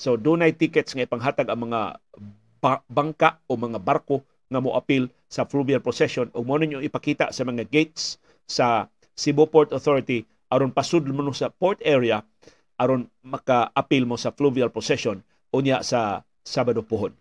So 0.00 0.16
dunay 0.16 0.56
tickets 0.56 0.96
nga 0.96 1.04
ipanghatag 1.04 1.52
ang 1.52 1.68
mga 1.68 2.00
bangka 2.88 3.36
o 3.44 3.60
mga 3.60 3.76
barko 3.84 4.24
nga 4.48 4.56
mo 4.56 4.72
appeal 4.72 5.12
sa 5.28 5.44
fluvial 5.44 5.84
procession 5.84 6.32
ug 6.32 6.40
mo 6.48 6.56
ninyo 6.56 6.80
ipakita 6.80 7.28
sa 7.36 7.44
mga 7.44 7.68
gates 7.68 8.16
sa 8.48 8.88
Cebu 9.12 9.44
Port 9.52 9.76
Authority 9.76 10.24
aron 10.48 10.72
pasudlo 10.72 11.12
mo 11.12 11.36
sa 11.36 11.52
port 11.52 11.84
area 11.84 12.24
aron 12.80 13.12
maka-appeal 13.20 14.08
mo 14.08 14.16
sa 14.16 14.32
fluvial 14.32 14.72
procession 14.72 15.20
unya 15.52 15.84
sa 15.84 16.24
Sabado 16.40 16.80
pohon. 16.80 17.12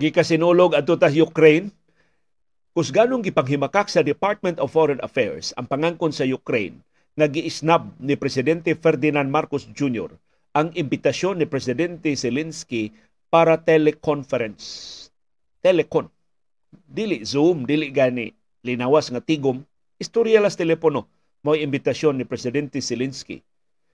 Gikasinulog 0.00 0.72
adto 0.72 0.96
ta 0.96 1.12
Ukraine 1.12 1.68
Kusganong 2.72 3.20
gipanghimakak 3.20 3.92
sa 3.92 4.00
Department 4.00 4.56
of 4.56 4.72
Foreign 4.72 4.96
Affairs 5.04 5.52
ang 5.60 5.68
pangangkon 5.68 6.08
sa 6.08 6.24
Ukraine 6.24 6.80
nga 7.20 7.28
giisnab 7.28 7.92
ni 8.00 8.16
Presidente 8.16 8.72
Ferdinand 8.80 9.28
Marcos 9.28 9.68
Jr. 9.68 10.08
ang 10.56 10.72
imbitasyon 10.72 11.36
ni 11.36 11.44
Presidente 11.44 12.08
Zelensky 12.16 12.96
para 13.28 13.60
teleconference. 13.60 14.64
Telecon. 15.60 16.08
Dili 16.88 17.20
Zoom, 17.20 17.68
dili 17.68 17.92
gani 17.92 18.32
linawas 18.64 19.12
nga 19.12 19.20
tigom, 19.20 19.68
istorya 20.00 20.40
las 20.40 20.56
telepono 20.56 21.12
mo 21.44 21.52
imbitasyon 21.52 22.16
ni 22.16 22.24
Presidente 22.24 22.80
Zelensky. 22.80 23.44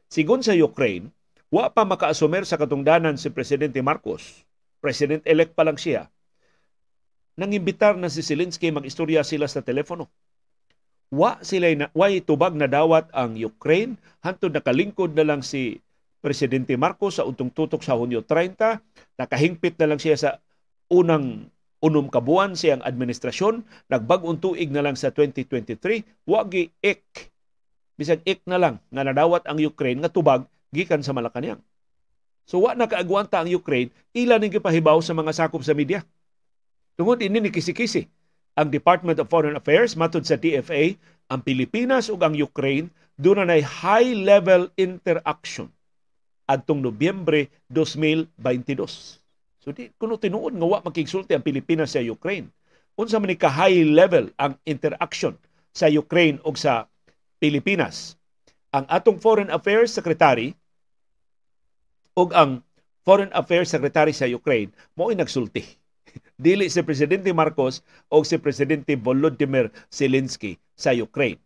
Sigon 0.06 0.46
sa 0.46 0.54
Ukraine, 0.54 1.10
wa 1.50 1.66
pa 1.66 1.82
makaasumer 1.82 2.46
sa 2.46 2.54
katungdanan 2.54 3.18
si 3.18 3.26
Presidente 3.34 3.82
Marcos. 3.82 4.45
President-elect 4.86 5.58
pa 5.58 5.66
lang 5.66 5.74
siya 5.74 6.06
nangimbitar 7.36 7.98
na 7.98 8.08
si 8.08 8.24
Zelensky 8.24 8.72
magistorya 8.72 9.20
sila 9.20 9.44
sa 9.44 9.60
telepono. 9.60 10.08
Wa 11.12 11.38
sila 11.44 11.70
na, 11.76 11.86
wa 11.94 12.10
tubag 12.22 12.56
na 12.56 12.66
dawat 12.66 13.12
ang 13.14 13.36
Ukraine 13.38 14.00
hantod 14.24 14.54
nakalingkod 14.56 15.14
na 15.14 15.22
lang 15.22 15.44
si 15.44 15.78
Presidente 16.24 16.74
Marcos 16.74 17.20
sa 17.20 17.26
untong 17.28 17.52
tutok 17.54 17.84
sa 17.84 17.94
Hunyo 17.94 18.24
30, 18.24 18.82
nakahingpit 19.20 19.78
na 19.78 19.94
lang 19.94 20.00
siya 20.02 20.16
sa 20.18 20.30
unang 20.90 21.46
unom 21.78 22.10
kabuan 22.10 22.58
siyang 22.58 22.82
administrasyon, 22.82 23.62
nagbag-ong 23.92 24.42
tuig 24.42 24.72
na 24.72 24.82
lang 24.82 24.98
sa 24.98 25.12
2023, 25.14 26.26
wagi 26.26 26.72
ik 26.82 27.30
bisag 27.94 28.24
ik 28.26 28.42
na 28.48 28.58
lang 28.58 28.76
nga 28.90 29.06
nadawat 29.06 29.46
ang 29.46 29.60
Ukraine 29.60 30.02
nga 30.02 30.10
tubag 30.10 30.48
gikan 30.74 31.04
sa 31.04 31.14
Malacañang. 31.14 31.62
So 32.46 32.62
wa 32.62 32.78
na 32.78 32.86
kaagwanta 32.86 33.42
ang 33.42 33.50
Ukraine, 33.50 33.90
ila 34.14 34.38
ning 34.38 34.54
gipahibaw 34.54 35.02
sa 35.02 35.12
mga 35.12 35.34
sakop 35.34 35.66
sa 35.66 35.74
media. 35.74 36.06
Tungod 36.94 37.18
ini 37.18 37.42
ni 37.42 37.50
kisi-kisi 37.50 38.06
ang 38.56 38.72
Department 38.72 39.20
of 39.20 39.28
Foreign 39.28 39.58
Affairs 39.58 39.98
matod 39.98 40.24
sa 40.24 40.40
DFA, 40.40 40.96
ang 41.28 41.42
Pilipinas 41.42 42.08
ug 42.08 42.22
ang 42.22 42.32
Ukraine 42.32 42.88
doon 43.18 43.44
na 43.44 43.58
high-level 43.58 44.72
interaction 44.78 45.68
adtong 46.46 46.78
Nobyembre 46.78 47.50
2022. 47.68 49.18
So 49.58 49.74
di 49.74 49.90
kuno 49.98 50.14
tinuod 50.14 50.54
nga 50.54 50.66
wa 50.66 50.78
makigsulti 50.78 51.34
ang 51.34 51.42
Pilipinas 51.42 51.98
sa 51.98 52.00
Ukraine. 52.00 52.48
Unsa 52.94 53.18
man 53.18 53.28
ni 53.28 53.36
ka 53.36 53.50
high 53.50 53.82
level 53.82 54.30
ang 54.38 54.56
interaction 54.64 55.34
sa 55.74 55.90
Ukraine 55.90 56.38
ug 56.46 56.54
sa 56.54 56.86
Pilipinas. 57.42 58.14
Ang 58.72 58.86
atong 58.88 59.18
Foreign 59.18 59.50
Affairs 59.50 59.92
Secretary 59.92 60.54
ug 62.16 62.32
ang 62.32 62.64
Foreign 63.06 63.30
Affairs 63.36 63.70
Secretary 63.70 64.10
sa 64.10 64.26
Ukraine 64.26 64.72
mao 64.98 65.12
nagsulti. 65.12 65.62
Dili 66.40 66.66
si 66.72 66.82
Presidente 66.82 67.30
Marcos 67.30 67.84
o 68.10 68.24
si 68.24 68.40
Presidente 68.40 68.96
Volodymyr 68.96 69.70
Zelensky 69.92 70.58
sa 70.74 70.90
Ukraine. 70.96 71.38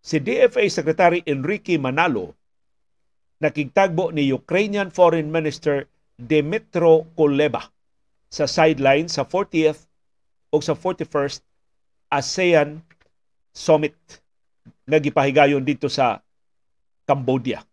Si 0.00 0.16
DFA 0.18 0.64
Secretary 0.72 1.20
Enrique 1.28 1.76
Manalo 1.76 2.34
nakigtagbo 3.40 4.10
ni 4.10 4.32
Ukrainian 4.32 4.88
Foreign 4.88 5.28
Minister 5.28 5.88
Demetro 6.16 7.08
Kuleba 7.16 7.68
sa 8.32 8.44
sideline 8.48 9.08
sa 9.08 9.24
40th 9.24 9.88
o 10.52 10.60
sa 10.60 10.76
41st 10.76 11.40
ASEAN 12.12 12.82
Summit 13.54 13.96
nga 14.84 14.98
gipahigayon 14.98 15.62
dito 15.62 15.86
sa 15.86 16.20
Cambodia. 17.06 17.69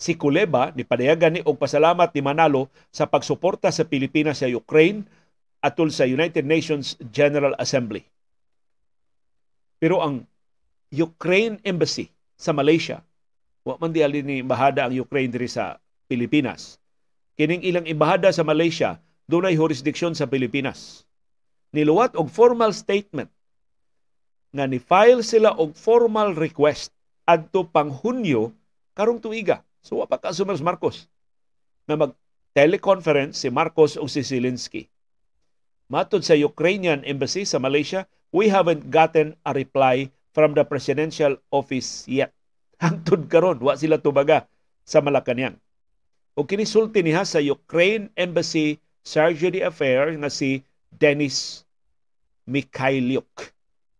Si 0.00 0.16
Kuleba 0.16 0.72
ni 0.72 0.80
padayagan 0.80 1.36
ni 1.36 1.40
og 1.44 1.60
pasalamat 1.60 2.08
ni 2.16 2.24
Manalo 2.24 2.72
sa 2.88 3.04
pagsuporta 3.04 3.68
sa 3.68 3.84
Pilipinas 3.84 4.40
sa 4.40 4.48
Ukraine 4.48 5.04
atol 5.60 5.92
sa 5.92 6.08
United 6.08 6.48
Nations 6.48 6.96
General 7.12 7.52
Assembly. 7.60 8.00
Pero 9.76 10.00
ang 10.00 10.24
Ukraine 10.88 11.60
Embassy 11.62 12.08
sa 12.40 12.56
Malaysia 12.56 13.04
Wa 13.60 13.76
man 13.76 13.92
di 13.92 14.00
ni 14.24 14.40
embahada 14.40 14.88
ang 14.88 14.94
Ukraine 14.96 15.28
diri 15.28 15.48
sa 15.48 15.76
Pilipinas. 16.08 16.80
Kining 17.36 17.60
ilang 17.64 17.84
embahada 17.84 18.32
sa 18.32 18.44
Malaysia 18.44 18.96
dunay 19.28 19.56
jurisdiksyon 19.56 20.16
sa 20.16 20.24
Pilipinas. 20.24 21.04
Niluwat 21.76 22.16
og 22.16 22.32
formal 22.32 22.72
statement 22.72 23.30
nga 24.50 24.66
ni-file 24.66 25.22
sila 25.22 25.54
og 25.54 25.76
formal 25.78 26.34
request 26.34 26.90
adto 27.28 27.62
pang 27.62 27.92
Hunyo 27.92 28.50
karong 28.96 29.22
tuiga. 29.22 29.62
So 29.80 30.00
wa 30.00 30.06
pa 30.06 30.20
ka 30.20 30.32
Marcos 30.60 31.08
na 31.88 31.96
mag 31.96 32.12
teleconference 32.52 33.40
si 33.40 33.48
Marcos 33.48 33.96
o 33.96 34.04
si 34.10 34.20
Zelensky. 34.22 34.90
Matod 35.90 36.22
sa 36.22 36.38
Ukrainian 36.38 37.02
Embassy 37.02 37.42
sa 37.42 37.58
Malaysia, 37.58 38.06
we 38.30 38.46
haven't 38.46 38.94
gotten 38.94 39.34
a 39.42 39.50
reply 39.50 40.06
from 40.30 40.54
the 40.54 40.62
presidential 40.62 41.34
office 41.50 42.06
yet 42.06 42.30
hangtod 42.82 43.26
karon 43.26 43.58
wa 43.58 43.74
sila 43.74 43.98
tubaga 43.98 44.46
sa 44.86 45.02
Malacañang. 45.02 45.58
O 46.38 46.46
kinisulti 46.46 47.02
niya 47.02 47.26
sa 47.26 47.42
Ukraine 47.42 48.08
Embassy 48.14 48.78
Charge 49.02 49.50
d'Affaires 49.50 50.14
nga 50.14 50.30
si 50.30 50.62
Denis 50.94 51.66
Mikhailyuk 52.46 53.50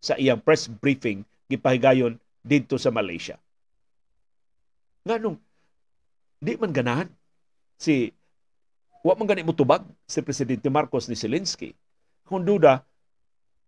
sa 0.01 0.17
iyang 0.17 0.41
press 0.41 0.71
briefing 0.71 1.27
gipahigayon 1.51 2.17
didto 2.41 2.79
sa 2.79 2.95
Malaysia. 2.95 3.37
Nganong 5.05 5.37
di 6.41 6.57
man 6.57 6.73
ganahan 6.73 7.09
si 7.77 8.17
wa 9.05 9.13
man 9.13 9.29
gani 9.29 9.45
mutubag 9.45 9.85
si 10.09 10.25
presidente 10.25 10.73
Marcos 10.73 11.07
ni 11.07 11.15
Zelensky. 11.15 11.77
Kung 12.25 12.43
duda 12.43 12.81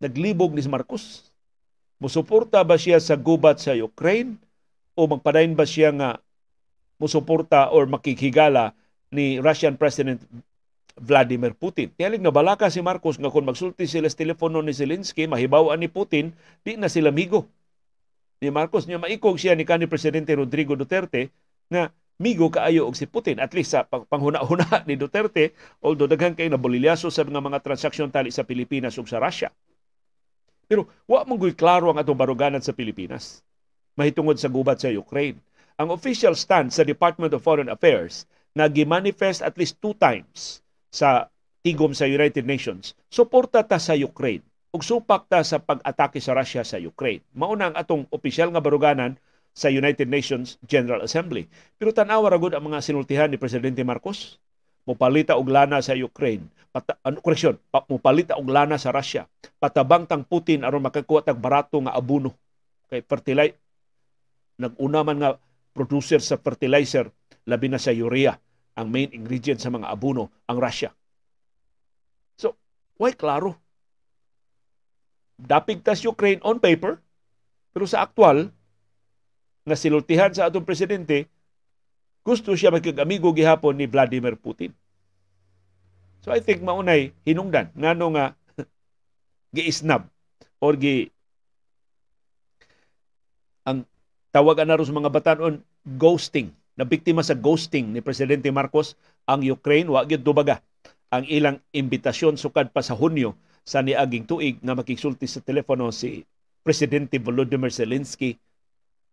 naglibog 0.00 0.56
ni 0.56 0.64
Marcos. 0.66 1.30
Musuporta 2.02 2.58
ba 2.66 2.74
siya 2.74 2.98
sa 2.98 3.14
gubat 3.14 3.62
sa 3.62 3.78
Ukraine 3.78 4.34
o 4.98 5.06
magpadayon 5.06 5.54
ba 5.54 5.62
siya 5.62 5.94
nga 5.94 6.18
musuporta 6.98 7.70
or 7.70 7.86
makikigala 7.86 8.74
ni 9.14 9.38
Russian 9.38 9.78
President 9.78 10.18
Vladimir 10.98 11.54
Putin. 11.54 11.94
Tiyalig 11.94 12.18
na 12.18 12.34
balaka 12.34 12.66
si 12.74 12.82
Marcos 12.82 13.22
nga 13.22 13.30
kung 13.30 13.46
magsulti 13.46 13.86
sila 13.86 14.10
sa 14.10 14.18
telepono 14.18 14.58
ni 14.58 14.74
Zelensky, 14.74 15.30
mahibawaan 15.30 15.78
ni 15.78 15.86
Putin, 15.86 16.34
di 16.66 16.74
na 16.74 16.90
sila 16.90 17.14
migo. 17.14 17.46
Ni 18.42 18.50
Marcos 18.50 18.90
niya 18.90 18.98
maikog 18.98 19.38
siya 19.38 19.54
ni 19.54 19.62
kanhi 19.62 19.86
Presidente 19.86 20.34
Rodrigo 20.34 20.74
Duterte 20.74 21.30
nga 21.70 21.94
migo 22.20 22.52
kaayo 22.52 22.90
og 22.90 22.98
si 22.98 23.08
Putin 23.08 23.40
at 23.40 23.54
least 23.56 23.72
sa 23.72 23.86
panghuna-huna 23.86 24.82
ni 24.88 24.98
Duterte 24.98 25.56
although 25.80 26.10
daghan 26.10 26.36
kay 26.36 26.50
nabolilyaso 26.52 27.08
sa 27.08 27.24
mga 27.24 27.40
mga 27.40 27.58
transaksyon 27.64 28.12
tali 28.12 28.28
sa 28.28 28.44
Pilipinas 28.44 28.98
ug 29.00 29.08
sa 29.08 29.22
Russia. 29.22 29.48
Pero 30.68 30.88
wa 31.08 31.24
man 31.24 31.40
klaro 31.52 31.92
ang 31.92 31.98
atong 32.00 32.16
baruganan 32.16 32.60
sa 32.64 32.76
Pilipinas 32.76 33.40
mahitungod 33.96 34.40
sa 34.40 34.48
gubat 34.48 34.80
sa 34.80 34.88
Ukraine. 34.88 35.40
Ang 35.76 35.92
official 35.92 36.36
stand 36.36 36.72
sa 36.72 36.84
Department 36.84 37.32
of 37.32 37.44
Foreign 37.44 37.68
Affairs 37.68 38.28
na 38.52 38.68
gimanifest 38.68 39.40
at 39.40 39.56
least 39.56 39.80
two 39.80 39.96
times 39.96 40.60
sa 40.92 41.32
tigom 41.64 41.96
sa 41.96 42.04
United 42.04 42.44
Nations, 42.44 42.92
suporta 43.08 43.64
ta 43.64 43.80
sa 43.80 43.96
Ukraine 43.96 44.44
ug 44.72 44.80
supak 44.80 45.28
ta 45.28 45.44
sa 45.44 45.60
pag-atake 45.60 46.20
sa 46.20 46.32
Russia 46.32 46.64
sa 46.64 46.80
Ukraine. 46.80 47.20
Mauna 47.36 47.72
ang 47.72 47.76
atong 47.76 48.08
opisyal 48.08 48.48
nga 48.52 48.64
baruganan 48.64 49.20
sa 49.52 49.68
United 49.68 50.08
Nations 50.08 50.56
General 50.64 51.04
Assembly. 51.04 51.48
Pero 51.76 51.92
tanawa 51.92 52.32
ra 52.32 52.40
gud 52.40 52.56
ang 52.56 52.72
mga 52.72 52.80
sinultihan 52.80 53.28
ni 53.28 53.36
Presidente 53.36 53.84
Marcos 53.84 54.40
mupalita 54.82 55.38
og 55.38 55.46
lana 55.46 55.78
sa 55.78 55.94
Ukraine. 55.94 56.50
Pata, 56.72 56.98
ano, 57.04 57.20
koreksyon, 57.20 57.60
pa, 57.70 57.84
mupalita 57.86 58.34
og 58.34 58.48
lana 58.48 58.80
sa 58.80 58.90
Russia. 58.90 59.28
Patabang 59.60 60.08
tang 60.08 60.24
Putin 60.26 60.64
aron 60.66 60.82
makakuha 60.82 61.22
tag 61.22 61.38
barato 61.38 61.78
nga 61.78 61.94
abuno 61.94 62.34
kay 62.88 63.04
fertilizer 63.04 63.56
naguna 64.60 65.00
man 65.02 65.18
nga 65.18 65.30
producer 65.72 66.20
sa 66.20 66.36
fertilizer 66.36 67.08
labi 67.48 67.66
na 67.72 67.80
sa 67.80 67.90
urea 67.90 68.36
ang 68.76 68.88
main 68.88 69.10
ingredient 69.10 69.60
sa 69.60 69.72
mga 69.72 69.88
abono 69.88 70.32
ang 70.48 70.60
Russia. 70.60 70.92
So, 72.38 72.56
why 72.96 73.12
klaro? 73.16 73.56
Dapig 75.36 75.82
tas 75.82 76.04
Ukraine 76.06 76.40
on 76.46 76.62
paper, 76.62 77.02
pero 77.74 77.84
sa 77.88 78.06
aktual, 78.06 78.52
nga 79.62 79.76
silultihan 79.78 80.32
sa 80.34 80.50
atong 80.50 80.66
presidente, 80.66 81.30
gusto 82.22 82.54
siya 82.54 82.70
magkag-amigo 82.74 83.30
gihapon 83.34 83.78
ni 83.78 83.86
Vladimir 83.86 84.38
Putin. 84.38 84.74
So 86.22 86.30
I 86.30 86.38
think 86.38 86.62
maunay 86.62 87.10
hinungdan 87.26 87.74
ngano 87.74 88.14
nga 88.14 88.26
giisnab 89.50 90.06
or 90.64 90.78
gi 90.78 91.10
ang 93.66 93.86
Tawagan 94.32 94.64
na 94.64 94.80
sa 94.80 94.96
mga 94.96 95.12
batanon, 95.12 95.60
ghosting. 95.84 96.56
Na 96.72 96.88
biktima 96.88 97.20
sa 97.20 97.36
ghosting 97.36 97.92
ni 97.92 98.00
Presidente 98.00 98.48
Marcos 98.48 98.96
ang 99.28 99.44
Ukraine. 99.44 99.92
Wa 99.92 100.08
gyud 100.08 100.24
dubaga 100.24 100.64
ang 101.12 101.28
ilang 101.28 101.60
imbitasyon 101.76 102.40
sukad 102.40 102.72
pa 102.72 102.80
sa 102.80 102.96
Hunyo 102.96 103.36
sa 103.60 103.84
niaging 103.84 104.24
tuig 104.24 104.56
na 104.64 104.72
makigsulti 104.72 105.28
sa 105.28 105.44
telepono 105.44 105.92
si 105.92 106.24
Presidente 106.64 107.20
Volodymyr 107.20 107.68
Zelensky 107.68 108.40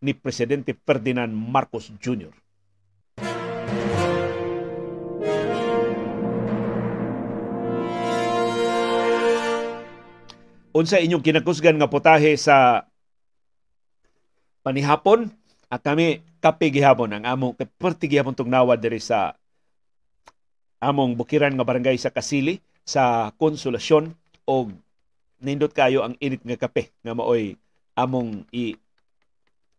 ni 0.00 0.16
Presidente 0.16 0.72
Ferdinand 0.72 1.28
Marcos 1.28 1.92
Jr. 2.00 2.32
Unsa 10.70 11.02
inyong 11.02 11.20
kinakusgan 11.20 11.76
nga 11.76 11.90
putahe 11.90 12.38
sa 12.40 12.88
panihapon 14.62 15.28
at 15.68 15.82
kami 15.84 16.24
kape 16.40 16.72
gihapon 16.72 17.10
ang 17.10 17.24
among 17.26 17.52
perti 17.76 18.08
gihapon 18.08 18.38
tugnawa 18.38 18.78
diri 18.78 19.02
sa 19.02 19.36
among 20.80 21.18
bukiran 21.18 21.52
nga 21.52 21.66
barangay 21.66 21.98
sa 22.00 22.14
Kasili 22.14 22.62
sa 22.86 23.34
Konsolasyon 23.36 24.14
og 24.48 24.72
nindot 25.42 25.74
kayo 25.74 26.06
ang 26.06 26.16
init 26.22 26.40
nga 26.46 26.56
kape 26.56 26.94
nga 27.04 27.12
maoy 27.12 27.58
among 27.98 28.48
i 28.54 28.78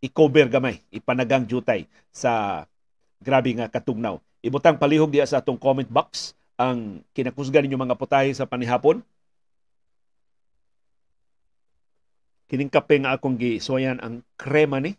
i-cover 0.02 0.50
gamay, 0.50 0.82
ipanagang 0.90 1.46
jutay 1.46 1.86
sa 2.10 2.64
grabe 3.22 3.54
nga 3.54 3.70
katugnaw. 3.70 4.18
Ibutang 4.42 4.76
palihog 4.76 5.14
diya 5.14 5.24
sa 5.24 5.38
atong 5.38 5.56
comment 5.56 5.86
box 5.86 6.34
ang 6.58 7.06
kinakusgan 7.14 7.62
ninyo 7.64 7.78
mga 7.78 7.96
putahe 7.96 8.34
sa 8.34 8.44
panihapon 8.44 9.00
kining 12.52 12.68
kape 12.68 13.00
nga 13.00 13.16
akong 13.16 13.40
gisuwayan 13.40 13.96
ang 14.04 14.20
krema 14.36 14.76
ni. 14.76 14.92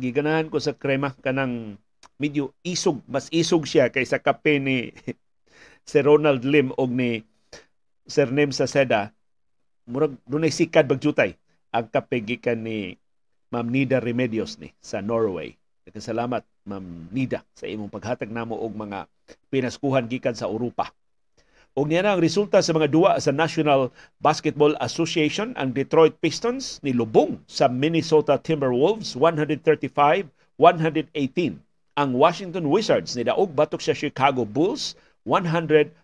Giganahan 0.00 0.48
ko 0.48 0.56
sa 0.56 0.72
krema 0.72 1.12
kanang 1.20 1.76
medyo 2.16 2.56
isog, 2.64 3.04
mas 3.04 3.28
isog 3.28 3.68
siya 3.68 3.92
kaysa 3.92 4.24
kape 4.24 4.56
ni 4.56 4.96
Sir 5.90 6.08
Ronald 6.08 6.48
Lim 6.48 6.72
og 6.80 6.88
ni 6.88 7.20
Sir 8.08 8.32
Nem 8.32 8.56
sa 8.56 8.64
Seda 8.64 9.12
murag 9.84 10.16
dunay 10.24 10.48
sikad 10.48 10.88
bagjutay 10.88 11.36
ang 11.70 11.86
kapigikan 11.92 12.64
ni 12.64 12.96
Ma'am 13.56 13.72
Nida 13.72 14.04
Remedios 14.04 14.60
ni 14.60 14.76
sa 14.84 15.00
Norway. 15.00 15.56
Nagkasalamat 15.88 16.44
Ma'am 16.68 17.08
Nida 17.08 17.40
sa 17.56 17.64
imong 17.64 17.88
paghatag 17.88 18.28
namo 18.28 18.52
og 18.52 18.76
mga 18.76 19.08
pinaskuhan 19.48 20.04
gikan 20.12 20.36
sa 20.36 20.44
Europa. 20.44 20.92
Og 21.72 21.88
niya 21.88 22.04
na 22.04 22.12
ang 22.12 22.20
resulta 22.20 22.60
sa 22.60 22.76
mga 22.76 22.92
duwa 22.92 23.16
sa 23.16 23.32
National 23.32 23.88
Basketball 24.20 24.76
Association, 24.84 25.56
ang 25.56 25.72
Detroit 25.72 26.20
Pistons 26.20 26.84
ni 26.84 26.92
lubong 26.92 27.40
sa 27.48 27.64
Minnesota 27.64 28.36
Timberwolves 28.36 29.16
135-118. 29.16 30.60
Ang 31.96 32.10
Washington 32.12 32.68
Wizards 32.68 33.16
ni 33.16 33.24
daog 33.24 33.56
batok 33.56 33.80
sa 33.80 33.96
Chicago 33.96 34.44
Bulls 34.44 35.00
197. 35.24 35.96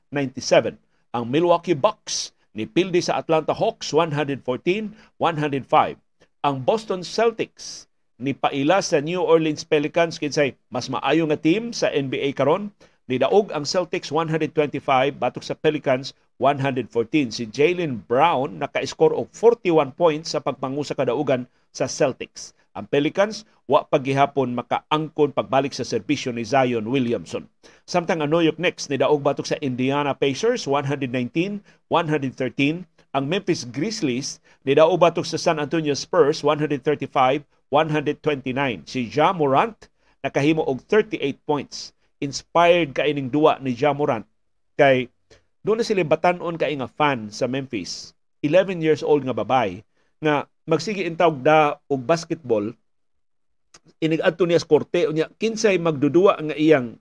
Ang 1.12 1.24
Milwaukee 1.28 1.76
Bucks 1.76 2.32
ni 2.56 2.64
pildi 2.64 3.04
sa 3.04 3.20
Atlanta 3.20 3.52
Hawks 3.52 3.92
114-105. 3.92 6.00
Ang 6.42 6.66
Boston 6.66 7.06
Celtics 7.06 7.86
ni 8.18 8.34
paila 8.34 8.82
sa 8.82 8.98
New 8.98 9.22
Orleans 9.22 9.62
Pelicans. 9.62 10.18
Kinsay 10.18 10.58
mas 10.74 10.90
maayo 10.90 11.22
nga 11.30 11.38
team 11.38 11.70
sa 11.70 11.86
NBA 11.86 12.34
karon. 12.34 12.74
Nidaog 13.06 13.54
ang 13.54 13.62
Celtics 13.62 14.10
125 14.10 15.22
batok 15.22 15.46
sa 15.46 15.54
Pelicans 15.54 16.10
114 16.42 17.30
si 17.30 17.46
Jalen 17.46 18.02
Brown 18.10 18.58
naka-score 18.58 19.14
og 19.14 19.30
41 19.30 19.94
points 19.94 20.34
sa 20.34 20.42
pagpangusa 20.42 20.98
kadaugan 20.98 21.46
sa 21.70 21.86
Celtics. 21.86 22.58
Ang 22.74 22.90
Pelicans 22.90 23.46
wa 23.70 23.86
paghihapon 23.86 24.58
makaangkon 24.58 25.30
pagbalik 25.30 25.70
sa 25.70 25.86
serbisyo 25.86 26.34
ni 26.34 26.42
Zion 26.42 26.90
Williamson. 26.90 27.46
Samtang 27.86 28.18
ang 28.18 28.34
New 28.34 28.42
York 28.42 28.58
Knicks 28.58 28.90
ni 28.90 28.98
daog 28.98 29.22
batok 29.22 29.46
sa 29.46 29.62
Indiana 29.62 30.18
Pacers 30.18 30.66
119-113 30.66 31.62
ang 33.12 33.28
Memphis 33.28 33.68
Grizzlies 33.68 34.40
ni 34.64 34.72
daog 34.72 34.96
batok 34.96 35.28
sa 35.28 35.36
San 35.36 35.60
Antonio 35.60 35.92
Spurs 35.92 36.40
135-129. 36.40 38.88
Si 38.88 39.12
Ja 39.12 39.36
Morant 39.36 39.76
nakahimo 40.24 40.64
og 40.64 40.80
38 40.88 41.20
points. 41.44 41.92
Inspired 42.24 42.96
ka 42.96 43.04
ining 43.04 43.28
duwa 43.28 43.60
ni 43.60 43.76
Ja 43.76 43.92
Morant 43.92 44.24
kay 44.80 45.12
doon 45.62 45.78
na 45.78 45.86
sila 45.86 46.02
batanon 46.02 46.56
kay 46.56 46.74
nga 46.74 46.88
fan 46.88 47.28
sa 47.28 47.44
Memphis. 47.44 48.16
11 48.42 48.82
years 48.82 49.04
old 49.04 49.22
nga 49.22 49.36
babay 49.36 49.84
nga 50.18 50.48
magsige 50.66 51.04
intawg 51.04 51.44
da 51.44 51.78
og 51.86 52.02
basketball 52.02 52.72
inig-adto 53.98 54.46
niya 54.46 54.62
sa 54.62 54.70
korte 54.70 55.10
unya 55.10 55.26
kinsay 55.38 55.78
magdudua 55.78 56.38
nga 56.38 56.56
iyang 56.58 56.98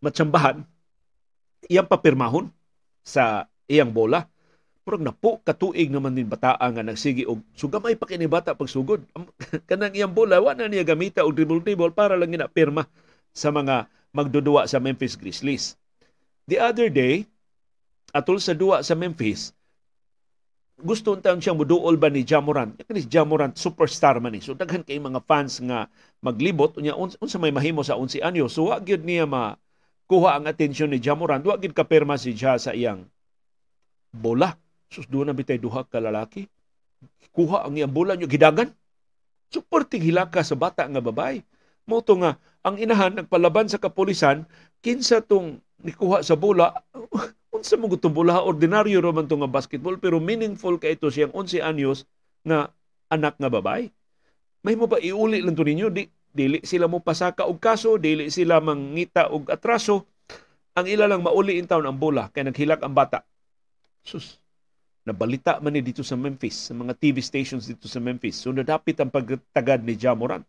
matsambahan 0.00 0.64
iyang 1.68 1.88
papirmahon 1.88 2.52
sa 3.04 3.48
iyang 3.68 3.92
bola 3.92 4.28
murag 4.88 5.04
napo 5.04 5.36
katuig 5.44 5.92
naman 5.92 6.16
din 6.16 6.24
bata 6.24 6.56
nga 6.56 6.80
nagsige 6.80 7.28
og 7.28 7.44
sugamay 7.52 7.92
pa 7.92 8.08
kini 8.08 8.24
bata 8.24 8.56
pagsugod. 8.56 9.04
Kanang 9.68 9.92
iyang 9.92 10.16
bola 10.16 10.40
wa 10.40 10.56
na 10.56 10.64
niya 10.64 10.88
gamita 10.88 11.28
og 11.28 11.36
dribble 11.36 11.60
dribble 11.60 11.92
para 11.92 12.16
lang 12.16 12.32
gina 12.32 12.48
pirma 12.48 12.88
sa 13.36 13.52
mga 13.52 13.84
magdudua 14.16 14.64
sa 14.64 14.80
Memphis 14.80 15.20
Grizzlies. 15.20 15.76
The 16.48 16.56
other 16.56 16.88
day 16.88 17.28
atol 18.16 18.40
sa 18.40 18.56
duwa 18.56 18.80
sa 18.80 18.96
Memphis 18.96 19.52
gusto 20.80 21.12
unta 21.12 21.36
siyang 21.36 21.58
muduol 21.60 22.00
ba 22.00 22.08
ni 22.08 22.24
Jamorant 22.24 22.72
kani 22.80 23.04
Jamorant 23.04 23.52
superstar 23.60 24.16
man 24.24 24.32
ni 24.32 24.40
so 24.40 24.56
daghan 24.56 24.86
kay 24.86 24.96
mga 24.96 25.20
fans 25.28 25.60
nga 25.60 25.92
maglibot. 26.24 26.80
Unya 26.80 26.96
unsa 26.96 27.36
may 27.36 27.52
mahimo 27.52 27.84
sa 27.84 28.00
11 28.00 28.24
anyo? 28.24 28.48
So 28.48 28.72
wa 28.72 28.80
gyud 28.80 29.04
niya 29.04 29.28
ma 29.28 29.60
kuha 30.08 30.40
ang 30.40 30.48
atensyon 30.48 30.96
ni 30.96 31.02
Jamorant 31.02 31.44
wa 31.44 31.60
gyud 31.60 31.76
kapirma 31.76 32.16
si 32.16 32.32
Ja 32.32 32.56
sa 32.56 32.72
iyang 32.72 33.04
bola 34.16 34.56
sus 34.88 35.06
do 35.08 35.22
na 35.24 35.36
bitay 35.36 35.60
duha 35.60 35.84
ka 35.84 36.00
lalaki. 36.00 36.48
Kuha 37.32 37.68
ang 37.68 37.76
iyang 37.78 37.92
bola 37.92 38.16
nyo 38.16 38.26
gidagan. 38.26 38.72
Super 39.48 39.86
hilaka 39.96 40.44
sa 40.44 40.58
bata 40.58 40.84
nga 40.84 41.00
babay. 41.00 41.44
Mo 41.88 42.04
to 42.04 42.20
nga 42.20 42.36
ang 42.66 42.76
inahan 42.76 43.16
nagpalaban 43.16 43.70
sa 43.70 43.80
kapulisan 43.80 44.44
kinsa 44.84 45.24
tong 45.24 45.60
nikuha 45.80 46.20
sa 46.20 46.36
bola 46.36 46.74
unsa 47.54 47.80
mo 47.80 47.88
gutong 47.88 48.12
bola 48.12 48.44
ordinaryo 48.44 49.00
ra 49.00 49.14
man 49.14 49.24
to 49.24 49.40
nga 49.40 49.48
basketball 49.48 49.96
pero 49.96 50.20
meaningful 50.20 50.76
kay 50.76 50.98
ito 50.98 51.08
siyang 51.08 51.32
11 51.32 51.64
anyos 51.64 52.04
nga 52.44 52.68
anak 53.08 53.40
nga 53.40 53.48
babay. 53.48 53.88
May 54.60 54.76
mo 54.76 54.90
ba 54.90 55.00
iuli 55.00 55.40
lang 55.40 55.56
to 55.56 55.64
ninyo? 55.64 55.88
Di 55.88 56.04
dili 56.28 56.60
sila 56.62 56.86
mo 56.86 57.00
pasaka 57.00 57.48
og 57.48 57.56
kaso 57.56 57.96
dili 57.96 58.28
sila 58.28 58.60
mangita 58.60 59.32
og 59.32 59.48
atraso. 59.48 60.04
Ang 60.76 60.86
ila 60.86 61.10
lang 61.10 61.24
mauli 61.24 61.58
in 61.58 61.66
town 61.66 61.88
ang 61.88 61.98
bola 61.98 62.30
kay 62.30 62.46
naghilak 62.46 62.84
ang 62.84 62.94
bata. 62.94 63.24
Sus 64.04 64.38
nabalita 65.08 65.56
man 65.64 65.72
ni 65.72 65.80
dito 65.80 66.04
sa 66.04 66.14
Memphis 66.14 66.68
sa 66.68 66.76
mga 66.76 66.92
TV 67.00 67.24
stations 67.24 67.64
dito 67.64 67.88
sa 67.88 67.98
Memphis 67.98 68.36
so 68.36 68.52
nadapit 68.52 69.00
ang 69.00 69.08
pagtagad 69.08 69.80
ni 69.80 69.96
Jamorant 69.96 70.44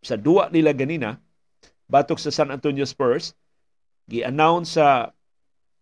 sa 0.00 0.14
duwa 0.14 0.46
nila 0.54 0.70
ganina 0.70 1.18
batok 1.90 2.22
sa 2.22 2.30
San 2.30 2.54
Antonio 2.54 2.86
Spurs 2.86 3.34
gi-announce 4.06 4.78
sa 4.78 5.10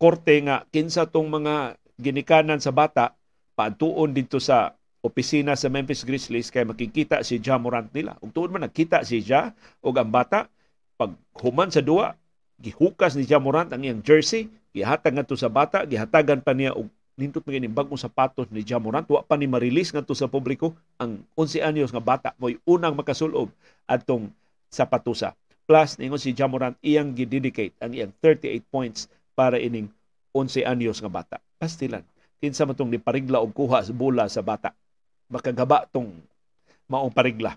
korte 0.01 0.41
nga 0.43 0.64
kinsa 0.72 1.05
tong 1.05 1.29
mga 1.29 1.77
ginikanan 2.01 2.59
sa 2.59 2.72
bata 2.72 3.12
paantuon 3.55 4.11
dito 4.11 4.41
sa 4.43 4.75
opisina 5.05 5.53
sa 5.55 5.68
Memphis 5.68 6.03
Grizzlies 6.03 6.49
kay 6.49 6.64
makikita 6.64 7.20
si 7.20 7.37
Ja 7.39 7.61
Morant 7.61 7.93
nila. 7.93 8.16
Ug 8.25 8.33
tuod 8.33 8.49
man 8.49 8.64
nakita 8.64 9.05
si 9.05 9.20
Ja 9.20 9.53
ug 9.85 9.95
ang 10.01 10.09
bata 10.09 10.49
pag 10.97 11.12
human 11.39 11.68
sa 11.68 11.85
duwa 11.85 12.16
gihukas 12.59 13.14
ni 13.14 13.29
Ja 13.29 13.37
Morant 13.37 13.68
ang 13.70 13.85
iyang 13.85 14.01
jersey, 14.01 14.49
gihatag 14.72 15.14
ngadto 15.14 15.37
sa 15.37 15.53
bata, 15.53 15.85
gihatagan 15.85 16.41
pa 16.41 16.57
niya 16.57 16.72
og 16.75 16.89
nindot 17.14 17.46
mga 17.46 17.70
bagong 17.70 17.98
sapatos 17.98 18.50
ni 18.50 18.66
Ja 18.66 18.82
Morant 18.82 19.06
wa 19.06 19.22
pa 19.22 19.38
ni 19.38 19.46
ma-release 19.46 19.94
ngadto 19.94 20.18
sa 20.18 20.26
publiko 20.26 20.74
ang 20.98 21.22
11 21.38 21.62
anyos 21.62 21.94
nga 21.94 22.02
bata 22.02 22.28
mo'y 22.42 22.58
unang 22.66 22.98
makasulob 22.98 23.46
adtong 23.86 24.26
sapatusa. 24.66 25.38
Plus 25.64 25.96
ningon 25.96 26.18
si 26.18 26.34
Ja 26.34 26.50
Morant 26.50 26.74
iyang 26.82 27.14
gidedicate 27.14 27.74
ang 27.78 27.94
iyang 27.94 28.10
38 28.18 28.66
points 28.66 29.06
para 29.38 29.62
ining 29.62 29.86
11 30.34 30.66
anyos 30.66 30.98
nga 30.98 31.10
bata. 31.10 31.36
Pastilan. 31.62 32.02
Kinsa 32.42 32.66
man 32.66 32.74
tong 32.74 32.90
niparigla 32.90 33.38
og 33.38 33.54
kuha 33.54 33.86
sa 33.86 33.94
bola 33.94 34.26
sa 34.26 34.42
bata. 34.42 34.74
Makagaba 35.30 35.86
tong 35.88 36.10
maong 36.90 37.14
parigla. 37.14 37.54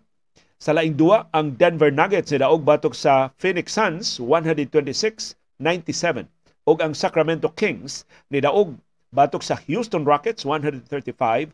Sa 0.57 0.73
laing 0.73 0.97
duwa, 0.97 1.29
ang 1.29 1.53
Denver 1.53 1.93
Nuggets 1.93 2.33
ni 2.33 2.41
daog 2.41 2.65
batok 2.65 2.97
sa 2.97 3.29
Phoenix 3.37 3.77
Suns 3.77 4.17
126-97 4.17 6.25
ug 6.65 6.77
ang 6.81 6.97
Sacramento 6.97 7.53
Kings 7.53 8.09
ni 8.33 8.41
daog 8.41 8.73
batok 9.11 9.43
sa 9.43 9.55
Houston 9.67 10.03
Rockets 10.03 10.43
135-115. 10.43 11.51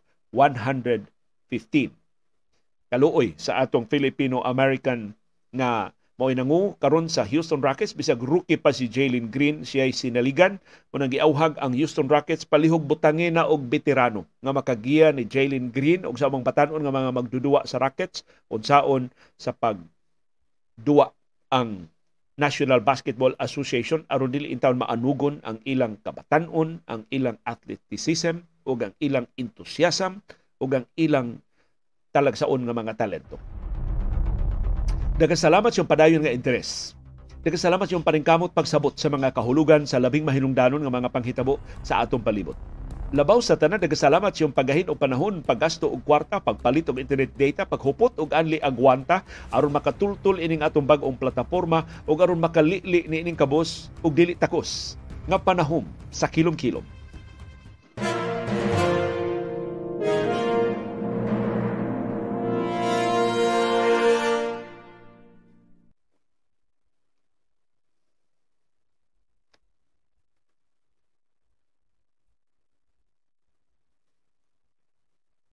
Kaluoy 2.94 3.34
sa 3.38 3.62
atong 3.62 3.90
Filipino-American 3.90 5.18
nga 5.54 5.94
Mao 6.14 6.30
nangu 6.30 6.78
karon 6.78 7.10
sa 7.10 7.26
Houston 7.26 7.58
Rockets. 7.58 7.98
Bisag 7.98 8.22
rookie 8.22 8.54
pa 8.54 8.70
si 8.70 8.86
Jalen 8.86 9.34
Green 9.34 9.66
siya 9.66 9.90
sinaligan. 9.90 10.62
Unang 10.94 11.10
giauhag 11.10 11.58
ang 11.58 11.74
Houston 11.74 12.06
Rockets 12.06 12.46
palihog 12.46 12.86
butangin 12.86 13.34
na 13.34 13.50
og 13.50 13.66
veterano 13.66 14.22
nga 14.38 14.54
makagiya 14.54 15.10
ni 15.10 15.26
Jalen 15.26 15.74
Green 15.74 16.06
og 16.06 16.22
sa 16.22 16.30
among 16.30 16.46
batanon 16.46 16.86
nga 16.86 16.94
mga 16.94 17.18
magdudua 17.18 17.66
sa 17.66 17.82
Rockets. 17.82 18.22
Unsaon 18.46 19.10
sa 19.42 19.58
pag 19.58 19.82
duwa 20.78 21.10
ang 21.50 21.90
National 22.34 22.82
Basketball 22.82 23.38
Association 23.38 24.10
aron 24.10 24.34
dili 24.34 24.50
intawon 24.50 24.82
maanugon 24.82 25.38
ang 25.46 25.62
ilang 25.70 26.02
kabatanon, 26.02 26.82
ang 26.90 27.06
ilang 27.14 27.38
athleticism 27.46 28.42
ug 28.66 28.90
ang 28.90 28.94
ilang 28.98 29.30
enthusiasm 29.38 30.26
ug 30.58 30.70
ang 30.74 30.86
ilang 30.98 31.38
talagsaon 32.10 32.66
nga 32.66 32.74
mga 32.74 32.94
talento. 32.98 33.38
Nagkasalamat 35.22 35.70
yung 35.78 35.86
padayon 35.86 36.26
nga 36.26 36.34
interes. 36.34 36.98
Nagkasalamat 37.46 37.86
yung 37.94 38.02
paningkamot 38.02 38.50
pagsabot 38.50 38.98
sa 38.98 39.14
mga 39.14 39.30
kahulugan 39.30 39.86
sa 39.86 40.02
labing 40.02 40.26
mahinungdanon 40.26 40.82
nga 40.82 40.90
mga 40.90 41.14
panghitabo 41.14 41.62
sa 41.86 42.02
atong 42.02 42.24
palibot. 42.24 42.58
Labaw 43.14 43.38
sa 43.46 43.54
tanan 43.54 43.78
nagkasalamat 43.78 44.34
yung 44.42 44.50
paggahin 44.50 44.90
og 44.90 44.98
panahon, 44.98 45.46
paggasto 45.46 45.86
og 45.86 46.02
kwarta, 46.02 46.42
pagpalit 46.42 46.90
og 46.90 46.98
internet 46.98 47.30
data, 47.38 47.62
paghupot 47.62 48.18
og 48.18 48.34
anli 48.34 48.58
agwanta 48.58 49.22
aron 49.54 49.70
makatultol 49.70 50.42
ining 50.42 50.66
atong 50.66 50.90
bag-ong 50.90 51.22
plataporma 51.22 51.86
ug 52.10 52.18
aron 52.18 52.42
makalili 52.42 53.06
ni 53.06 53.22
ining 53.22 53.38
kabos 53.38 53.94
og 54.02 54.18
dili 54.18 54.34
takos 54.34 54.98
nga 55.30 55.38
panahon 55.38 55.86
sa 56.10 56.26
kilom-kilom 56.26 56.82